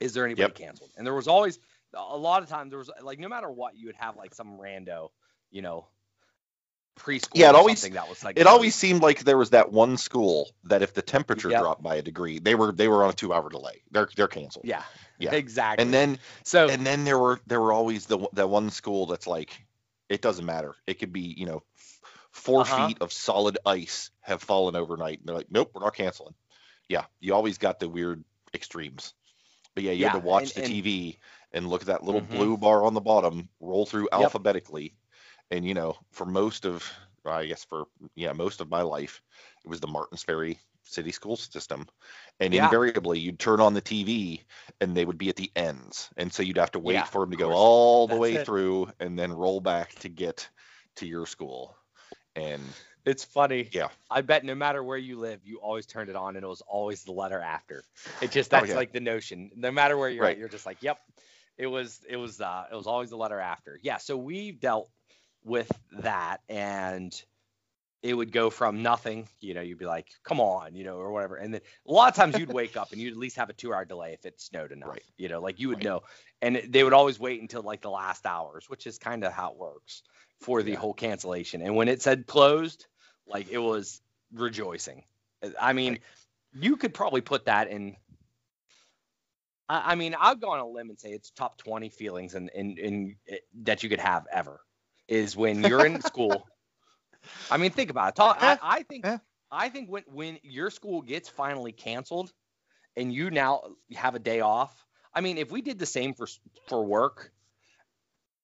is 0.00 0.14
there 0.14 0.24
anybody 0.24 0.42
Yep. 0.42 0.54
canceled? 0.54 0.90
And 0.96 1.06
there 1.06 1.14
was 1.14 1.28
always 1.28 1.58
a 1.94 2.16
lot 2.16 2.42
of 2.42 2.48
times 2.48 2.70
there 2.70 2.78
was 2.78 2.90
like 3.00 3.18
no 3.18 3.28
matter 3.28 3.50
what, 3.50 3.76
you 3.76 3.86
would 3.86 3.96
have 3.96 4.16
like 4.16 4.34
some 4.34 4.58
rando, 4.58 5.10
you 5.50 5.62
know, 5.62 5.86
preschool. 6.98 7.32
Yeah, 7.34 7.50
it 7.50 7.54
always- 7.54 7.82
that 7.82 8.08
was 8.08 8.24
like 8.24 8.38
It 8.38 8.46
always 8.46 8.74
seemed 8.74 9.02
like 9.02 9.20
there 9.20 9.36
was 9.36 9.50
that 9.50 9.70
one 9.70 9.96
school 9.98 10.50
that 10.64 10.82
if 10.82 10.94
the 10.94 11.02
temperature 11.02 11.50
Yep. 11.50 11.60
dropped 11.60 11.82
by 11.82 11.96
a 11.96 12.02
degree, 12.02 12.38
they 12.38 12.54
were 12.54 12.72
they 12.72 12.88
were 12.88 13.04
on 13.04 13.10
a 13.10 13.12
two 13.12 13.32
hour 13.32 13.48
delay. 13.50 13.82
They're 13.90 14.08
they're 14.16 14.28
canceled. 14.28 14.64
yeah, 14.64 14.82
Yeah. 15.18 15.34
exactly. 15.34 15.82
And 15.82 15.92
then 15.92 16.18
so 16.44 16.68
and 16.68 16.86
then 16.86 17.04
there 17.04 17.18
were 17.18 17.40
there 17.46 17.60
were 17.60 17.72
always 17.72 18.06
the 18.06 18.26
that 18.32 18.48
one 18.48 18.70
school 18.70 19.06
that's 19.06 19.26
like 19.26 19.50
it 20.08 20.22
doesn't 20.22 20.44
matter 20.46 20.74
it 20.86 20.94
could 20.98 21.12
be 21.12 21.34
you 21.36 21.46
know 21.46 21.62
four 22.30 22.62
Uh-huh. 22.62 22.88
feet 22.88 22.98
of 23.00 23.12
solid 23.12 23.58
ice 23.66 24.10
have 24.20 24.42
fallen 24.42 24.76
overnight 24.76 25.18
and 25.18 25.26
they're 25.28 25.36
like 25.36 25.50
nope 25.50 25.70
we're 25.74 25.82
not 25.82 25.94
canceling 25.94 26.34
yeah 26.88 27.04
you 27.20 27.34
always 27.34 27.58
got 27.58 27.78
the 27.80 27.88
weird 27.88 28.22
extremes 28.54 29.14
but 29.74 29.82
yeah 29.84 29.92
you 29.92 30.04
had 30.04 30.12
to 30.12 30.18
watch 30.18 30.42
and- 30.56 30.64
the 30.64 30.64
and- 30.64 30.84
tv 30.84 31.18
and 31.52 31.68
look 31.68 31.80
at 31.82 31.86
that 31.86 32.02
little 32.02 32.20
Mhm. 32.20 32.30
blue 32.30 32.56
bar 32.56 32.84
on 32.84 32.94
the 32.94 33.00
bottom 33.00 33.48
roll 33.60 33.86
through 33.86 34.08
Yep. 34.12 34.20
alphabetically 34.20 34.94
and 35.50 35.64
you 35.66 35.74
know 35.74 35.96
for 36.12 36.26
most 36.26 36.64
of 36.66 36.90
i 37.24 37.46
guess 37.46 37.64
for 37.64 37.86
yeah 38.14 38.32
most 38.32 38.60
of 38.60 38.68
my 38.70 38.82
life 38.82 39.22
it 39.64 39.68
was 39.68 39.80
the 39.80 39.86
martins 39.86 40.22
ferry 40.22 40.58
city 40.84 41.10
school 41.10 41.36
system 41.36 41.86
and 42.38 42.54
Yeah. 42.54 42.64
invariably 42.64 43.18
you'd 43.18 43.40
turn 43.40 43.60
on 43.60 43.74
the 43.74 43.82
tv 43.82 44.44
and 44.80 44.96
they 44.96 45.04
would 45.04 45.18
be 45.18 45.28
at 45.28 45.34
the 45.36 45.50
ends 45.56 46.08
and 46.16 46.32
so 46.32 46.42
you'd 46.44 46.58
have 46.58 46.70
to 46.72 46.78
wait 46.78 46.94
Yeah, 46.94 47.04
for 47.04 47.22
them 47.22 47.32
to 47.32 47.36
go 47.36 47.50
all 47.52 48.06
the 48.06 48.14
That's 48.14 48.20
way 48.20 48.34
it. 48.36 48.46
through 48.46 48.92
and 49.00 49.18
then 49.18 49.32
roll 49.32 49.60
back 49.60 49.94
to 49.96 50.08
get 50.08 50.48
to 50.96 51.06
your 51.06 51.26
school 51.26 51.76
and 52.36 52.62
it's 53.06 53.24
funny. 53.24 53.68
Yeah. 53.72 53.88
I 54.10 54.20
bet 54.20 54.44
no 54.44 54.54
matter 54.54 54.82
where 54.82 54.98
you 54.98 55.18
live, 55.18 55.40
you 55.44 55.58
always 55.60 55.86
turned 55.86 56.10
it 56.10 56.16
on 56.16 56.36
and 56.36 56.44
it 56.44 56.48
was 56.48 56.60
always 56.62 57.04
the 57.04 57.12
letter 57.12 57.40
after. 57.40 57.84
It 58.20 58.30
just 58.32 58.50
Oh, 58.54 58.58
that's 58.58 58.70
yeah. 58.70 58.76
like 58.76 58.92
the 58.92 59.00
notion. 59.00 59.50
No 59.56 59.70
matter 59.70 59.96
where 59.96 60.10
you're 60.10 60.24
Right. 60.24 60.36
at, 60.36 60.38
you're 60.38 60.48
just 60.48 60.66
like, 60.66 60.82
yep. 60.82 60.98
It 61.58 61.66
was 61.68 62.04
it 62.08 62.16
was 62.16 62.40
uh 62.40 62.64
it 62.70 62.74
was 62.74 62.86
always 62.86 63.08
the 63.10 63.16
letter 63.16 63.40
after. 63.40 63.80
Yeah, 63.82 63.96
so 63.96 64.16
we 64.16 64.52
dealt 64.52 64.90
with 65.42 65.70
that 66.02 66.42
and 66.50 67.14
it 68.02 68.14
would 68.14 68.30
go 68.30 68.50
from 68.50 68.82
nothing, 68.82 69.28
you 69.40 69.54
know, 69.54 69.62
you'd 69.62 69.78
be 69.78 69.86
like, 69.86 70.08
come 70.22 70.38
on, 70.40 70.74
you 70.76 70.84
know, 70.84 70.96
or 70.96 71.10
whatever. 71.12 71.36
And 71.36 71.52
then 71.54 71.62
a 71.88 71.92
lot 71.92 72.08
of 72.08 72.14
times 72.14 72.36
you'd 72.36 72.50
wake 72.52 72.76
up 72.76 72.92
and 72.92 73.00
you'd 73.00 73.12
at 73.12 73.18
least 73.18 73.36
have 73.36 73.50
a 73.50 73.54
two 73.54 73.72
hour 73.74 73.84
delay 73.84 74.12
if 74.12 74.24
it 74.26 74.40
snowed 74.40 74.70
enough, 74.70 74.90
Right. 74.90 75.02
you 75.16 75.28
know, 75.28 75.40
like 75.40 75.58
you 75.58 75.68
would 75.68 75.78
Right. 75.78 75.84
know. 75.84 76.02
And 76.42 76.56
they 76.68 76.84
would 76.84 76.92
always 76.92 77.18
wait 77.18 77.40
until 77.40 77.62
like 77.62 77.80
the 77.80 77.90
last 77.90 78.26
hours, 78.26 78.68
which 78.68 78.86
is 78.86 78.98
kind 78.98 79.24
of 79.24 79.32
how 79.32 79.52
it 79.52 79.56
works 79.56 80.02
for 80.40 80.62
the 80.62 80.72
Yeah. 80.72 80.76
whole 80.76 80.94
cancellation. 80.94 81.62
And 81.62 81.74
when 81.74 81.88
it 81.88 82.02
said 82.02 82.26
closed, 82.26 82.86
like 83.26 83.48
it 83.50 83.58
was 83.58 84.00
rejoicing. 84.32 85.04
I 85.60 85.72
mean, 85.72 85.98
you 86.52 86.76
could 86.76 86.94
probably 86.94 87.20
put 87.20 87.46
that 87.46 87.68
in. 87.68 87.96
I, 89.68 89.92
I 89.92 89.94
mean, 89.94 90.14
I'll 90.18 90.34
go 90.36 90.50
on 90.50 90.60
a 90.60 90.66
limb 90.66 90.90
and 90.90 90.98
say 90.98 91.10
it's 91.10 91.30
top 91.30 91.58
20 91.58 91.88
feelings 91.88 92.34
in, 92.34 92.48
in, 92.50 92.78
in 92.78 93.16
that 93.62 93.82
you 93.82 93.88
could 93.88 94.00
have 94.00 94.26
ever 94.32 94.60
is 95.08 95.36
when 95.36 95.62
you're 95.62 95.84
in 95.84 96.00
school. 96.02 96.46
I 97.50 97.56
mean, 97.56 97.70
think 97.70 97.90
about 97.90 98.10
it. 98.10 98.16
Talk, 98.16 98.38
I, 98.40 98.52
Eh, 98.52 98.56
I 98.62 98.82
think 98.82 99.06
eh. 99.06 99.18
I 99.50 99.68
think 99.68 99.88
when 99.88 100.02
when 100.06 100.38
your 100.42 100.70
school 100.70 101.02
gets 101.02 101.28
finally 101.28 101.72
canceled 101.72 102.32
and 102.96 103.12
you 103.12 103.30
now 103.30 103.62
have 103.94 104.14
a 104.14 104.18
day 104.18 104.40
off. 104.40 104.84
I 105.14 105.20
mean, 105.20 105.38
if 105.38 105.50
we 105.50 105.62
did 105.62 105.78
the 105.78 105.86
same 105.86 106.14
for 106.14 106.26
for 106.68 106.84
work, 106.84 107.32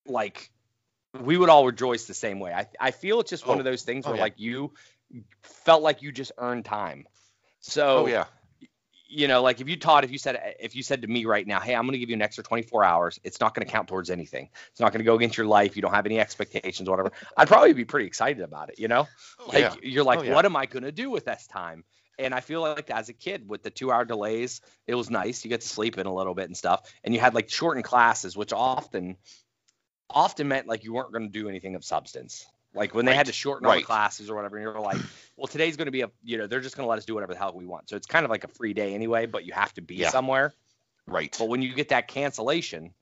like 0.07 0.51
we 1.21 1.37
would 1.37 1.49
all 1.49 1.67
rejoice 1.67 2.07
the 2.07 2.15
same 2.15 2.41
way. 2.41 2.53
I 2.53 2.67
I 2.81 2.91
feel 2.91 3.21
it's 3.21 3.31
just 3.31 3.47
one 3.47 3.59
Oh, 3.59 3.61
of 3.61 3.65
those 3.65 3.83
things 3.83 4.07
oh, 4.07 4.11
where 4.11 4.17
yeah. 4.17 4.23
like 4.23 4.35
you 4.39 4.73
felt 5.43 5.83
like 5.83 6.03
you 6.03 6.13
just 6.13 6.33
earned 6.39 6.65
time. 6.65 7.07
So 7.61 7.99
Oh 7.99 8.07
yeah. 8.07 8.25
you 9.09 9.29
know, 9.29 9.43
like 9.43 9.61
if 9.61 9.69
you 9.69 9.77
taught, 9.77 10.05
if 10.05 10.11
you 10.11 10.17
said, 10.19 10.55
if 10.59 10.75
you 10.75 10.83
said 10.83 11.03
to 11.03 11.09
me 11.09 11.27
right 11.27 11.47
now, 11.47 11.61
hey, 11.61 11.75
I'm 11.75 11.83
going 11.83 11.93
to 11.93 11.99
give 11.99 12.09
you 12.09 12.17
an 12.17 12.23
extra 12.23 12.43
24 12.43 12.83
hours, 12.83 13.21
it's 13.23 13.41
not 13.41 13.55
going 13.55 13.67
to 13.67 13.71
count 13.71 13.89
towards 13.89 14.09
anything. 14.09 14.49
It's 14.71 14.81
not 14.81 14.91
going 14.91 15.01
to 15.01 15.05
go 15.05 15.15
against 15.17 15.37
your 15.37 15.47
life. 15.47 15.77
You 15.77 15.83
don't 15.83 15.93
have 15.93 16.07
any 16.07 16.19
expectations, 16.19 16.89
whatever. 16.89 17.13
I'd 17.37 17.47
probably 17.49 17.75
be 17.75 17.85
pretty 17.85 18.07
excited 18.07 18.43
about 18.43 18.71
it. 18.71 18.79
You 18.79 18.89
know, 18.89 19.07
oh, 19.39 19.47
like 19.49 19.59
yeah. 19.59 19.75
you're 19.83 20.05
like, 20.05 20.21
Oh, 20.21 20.23
yeah. 20.23 20.35
what 20.35 20.47
am 20.47 20.57
I 20.57 20.65
going 20.65 20.85
to 20.85 20.93
do 20.93 21.11
with 21.11 21.27
this 21.27 21.47
time? 21.47 21.85
And 22.19 22.35
I 22.35 22.41
feel 22.41 22.61
like 22.63 22.91
as 22.91 23.09
a 23.11 23.13
kid 23.13 23.49
with 23.49 23.63
the 23.63 23.71
two 23.71 23.91
hour 23.93 24.05
delays, 24.07 24.61
it 24.87 24.95
was 24.95 25.11
nice. 25.11 25.45
You 25.45 25.51
get 25.51 25.61
to 25.63 25.69
sleep 25.69 25.99
in 25.99 26.07
a 26.07 26.15
little 26.15 26.35
bit 26.35 26.47
and 26.47 26.57
stuff. 26.57 26.91
And 27.05 27.13
you 27.15 27.21
had 27.21 27.35
like 27.35 27.51
shortened 27.51 27.85
classes, 27.85 28.35
which 28.37 28.53
often, 28.53 29.17
often 30.11 30.49
meant 30.49 30.67
like 30.67 30.85
you 30.85 30.93
weren't 30.93 31.13
going 31.13 31.25
to 31.25 31.31
do 31.31 31.49
anything 31.49 31.75
of 31.75 31.85
substance. 31.85 32.47
Like 32.75 32.95
when 32.95 33.05
they 33.05 33.15
had 33.15 33.27
to 33.27 33.33
shorten 33.33 33.67
all 33.67 33.75
the 33.75 33.83
classes 33.83 34.31
or 34.31 34.35
whatever, 34.35 34.57
and 34.57 34.63
you're 34.65 34.81
like, 34.81 34.99
well, 35.37 35.47
today's 35.47 35.77
going 35.77 35.87
to 35.87 35.93
be 35.93 36.01
a, 36.03 36.11
you 36.25 36.39
know, 36.39 36.47
they're 36.47 36.61
just 36.61 36.75
going 36.77 36.87
to 36.87 36.89
let 36.91 36.99
us 36.99 37.05
do 37.05 37.15
whatever 37.15 37.35
the 37.35 37.39
hell 37.39 37.53
we 37.55 37.67
want. 37.67 37.89
So 37.91 37.97
it's 37.97 38.07
kind 38.07 38.25
of 38.25 38.31
like 38.31 38.45
a 38.45 38.49
free 38.49 38.73
day 38.73 38.95
anyway, 38.95 39.27
but 39.27 39.45
you 39.45 39.53
have 39.53 39.75
to 39.75 39.83
be 39.83 39.97
Yeah. 39.97 40.09
somewhere. 40.11 40.55
Right. 41.07 41.37
But 41.39 41.49
when 41.49 41.61
you 41.61 41.75
get 41.75 41.91
that 41.91 42.09
cancellation, 42.09 42.95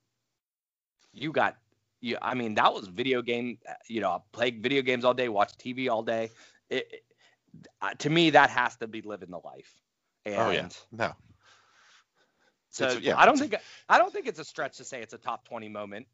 you 1.12 1.30
got, 1.30 1.56
you, 2.00 2.16
I 2.20 2.34
mean, 2.34 2.54
that 2.56 2.72
was 2.74 2.88
video 2.88 3.22
game, 3.22 3.58
you 3.86 4.00
know, 4.00 4.10
I 4.10 4.18
play 4.32 4.50
video 4.50 4.82
games 4.82 5.04
all 5.04 5.14
day, 5.14 5.28
watch 5.28 5.52
TV 5.56 5.88
all 5.88 6.02
day. 6.02 6.30
It, 6.68 6.88
it- 6.92 7.04
uh, 7.82 7.94
to 7.94 8.08
me, 8.08 8.30
that 8.30 8.48
has 8.48 8.76
to 8.76 8.86
be 8.86 9.02
living 9.02 9.28
the 9.30 9.40
life. 9.44 9.74
And 10.24 10.36
Oh, 10.36 10.50
yeah. 10.50 10.68
No. 10.92 11.12
so 12.70 12.84
It's- 12.86 13.02
yeah, 13.02 13.18
I 13.18 13.26
don't 13.26 13.36
think, 13.38 13.56
I 13.88 13.98
don't 13.98 14.12
think 14.12 14.28
it's 14.28 14.38
a 14.38 14.44
stretch 14.44 14.76
to 14.76 14.84
say 14.84 15.02
it's 15.02 15.14
a 15.14 15.18
top 15.18 15.44
20 15.48 15.68
moment. 15.68 16.06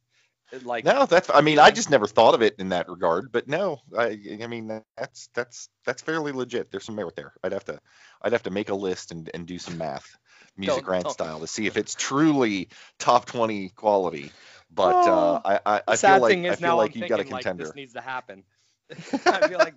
Like, 0.62 0.84
No, 0.84 1.06
that's. 1.06 1.28
I 1.32 1.40
mean, 1.40 1.58
I 1.58 1.70
just 1.70 1.90
never 1.90 2.06
thought 2.06 2.34
of 2.34 2.42
it 2.42 2.54
in 2.58 2.68
that 2.68 2.88
regard. 2.88 3.32
But 3.32 3.48
no, 3.48 3.80
I. 3.96 4.18
I 4.42 4.46
mean, 4.46 4.82
that's 4.96 5.28
that's 5.34 5.68
that's 5.84 6.02
fairly 6.02 6.32
legit. 6.32 6.70
There's 6.70 6.84
some 6.84 6.94
merit 6.94 7.16
there. 7.16 7.32
I'd 7.42 7.52
have 7.52 7.64
to, 7.64 7.80
I'd 8.22 8.32
have 8.32 8.44
to 8.44 8.50
make 8.50 8.68
a 8.68 8.74
list 8.74 9.10
and, 9.10 9.28
and 9.34 9.46
do 9.46 9.58
some 9.58 9.76
math, 9.76 10.16
music 10.56 10.84
Don't- 10.84 10.90
rant 10.92 11.04
don't- 11.04 11.12
style, 11.12 11.40
to 11.40 11.46
see 11.46 11.66
if 11.66 11.76
it's 11.76 11.94
truly 11.94 12.68
top 12.98 13.26
20 13.26 13.70
quality. 13.70 14.30
But 14.72 15.08
uh, 15.08 15.40
I, 15.44 15.60
I, 15.66 15.82
I 15.88 15.96
feel 15.96 16.20
like 16.20 16.30
thing 16.30 16.48
I 16.48 16.54
feel 16.54 16.76
like 16.76 16.94
I'm 16.94 17.02
you 17.02 17.08
got 17.08 17.14
a 17.14 17.24
thinking, 17.24 17.32
like, 17.32 17.42
contender. 17.42 17.64
this 17.64 17.74
needs 17.74 17.92
to 17.94 18.00
happen. 18.00 18.44
I 19.26 19.48
feel 19.48 19.58
like 19.58 19.74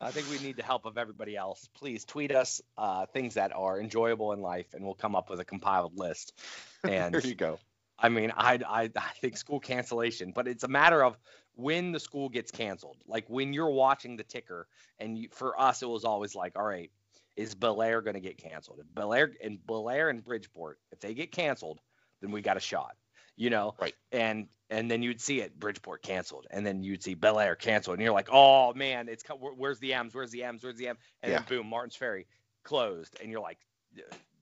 I 0.00 0.10
think 0.10 0.28
we 0.30 0.38
need 0.40 0.56
the 0.56 0.64
help 0.64 0.84
of 0.84 0.98
everybody 0.98 1.36
else. 1.36 1.68
Please 1.74 2.04
tweet 2.04 2.34
us 2.34 2.60
uh, 2.76 3.06
things 3.06 3.34
that 3.34 3.52
are 3.54 3.80
enjoyable 3.80 4.32
in 4.32 4.40
life, 4.40 4.66
and 4.74 4.84
we'll 4.84 4.94
come 4.94 5.14
up 5.14 5.30
with 5.30 5.38
a 5.40 5.44
compiled 5.44 5.96
list. 5.96 6.32
And 6.84 7.14
there 7.14 7.20
you 7.24 7.36
go. 7.36 7.60
I 8.02 8.08
mean, 8.08 8.32
I, 8.36 8.58
I 8.68 8.90
I 8.96 9.12
think 9.20 9.36
school 9.36 9.60
cancellation, 9.60 10.32
but 10.34 10.48
it's 10.48 10.64
a 10.64 10.68
matter 10.68 11.04
of 11.04 11.16
when 11.54 11.92
the 11.92 12.00
school 12.00 12.28
gets 12.28 12.50
canceled. 12.50 12.98
Like 13.06 13.30
when 13.30 13.52
you're 13.52 13.70
watching 13.70 14.16
the 14.16 14.24
ticker, 14.24 14.66
and 14.98 15.16
you, 15.16 15.28
for 15.30 15.58
us, 15.60 15.82
it 15.82 15.88
was 15.88 16.04
always 16.04 16.34
like, 16.34 16.58
all 16.58 16.66
right, 16.66 16.90
is 17.36 17.54
Bellaire 17.54 18.02
going 18.02 18.14
to 18.14 18.20
get 18.20 18.38
canceled? 18.38 18.80
If 18.80 18.86
Bellaire 18.94 19.32
and 19.42 19.58
Bellaire 19.66 20.10
and 20.10 20.22
Bridgeport, 20.24 20.78
if 20.90 21.00
they 21.00 21.14
get 21.14 21.32
canceled, 21.32 21.80
then 22.20 22.32
we 22.32 22.42
got 22.42 22.56
a 22.56 22.60
shot. 22.60 22.96
You 23.36 23.50
know, 23.50 23.74
Right. 23.80 23.94
And 24.10 24.48
and 24.68 24.90
then 24.90 25.02
you'd 25.02 25.20
see 25.20 25.40
it 25.40 25.58
Bridgeport 25.58 26.02
canceled, 26.02 26.46
and 26.50 26.66
then 26.66 26.82
you'd 26.82 27.02
see 27.02 27.14
Bellaire 27.14 27.56
canceled, 27.56 27.94
and 27.96 28.02
you're 28.04 28.12
like, 28.12 28.28
oh 28.30 28.74
man, 28.74 29.08
it's 29.08 29.24
where's 29.56 29.78
the 29.78 29.94
M's? 29.94 30.14
Where's 30.14 30.30
the 30.32 30.44
M's? 30.44 30.62
Where's 30.62 30.76
the 30.76 30.88
M? 30.88 30.96
And 31.22 31.32
then 31.32 31.44
boom, 31.48 31.66
Martin's 31.68 31.96
Ferry 31.96 32.26
closed, 32.64 33.16
and 33.22 33.30
you're 33.30 33.40
like, 33.40 33.58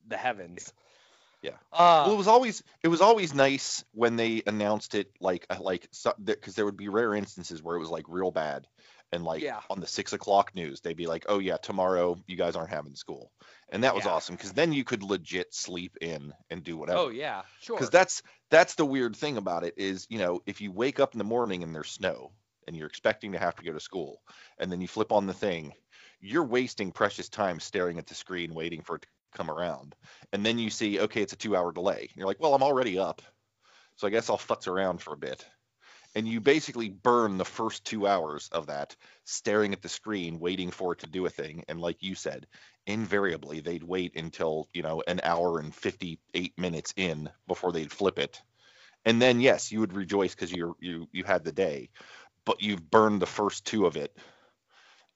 the 0.09 0.17
heavens. 0.17 0.73
Yeah. 0.77 0.90
Uh, 1.73 2.03
well, 2.07 2.15
it 2.15 2.19
was 2.19 2.29
always 2.29 2.63
it 2.83 2.89
was 2.89 3.01
always 3.01 3.35
nice 3.35 3.85
when 3.93 4.17
they 4.17 4.43
announced 4.47 4.95
it 4.95 5.11
like 5.21 5.47
uh, 5.51 5.57
like 5.61 5.89
because 6.25 6.55
there 6.55 6.65
would 6.65 6.77
be 6.77 6.89
rare 6.89 7.15
instances 7.15 7.63
where 7.63 7.77
it 7.77 7.81
was 7.81 7.91
like 7.91 8.05
real 8.09 8.31
bad, 8.31 8.67
and 9.13 9.25
like 9.25 9.43
Yeah. 9.43 9.61
on 9.71 9.81
the 9.81 9.87
six 9.87 10.13
o'clock 10.13 10.55
news 10.55 10.81
they'd 10.81 10.97
be 10.97 11.07
like, 11.07 11.27
oh 11.29 11.39
yeah, 11.39 11.57
tomorrow 11.57 12.17
you 12.27 12.37
guys 12.37 12.57
aren't 12.57 12.71
having 12.71 12.97
school, 12.97 13.31
and 13.73 13.85
that 13.85 13.95
was 13.95 14.05
Yeah. 14.05 14.13
awesome 14.13 14.37
because 14.37 14.53
then 14.53 14.73
you 14.73 14.85
could 14.85 15.03
legit 15.03 15.55
sleep 15.55 15.97
in 16.01 16.33
and 16.51 16.63
do 16.65 16.77
whatever. 16.77 16.99
oh 17.01 17.09
yeah, 17.09 17.43
sure. 17.61 17.77
because 17.77 17.91
that's 17.91 18.23
that's 18.51 18.75
the 18.75 18.85
weird 18.85 19.17
thing 19.17 19.37
about 19.37 19.65
it 19.65 19.75
is 19.77 20.07
you 20.11 20.19
know 20.19 20.41
if 20.47 20.61
you 20.61 20.73
wake 20.73 21.01
up 21.01 21.15
in 21.15 21.19
the 21.19 21.25
morning 21.25 21.63
and 21.63 21.75
there's 21.75 21.91
snow 21.91 22.33
and 22.67 22.77
you're 22.77 22.89
expecting 22.89 23.33
to 23.33 23.39
have 23.39 23.57
to 23.57 23.65
go 23.65 23.73
to 23.73 23.81
school 23.81 24.21
and 24.59 24.71
then 24.71 24.81
you 24.81 24.89
flip 24.89 25.13
on 25.13 25.27
the 25.27 25.33
thing 25.33 25.73
you're 26.21 26.45
wasting 26.45 26.93
precious 26.93 27.29
time 27.29 27.59
staring 27.61 27.99
at 27.99 28.07
the 28.07 28.15
screen 28.15 28.55
waiting 28.55 28.83
for 28.83 28.97
it 28.97 29.03
to 29.03 29.09
come 29.33 29.51
around. 29.51 29.95
And 30.33 30.45
then 30.45 30.59
you 30.59 30.71
see 30.71 31.01
okay 31.01 31.23
it's 31.23 31.33
a 31.33 31.37
two 31.37 31.57
hour 31.57 31.73
delay. 31.73 32.01
And 32.01 32.17
you're 32.17 32.27
like 32.27 32.41
well 32.41 32.55
i'm 32.55 32.63
already 32.63 32.99
up. 32.99 33.23
So 33.97 34.07
i 34.07 34.11
guess 34.11 34.31
i'll 34.31 34.39
futz 34.39 34.69
around 34.69 35.01
for 35.01 35.15
a 35.15 35.19
bit. 35.19 35.45
And 36.15 36.27
you 36.27 36.41
basically 36.41 36.89
burn 36.89 37.39
the 37.39 37.45
first 37.45 37.85
two 37.85 38.07
hours 38.07 38.49
of 38.51 38.67
that 38.67 38.97
staring 39.25 39.73
at 39.73 39.81
the 39.81 39.89
screen 39.89 40.41
waiting 40.41 40.73
for 40.73 40.93
it 40.93 41.01
to 41.01 41.07
do 41.07 41.25
a 41.27 41.31
thing. 41.31 41.65
And 41.69 41.81
like 41.81 42.03
you 42.03 42.15
said 42.15 42.47
invariably 42.87 43.61
they'd 43.61 43.85
wait 43.85 44.17
until 44.17 44.69
you 44.73 44.83
know 44.83 45.03
an 45.07 45.21
hour 45.23 45.61
and 45.61 45.75
58 45.75 46.59
minutes 46.59 46.95
in 46.97 47.31
before 47.47 47.73
they'd 47.73 47.93
flip 47.93 48.19
it. 48.19 48.41
And 49.05 49.21
then 49.21 49.41
yes 49.41 49.71
you 49.71 49.81
would 49.81 49.95
rejoice 49.95 50.35
because 50.35 50.53
you 50.53 50.77
you 50.81 51.09
you 51.13 51.25
had 51.25 51.45
the 51.45 51.53
day. 51.53 51.91
But 52.47 52.63
you've 52.63 52.91
burned 52.91 53.21
the 53.21 53.27
first 53.27 53.67
two 53.67 53.87
of 53.87 53.97
it 53.97 54.17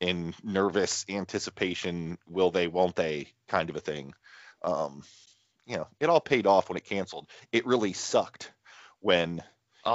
in 0.00 0.34
nervous 0.42 1.04
anticipation 1.08 2.18
will 2.26 2.50
they 2.50 2.66
won't 2.66 2.96
they 2.96 3.28
kind 3.48 3.70
of 3.70 3.76
a 3.76 3.80
thing 3.80 4.12
um 4.62 5.02
you 5.66 5.76
know 5.76 5.86
it 6.00 6.08
all 6.08 6.20
paid 6.20 6.46
off 6.46 6.68
when 6.68 6.76
it 6.76 6.84
canceled 6.84 7.28
it 7.52 7.66
really 7.66 7.92
sucked 7.92 8.52
when 9.00 9.42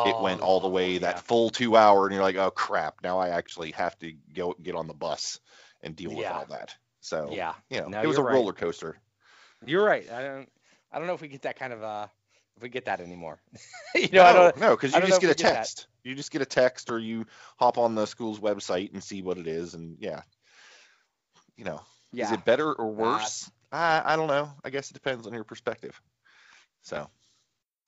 it 0.05 0.19
went 0.19 0.41
all 0.41 0.59
the 0.59 0.67
Oh, 0.67 0.71
way 0.71 0.97
that 0.99 1.25
full 1.27 1.49
two 1.49 1.75
hour 1.75 2.05
and 2.05 2.13
you're 2.13 2.23
like 2.23 2.35
oh 2.35 2.51
crap 2.51 2.95
now 3.03 3.19
i 3.19 3.29
actually 3.29 3.71
have 3.71 3.97
to 3.99 4.13
go 4.33 4.55
get 4.61 4.75
on 4.75 4.87
the 4.87 4.93
bus 4.93 5.39
and 5.81 5.95
deal 5.95 6.11
with 6.11 6.21
Yeah. 6.21 6.33
all 6.33 6.45
that 6.49 6.75
so 7.01 7.31
Yeah, 7.33 7.53
you 7.69 7.77
know 7.81 7.89
No, 7.89 8.01
it 8.01 8.07
was 8.07 8.17
a 8.17 8.23
right. 8.23 8.33
roller 8.33 8.53
coaster 8.53 8.97
you're 9.65 9.83
right. 9.85 10.09
I 10.11 10.21
don't. 10.21 10.49
I 10.91 10.97
don't 10.97 11.07
know 11.07 11.13
if 11.13 11.21
we 11.21 11.27
get 11.27 11.43
that 11.43 11.59
kind 11.59 11.73
of 11.73 11.83
uh, 11.83 12.07
get 12.67 12.85
that 12.85 12.99
anymore. 12.99 13.39
you 13.95 14.09
know, 14.11 14.23
I 14.23 14.31
don't. 14.33 14.55
no 14.57 14.75
because 14.75 14.95
you 14.95 15.01
just 15.01 15.19
get 15.21 15.29
a 15.29 15.33
we 15.33 15.35
get 15.35 15.51
that. 15.51 15.69
text 15.69 15.87
you 16.03 16.15
just 16.15 16.31
get 16.31 16.41
a 16.41 16.45
text 16.45 16.89
or 16.89 16.97
you 16.97 17.25
hop 17.57 17.77
on 17.77 17.95
the 17.95 18.05
school's 18.05 18.39
website 18.39 18.91
and 18.93 19.03
see 19.03 19.21
what 19.21 19.37
it 19.37 19.47
is 19.47 19.73
and 19.73 19.95
yeah 19.99 20.21
you 21.55 21.63
know 21.63 21.79
Yeah. 22.11 22.25
is 22.25 22.31
it 22.31 22.43
better 22.43 22.71
or 22.73 22.91
worse 22.91 23.49
I, 23.71 24.01
I 24.05 24.15
don't 24.15 24.27
know 24.27 24.49
i 24.63 24.69
guess 24.69 24.89
it 24.89 24.93
depends 24.93 25.27
on 25.27 25.33
your 25.33 25.43
perspective 25.43 25.99
so 26.81 27.07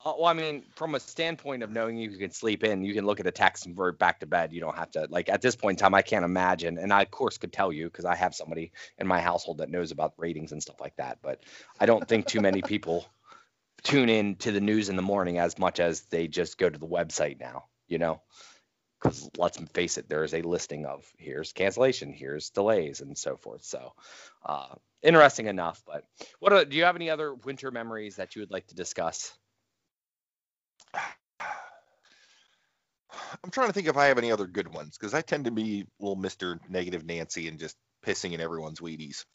Uh, 0.03 0.13
well, 0.17 0.25
I 0.27 0.33
mean, 0.33 0.63
from 0.75 0.95
a 0.95 0.99
standpoint 0.99 1.63
of 1.63 1.69
knowing 1.71 1.97
you 1.97 2.09
can 2.17 2.31
sleep 2.31 2.63
in, 2.63 2.83
you 2.83 2.93
can 2.93 3.05
look 3.05 3.19
at 3.19 3.27
a 3.27 3.31
text 3.31 3.65
and 3.65 3.77
revert 3.77 3.99
back 3.99 4.19
to 4.19 4.25
bed. 4.25 4.51
You 4.51 4.59
don't 4.59 4.75
have 4.77 4.91
to 4.91 5.07
like 5.09 5.29
at 5.29 5.41
this 5.41 5.55
point 5.55 5.79
in 5.79 5.83
time. 5.83 5.93
I 5.93 6.01
can't 6.01 6.25
imagine, 6.25 6.77
and 6.77 6.91
I 6.91 7.01
of 7.03 7.11
course 7.11 7.37
could 7.37 7.53
tell 7.53 7.71
you 7.71 7.85
because 7.85 8.05
I 8.05 8.15
have 8.15 8.33
somebody 8.35 8.71
in 8.97 9.07
my 9.07 9.21
household 9.21 9.57
that 9.59 9.69
knows 9.69 9.91
about 9.91 10.13
ratings 10.17 10.51
and 10.51 10.61
stuff 10.61 10.79
like 10.79 10.95
that. 10.97 11.19
But 11.21 11.43
I 11.79 11.85
don't 11.85 12.07
think 12.07 12.25
too 12.27 12.39
many 12.41 12.61
people 12.61 13.05
tune 13.83 14.09
in 14.09 14.35
to 14.37 14.51
the 14.51 14.61
news 14.61 14.89
in 14.89 14.95
the 14.95 15.01
morning 15.01 15.37
as 15.39 15.57
much 15.57 15.79
as 15.79 16.01
they 16.03 16.27
just 16.27 16.57
go 16.57 16.69
to 16.69 16.79
the 16.79 16.87
website 16.87 17.39
now. 17.39 17.65
You 17.87 17.97
know, 17.97 18.21
because 19.01 19.29
let's 19.37 19.57
face 19.73 19.97
it, 19.97 20.07
there 20.07 20.23
is 20.23 20.33
a 20.33 20.41
listing 20.41 20.85
of 20.85 21.05
here's 21.17 21.53
cancellation, 21.53 22.13
here's 22.13 22.51
delays, 22.51 23.01
and 23.01 23.17
so 23.17 23.35
forth. 23.37 23.63
So, 23.63 23.93
uh, 24.45 24.75
interesting 25.01 25.47
enough. 25.47 25.81
But 25.85 26.03
what 26.39 26.53
are, 26.53 26.65
do 26.65 26.77
you 26.77 26.83
have 26.83 26.95
any 26.95 27.09
other 27.09 27.33
winter 27.33 27.71
memories 27.71 28.17
that 28.17 28.35
you 28.35 28.41
would 28.41 28.51
like 28.51 28.67
to 28.67 28.75
discuss? 28.75 29.33
i'm 33.43 33.49
trying 33.51 33.67
to 33.67 33.73
think 33.73 33.87
if 33.87 33.97
i 33.97 34.05
have 34.05 34.17
any 34.17 34.31
other 34.31 34.47
good 34.47 34.73
ones 34.73 34.97
because 34.97 35.13
i 35.13 35.21
tend 35.21 35.45
to 35.45 35.51
be 35.51 35.85
little 35.99 36.15
mr 36.15 36.57
negative 36.69 37.05
nancy 37.05 37.47
and 37.47 37.59
just 37.59 37.75
pissing 38.05 38.31
in 38.31 38.39
everyone's 38.39 38.79
wheaties 38.79 39.25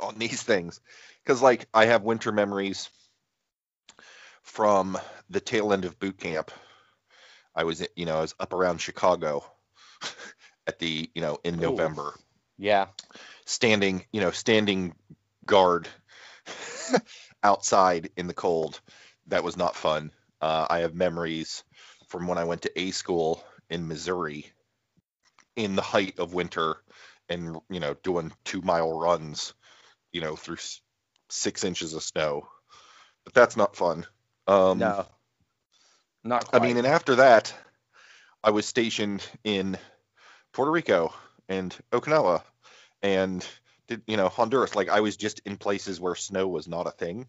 on 0.00 0.18
these 0.18 0.42
things 0.50 0.80
because 1.22 1.42
like 1.42 1.66
i 1.74 1.86
have 1.86 2.02
winter 2.02 2.32
memories 2.32 2.88
from 4.44 4.98
the 5.30 5.40
tail 5.40 5.72
end 5.74 5.84
of 5.84 5.98
boot 6.00 6.18
camp 6.18 6.52
i 7.54 7.64
was 7.64 7.84
you 7.96 8.06
know 8.06 8.18
i 8.18 8.20
was 8.20 8.34
up 8.38 8.52
around 8.52 8.80
chicago 8.80 9.44
at 10.66 10.78
the 10.78 11.10
you 11.14 11.22
know 11.22 11.38
in 11.44 11.60
Ooh. 11.64 11.90
November, 11.90 12.14
Yeah. 12.58 12.88
standing 13.46 14.04
you 14.12 14.20
know 14.20 14.30
standing 14.30 14.94
guard 15.46 15.88
outside 17.42 18.10
in 18.16 18.26
the 18.26 18.34
cold. 18.34 18.80
That 19.28 19.44
was 19.44 19.56
not 19.56 19.76
fun. 19.76 20.12
Uh, 20.40 20.66
I 20.68 20.80
have 20.80 20.94
memories 20.94 21.64
from 22.08 22.26
when 22.26 22.38
I 22.38 22.44
went 22.44 22.62
to 22.62 22.80
A 22.80 22.90
school 22.90 23.42
in 23.70 23.88
Missouri 23.88 24.52
in 25.56 25.76
the 25.76 25.82
height 25.82 26.18
of 26.18 26.34
winter 26.34 26.76
and 27.28 27.56
you 27.70 27.80
know 27.80 27.94
doing 28.02 28.32
two 28.44 28.60
mile 28.62 28.98
runs 28.98 29.54
you 30.12 30.20
know 30.20 30.36
through 30.36 30.56
s- 30.56 30.80
six 31.30 31.64
inches 31.64 31.94
of 31.94 32.02
snow 32.02 32.48
but 33.24 33.34
that's 33.34 33.56
not 33.56 33.76
fun 33.76 34.06
um 34.46 34.78
no. 34.78 35.06
Not 36.22 36.46
Quite. 36.46 36.62
i 36.62 36.64
mean 36.64 36.76
and 36.76 36.86
after 36.86 37.16
that 37.16 37.54
i 38.42 38.50
was 38.50 38.66
stationed 38.66 39.26
in 39.44 39.76
puerto 40.52 40.70
rico 40.70 41.12
and 41.48 41.76
okinawa 41.92 42.42
and 43.02 43.46
did 43.88 44.02
you 44.06 44.16
know 44.16 44.28
honduras 44.28 44.74
like 44.74 44.88
i 44.88 45.00
was 45.00 45.16
just 45.16 45.40
in 45.44 45.56
places 45.56 46.00
where 46.00 46.14
snow 46.14 46.48
was 46.48 46.66
not 46.66 46.86
a 46.86 46.90
thing 46.90 47.28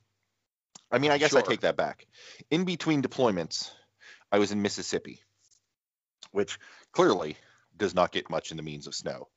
i 0.91 0.97
mean 0.97 1.11
i 1.11 1.18
guess 1.18 1.36
i 1.36 1.41
take 1.41 1.61
that 1.61 1.76
back 1.76 2.07
in 2.49 2.63
between 2.63 3.01
deployments 3.01 3.72
i 4.32 4.39
was 4.39 4.51
in 4.51 4.61
mississippi 4.61 5.20
which 6.36 6.59
clearly 6.91 7.38
does 7.78 7.95
not 7.95 8.11
get 8.11 8.30
much 8.30 8.51
in 8.51 8.57
the 8.57 8.63
means 8.63 8.88
of 8.88 8.95
snow. 8.95 9.28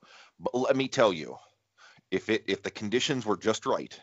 But 0.41 0.55
let 0.55 0.77
me 0.77 0.89
tell 0.89 1.13
you, 1.13 1.37
if 2.11 2.29
it 2.29 2.45
if 2.47 2.63
the 2.63 2.71
conditions 2.71 3.25
were 3.25 3.37
just 3.37 3.67
right 3.67 3.99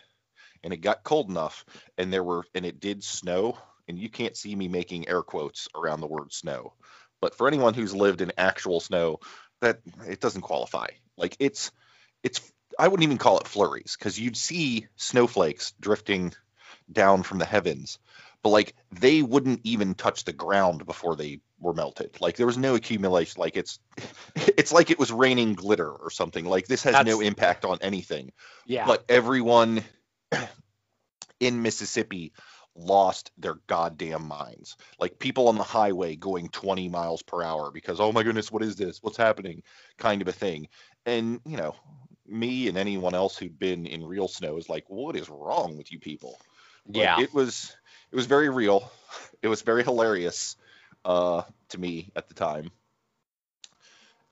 and 0.63 0.73
it 0.73 0.77
got 0.77 1.03
cold 1.03 1.29
enough 1.29 1.65
and 1.97 2.11
there 2.11 2.23
were 2.23 2.43
and 2.53 2.65
it 2.65 2.79
did 2.79 3.03
snow, 3.03 3.57
and 3.87 3.99
you 3.99 4.09
can't 4.09 4.37
see 4.37 4.55
me 4.55 4.67
making 4.67 5.07
air 5.07 5.21
quotes 5.21 5.67
around 5.75 6.01
the 6.01 6.07
word 6.07 6.33
snow, 6.33 6.73
but 7.21 7.35
for 7.35 7.47
anyone 7.47 7.73
who's 7.73 7.93
lived 7.93 8.21
in 8.21 8.31
actual 8.37 8.79
snow, 8.79 9.19
that 9.61 9.79
it 10.07 10.19
doesn't 10.19 10.41
qualify. 10.41 10.87
Like 11.17 11.35
it's 11.39 11.71
it's 12.23 12.41
I 12.77 12.87
wouldn't 12.87 13.03
even 13.05 13.17
call 13.17 13.39
it 13.39 13.47
flurries 13.47 13.95
because 13.97 14.19
you'd 14.19 14.37
see 14.37 14.87
snowflakes 14.95 15.73
drifting 15.79 16.33
down 16.91 17.23
from 17.23 17.39
the 17.39 17.45
heavens, 17.45 17.99
but 18.43 18.49
like 18.49 18.75
they 18.91 19.21
wouldn't 19.21 19.61
even 19.63 19.95
touch 19.95 20.23
the 20.23 20.33
ground 20.33 20.85
before 20.85 21.15
they 21.15 21.39
were 21.59 21.73
melted. 21.73 22.19
Like 22.19 22.35
there 22.35 22.45
was 22.45 22.57
no 22.57 22.75
accumulation. 22.75 23.39
Like 23.39 23.55
it's 23.55 23.79
it's 24.35 24.71
like 24.71 24.91
it 24.91 24.99
was 24.99 25.11
raining 25.11 25.53
glitter 25.53 25.89
or 25.89 26.09
something. 26.09 26.45
Like 26.45 26.67
this 26.67 26.83
has 26.83 27.05
no 27.05 27.21
impact 27.21 27.65
on 27.65 27.79
anything. 27.81 28.31
yeah. 28.65 28.85
But 28.85 29.05
everyone 29.09 29.83
in 31.39 31.61
Mississippi 31.61 32.33
lost 32.75 33.31
their 33.37 33.55
goddamn 33.67 34.27
minds. 34.27 34.75
Like 34.99 35.19
people 35.19 35.47
on 35.47 35.57
the 35.57 35.63
highway 35.63 36.15
going 36.15 36.49
20 36.49 36.89
miles 36.89 37.21
per 37.21 37.41
hour 37.41 37.71
because 37.71 37.99
oh 37.99 38.11
my 38.11 38.23
goodness, 38.23 38.51
what 38.51 38.63
is 38.63 38.75
this? 38.75 39.01
What's 39.01 39.17
happening? 39.17 39.63
Kind 39.97 40.21
of 40.21 40.27
a 40.27 40.33
thing. 40.33 40.67
And 41.05 41.39
you 41.45 41.57
know, 41.57 41.75
me 42.27 42.67
and 42.67 42.77
anyone 42.77 43.15
else 43.15 43.37
who'd 43.37 43.59
been 43.59 43.85
in 43.85 44.03
real 44.03 44.27
snow 44.27 44.57
is 44.57 44.69
like, 44.69 44.85
what 44.89 45.15
is 45.15 45.29
wrong 45.29 45.77
with 45.77 45.91
you 45.91 45.99
people? 45.99 46.37
But 46.85 46.95
yeah. 46.97 47.19
it 47.19 47.33
was 47.33 47.75
it 48.11 48.15
was 48.15 48.25
very 48.25 48.49
real. 48.49 48.91
It 49.41 49.47
was 49.47 49.61
very 49.61 49.83
hilarious 49.83 50.55
uh, 51.03 51.43
to 51.69 51.77
me 51.77 52.11
at 52.15 52.27
the 52.27 52.33
time. 52.33 52.71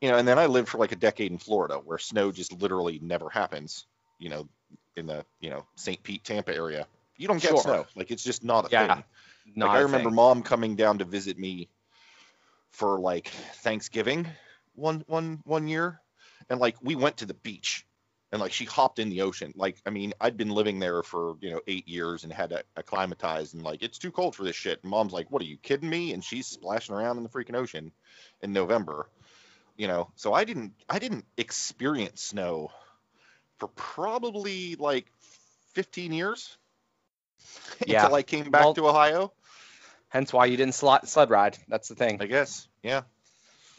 You 0.02 0.10
know, 0.10 0.18
and 0.18 0.28
then 0.28 0.40
I 0.40 0.48
lived 0.48 0.70
for 0.70 0.80
like 0.80 0.92
a 0.92 0.96
decade 0.96 1.32
in 1.32 1.38
Florida, 1.38 1.76
where 1.76 2.00
snow 2.00 2.32
just 2.32 2.52
literally 2.52 3.00
never 3.00 3.30
happens. 3.30 3.86
You 4.18 4.30
know, 4.30 4.50
in 4.96 5.08
the 5.08 5.26
you 5.40 5.50
know 5.50 5.66
St. 5.76 6.02
Pete, 6.04 6.24
Tampa 6.24 6.56
area, 6.56 6.88
you 7.18 7.28
don't 7.28 7.42
get 7.42 7.50
Sure. 7.50 7.62
snow. 7.62 7.86
Like 7.96 8.12
it's 8.12 8.24
just 8.24 8.44
not 8.44 8.66
a 8.66 8.70
Yeah, 8.70 8.88
thing. 8.88 9.04
Not 9.56 9.68
like 9.68 9.80
I 9.80 9.82
remember 9.82 10.10
thing. 10.10 10.16
mom 10.16 10.44
coming 10.44 10.76
down 10.76 11.00
to 11.00 11.06
visit 11.06 11.38
me 11.38 11.70
for 12.72 13.00
like 13.00 13.28
Thanksgiving 13.64 14.28
one 14.76 15.04
one 15.08 15.42
one 15.46 15.68
year, 15.68 16.00
and 16.50 16.60
like 16.60 16.76
we 16.82 16.96
went 16.96 17.18
to 17.18 17.26
the 17.26 17.34
beach, 17.34 17.86
and 18.32 18.42
like 18.42 18.52
she 18.52 18.66
hopped 18.66 19.00
in 19.00 19.10
the 19.10 19.22
ocean. 19.22 19.54
Like 19.56 19.78
I 19.86 19.90
mean, 19.90 20.14
I'd 20.20 20.38
been 20.38 20.50
living 20.50 20.80
there 20.80 21.04
for 21.04 21.36
you 21.42 21.52
know 21.52 21.62
eight 21.68 21.88
years 21.88 22.24
and 22.24 22.34
had 22.34 22.50
to 22.50 22.64
acclimatize, 22.76 23.54
and 23.54 23.64
like 23.64 23.84
it's 23.84 24.00
too 24.00 24.12
cold 24.12 24.36
for 24.36 24.44
this 24.44 24.56
shit. 24.56 24.80
And 24.82 24.90
mom's 24.90 25.14
like, 25.14 25.32
"What 25.32 25.42
are 25.42 25.46
you 25.46 25.58
kidding 25.58 25.90
me?" 25.90 26.14
And 26.14 26.24
she's 26.24 26.48
splashing 26.48 26.96
around 26.96 27.18
in 27.18 27.24
the 27.24 27.30
freaking 27.30 27.56
ocean 27.56 27.92
in 28.42 28.54
November, 28.54 29.08
you 29.78 29.88
know. 29.88 30.12
So 30.16 30.34
I 30.34 30.44
didn't 30.46 30.74
I 30.90 31.00
didn't 31.00 31.26
experience 31.38 32.24
snow 32.24 32.72
for 33.60 33.68
probably 33.70 34.76
like 34.76 35.06
15 35.74 36.12
years 36.12 36.58
Yeah. 37.86 38.04
until 38.04 38.16
I 38.16 38.24
came 38.24 38.50
back 38.52 38.64
Well- 38.64 38.74
to 38.76 38.88
Ohio. 38.88 39.34
Hence 40.10 40.32
why 40.32 40.46
you 40.46 40.58
didn't 40.58 40.76
slot, 40.76 41.08
sled 41.10 41.32
ride. 41.32 41.58
That's 41.68 41.88
the 41.88 41.96
thing. 41.96 42.22
I 42.22 42.28
guess. 42.28 42.68
Yeah. 42.84 43.02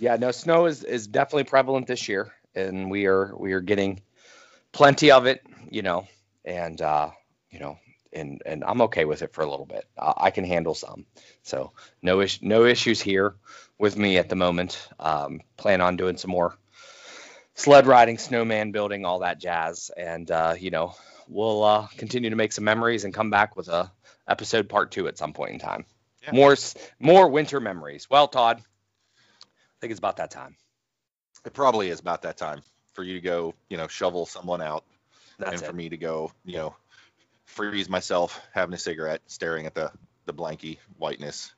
Yeah, 0.00 0.16
no, 0.16 0.32
snow 0.32 0.66
is, 0.66 0.82
is 0.82 1.06
definitely 1.06 1.44
prevalent 1.44 1.86
this 1.86 2.08
year, 2.08 2.32
and 2.56 2.90
we 2.90 3.06
are 3.06 3.32
we 3.36 3.52
are 3.52 3.60
getting 3.60 4.00
plenty 4.72 5.12
of 5.12 5.26
it, 5.26 5.46
you 5.70 5.82
know, 5.82 6.08
and 6.44 6.82
uh, 6.82 7.10
you 7.52 7.60
know, 7.60 7.78
and 8.12 8.42
and 8.44 8.64
I'm 8.64 8.80
okay 8.82 9.04
with 9.04 9.22
it 9.22 9.32
for 9.32 9.42
a 9.42 9.48
little 9.48 9.64
bit. 9.66 9.86
I, 9.96 10.14
I 10.16 10.30
can 10.32 10.42
handle 10.44 10.74
some, 10.74 11.06
so 11.44 11.70
no 12.02 12.18
is, 12.18 12.42
no 12.42 12.64
issues 12.64 13.00
here 13.00 13.36
with 13.78 13.96
me 13.96 14.18
at 14.18 14.28
the 14.28 14.34
moment. 14.34 14.88
Um, 14.98 15.40
plan 15.56 15.80
on 15.80 15.96
doing 15.96 16.16
some 16.16 16.32
more 16.32 16.56
sled 17.55 17.86
riding, 17.86 18.18
snowman 18.18 18.72
building, 18.72 19.05
all 19.05 19.20
that 19.20 19.40
jazz, 19.40 19.90
and 19.96 20.30
uh, 20.30 20.55
you 20.59 20.70
know, 20.70 20.94
we'll 21.28 21.62
uh, 21.62 21.86
continue 21.96 22.30
to 22.30 22.36
make 22.36 22.52
some 22.52 22.64
memories 22.64 23.05
and 23.05 23.14
come 23.14 23.30
back 23.30 23.57
with 23.57 23.68
a 23.68 23.90
episode 24.28 24.68
part 24.68 24.90
two 24.90 25.09
at 25.09 25.18
some 25.18 25.32
point 25.32 25.52
in 25.52 25.59
time. 25.59 25.84
Yeah. 26.22 26.32
More 26.32 26.57
more 26.98 27.28
winter 27.28 27.61
memories. 27.61 28.09
Well, 28.11 28.28
Todd. 28.28 28.61
I 28.61 29.80
think 29.80 29.90
it's 29.90 29.98
about 29.98 30.16
that 30.16 30.30
time. 30.30 30.57
It 31.44 31.52
probably 31.52 31.90
is 31.90 32.00
about 32.00 32.22
that 32.22 32.38
time 32.38 32.62
for 32.94 33.02
you 33.02 33.14
to 33.14 33.20
go, 33.20 33.55
you 33.68 33.76
know, 33.76 33.86
shovel 33.86 34.24
someone 34.24 34.62
out 34.62 34.84
That's 35.38 35.52
and 35.52 35.62
it. 35.62 35.66
for 35.66 35.72
me 35.74 35.90
to 35.90 35.96
go, 35.98 36.32
you 36.44 36.57
know, 36.57 36.74
freeze 37.44 37.88
myself 37.88 38.40
having 38.52 38.72
a 38.72 38.78
cigarette, 38.78 39.20
staring 39.26 39.66
at 39.66 39.74
the 39.74 39.90
the 40.26 40.32
blanky 40.32 40.78
whiteness 40.96 41.52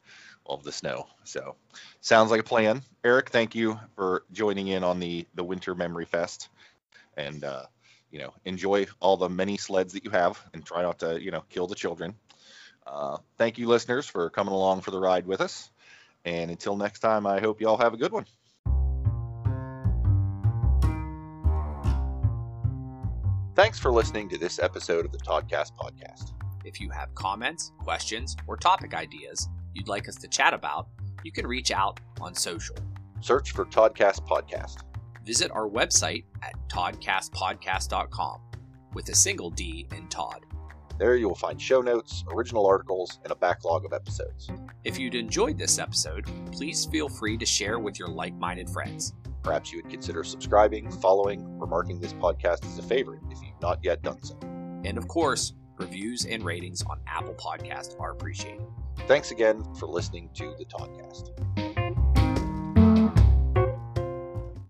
of 0.49 0.63
the 0.63 0.73
snow. 0.73 1.07
So, 1.25 1.57
sounds 2.01 2.31
like 2.31 2.41
a 2.41 2.45
plan. 2.45 2.83
Eric, 3.05 3.31
thank 3.31 3.55
you 3.55 3.79
for 3.95 4.25
joining 4.33 4.69
in 4.69 4.85
on 4.85 5.01
the 5.01 5.27
the 5.35 5.45
Winter 5.45 5.75
Memory 5.75 6.07
Fest, 6.07 6.49
and 7.17 7.45
uh, 7.45 7.65
you 8.11 8.19
know, 8.19 8.33
enjoy 8.45 8.87
all 9.01 9.17
the 9.17 9.29
many 9.29 9.57
sleds 9.57 9.93
that 9.93 10.05
you 10.05 10.11
have, 10.11 10.41
and 10.55 10.65
try 10.65 10.83
not 10.83 10.99
to, 11.01 11.23
you 11.23 11.31
know, 11.31 11.43
kill 11.49 11.67
the 11.67 11.75
children. 11.75 12.15
Uh, 12.87 13.19
thank 13.37 13.59
you, 13.59 13.67
listeners, 13.67 14.07
for 14.07 14.31
coming 14.31 14.55
along 14.55 14.81
for 14.81 14.91
the 14.91 14.99
ride 14.99 15.27
with 15.27 15.41
us. 15.41 15.71
And 16.25 16.51
until 16.51 16.77
next 16.77 17.01
time, 17.01 17.27
I 17.27 17.41
hope 17.41 17.61
you 17.61 17.69
all 17.69 17.77
have 17.77 17.95
a 17.95 17.97
good 17.97 18.13
one. 18.13 18.27
Thanks 23.55 23.79
for 23.79 23.91
listening 23.91 24.29
to 24.31 24.39
this 24.39 24.59
episode 24.59 25.07
of 25.07 25.13
the 25.13 25.19
Toddcast 25.19 25.73
podcast. 25.79 26.33
If 26.65 26.81
you 26.81 26.91
have 26.91 27.15
comments, 27.15 27.73
questions, 27.79 28.37
or 28.47 28.57
topic 28.57 28.93
ideas 28.93 29.49
you'd 29.77 29.89
like 29.89 30.09
us 30.09 30.17
to 30.17 30.29
chat 30.29 30.55
about, 30.55 30.89
you 31.23 31.31
can 31.31 31.47
reach 31.47 31.71
out 31.71 32.01
on 32.21 32.35
social. 32.35 32.77
Search 33.21 33.53
for 33.53 33.65
Toddcast 33.67 34.27
Podcast. 34.27 34.79
Visit 35.25 35.51
our 35.53 35.69
website 35.69 36.25
at 36.43 36.55
toddcastpodcast.com 36.69 38.41
with 38.95 39.09
a 39.09 39.15
single 39.15 39.51
D 39.51 39.87
in 39.95 40.09
Todd. 40.09 40.47
There 40.99 41.17
you 41.17 41.29
will 41.29 41.35
find 41.35 41.61
show 41.61 41.83
notes, 41.83 42.25
original 42.33 42.67
articles, 42.67 43.21
and 43.23 43.31
a 43.31 43.37
backlog 43.37 43.85
of 43.85 43.93
episodes. 43.93 44.49
If 44.85 44.99
you'd 44.99 45.15
enjoyed 45.15 45.59
this 45.59 45.79
episode, 45.79 46.25
please 46.53 46.87
feel 46.87 47.09
free 47.09 47.37
to 47.37 47.45
share 47.45 47.79
with 47.79 47.99
your 47.99 48.09
like 48.09 48.35
minded 48.35 48.71
friends. 48.71 49.13
Perhaps 49.43 49.73
you 49.73 49.83
would 49.83 49.91
consider 49.91 50.25
subscribing, 50.25 50.91
following, 50.91 51.45
or 51.61 51.67
marking 51.67 52.01
this 52.01 52.15
podcast 52.15 52.65
as 52.65 52.79
a 52.79 52.83
favorite 52.83 53.21
if 53.31 53.43
you've 53.43 53.61
not 53.61 53.79
yet 53.85 54.03
done 54.03 54.23
so. 54.23 54.39
And 54.85 54.97
of 54.97 55.07
course, 55.07 55.53
reviews 55.77 56.25
and 56.25 56.43
ratings 56.43 56.83
on 56.83 57.01
Apple 57.07 57.35
Podcast 57.35 58.01
are 58.01 58.13
appreciated. 58.13 58.67
Thanks 59.07 59.31
again 59.31 59.63
for 59.75 59.87
listening 59.87 60.31
to 60.35 60.55
the 60.59 60.65
Toddcast. 60.65 61.76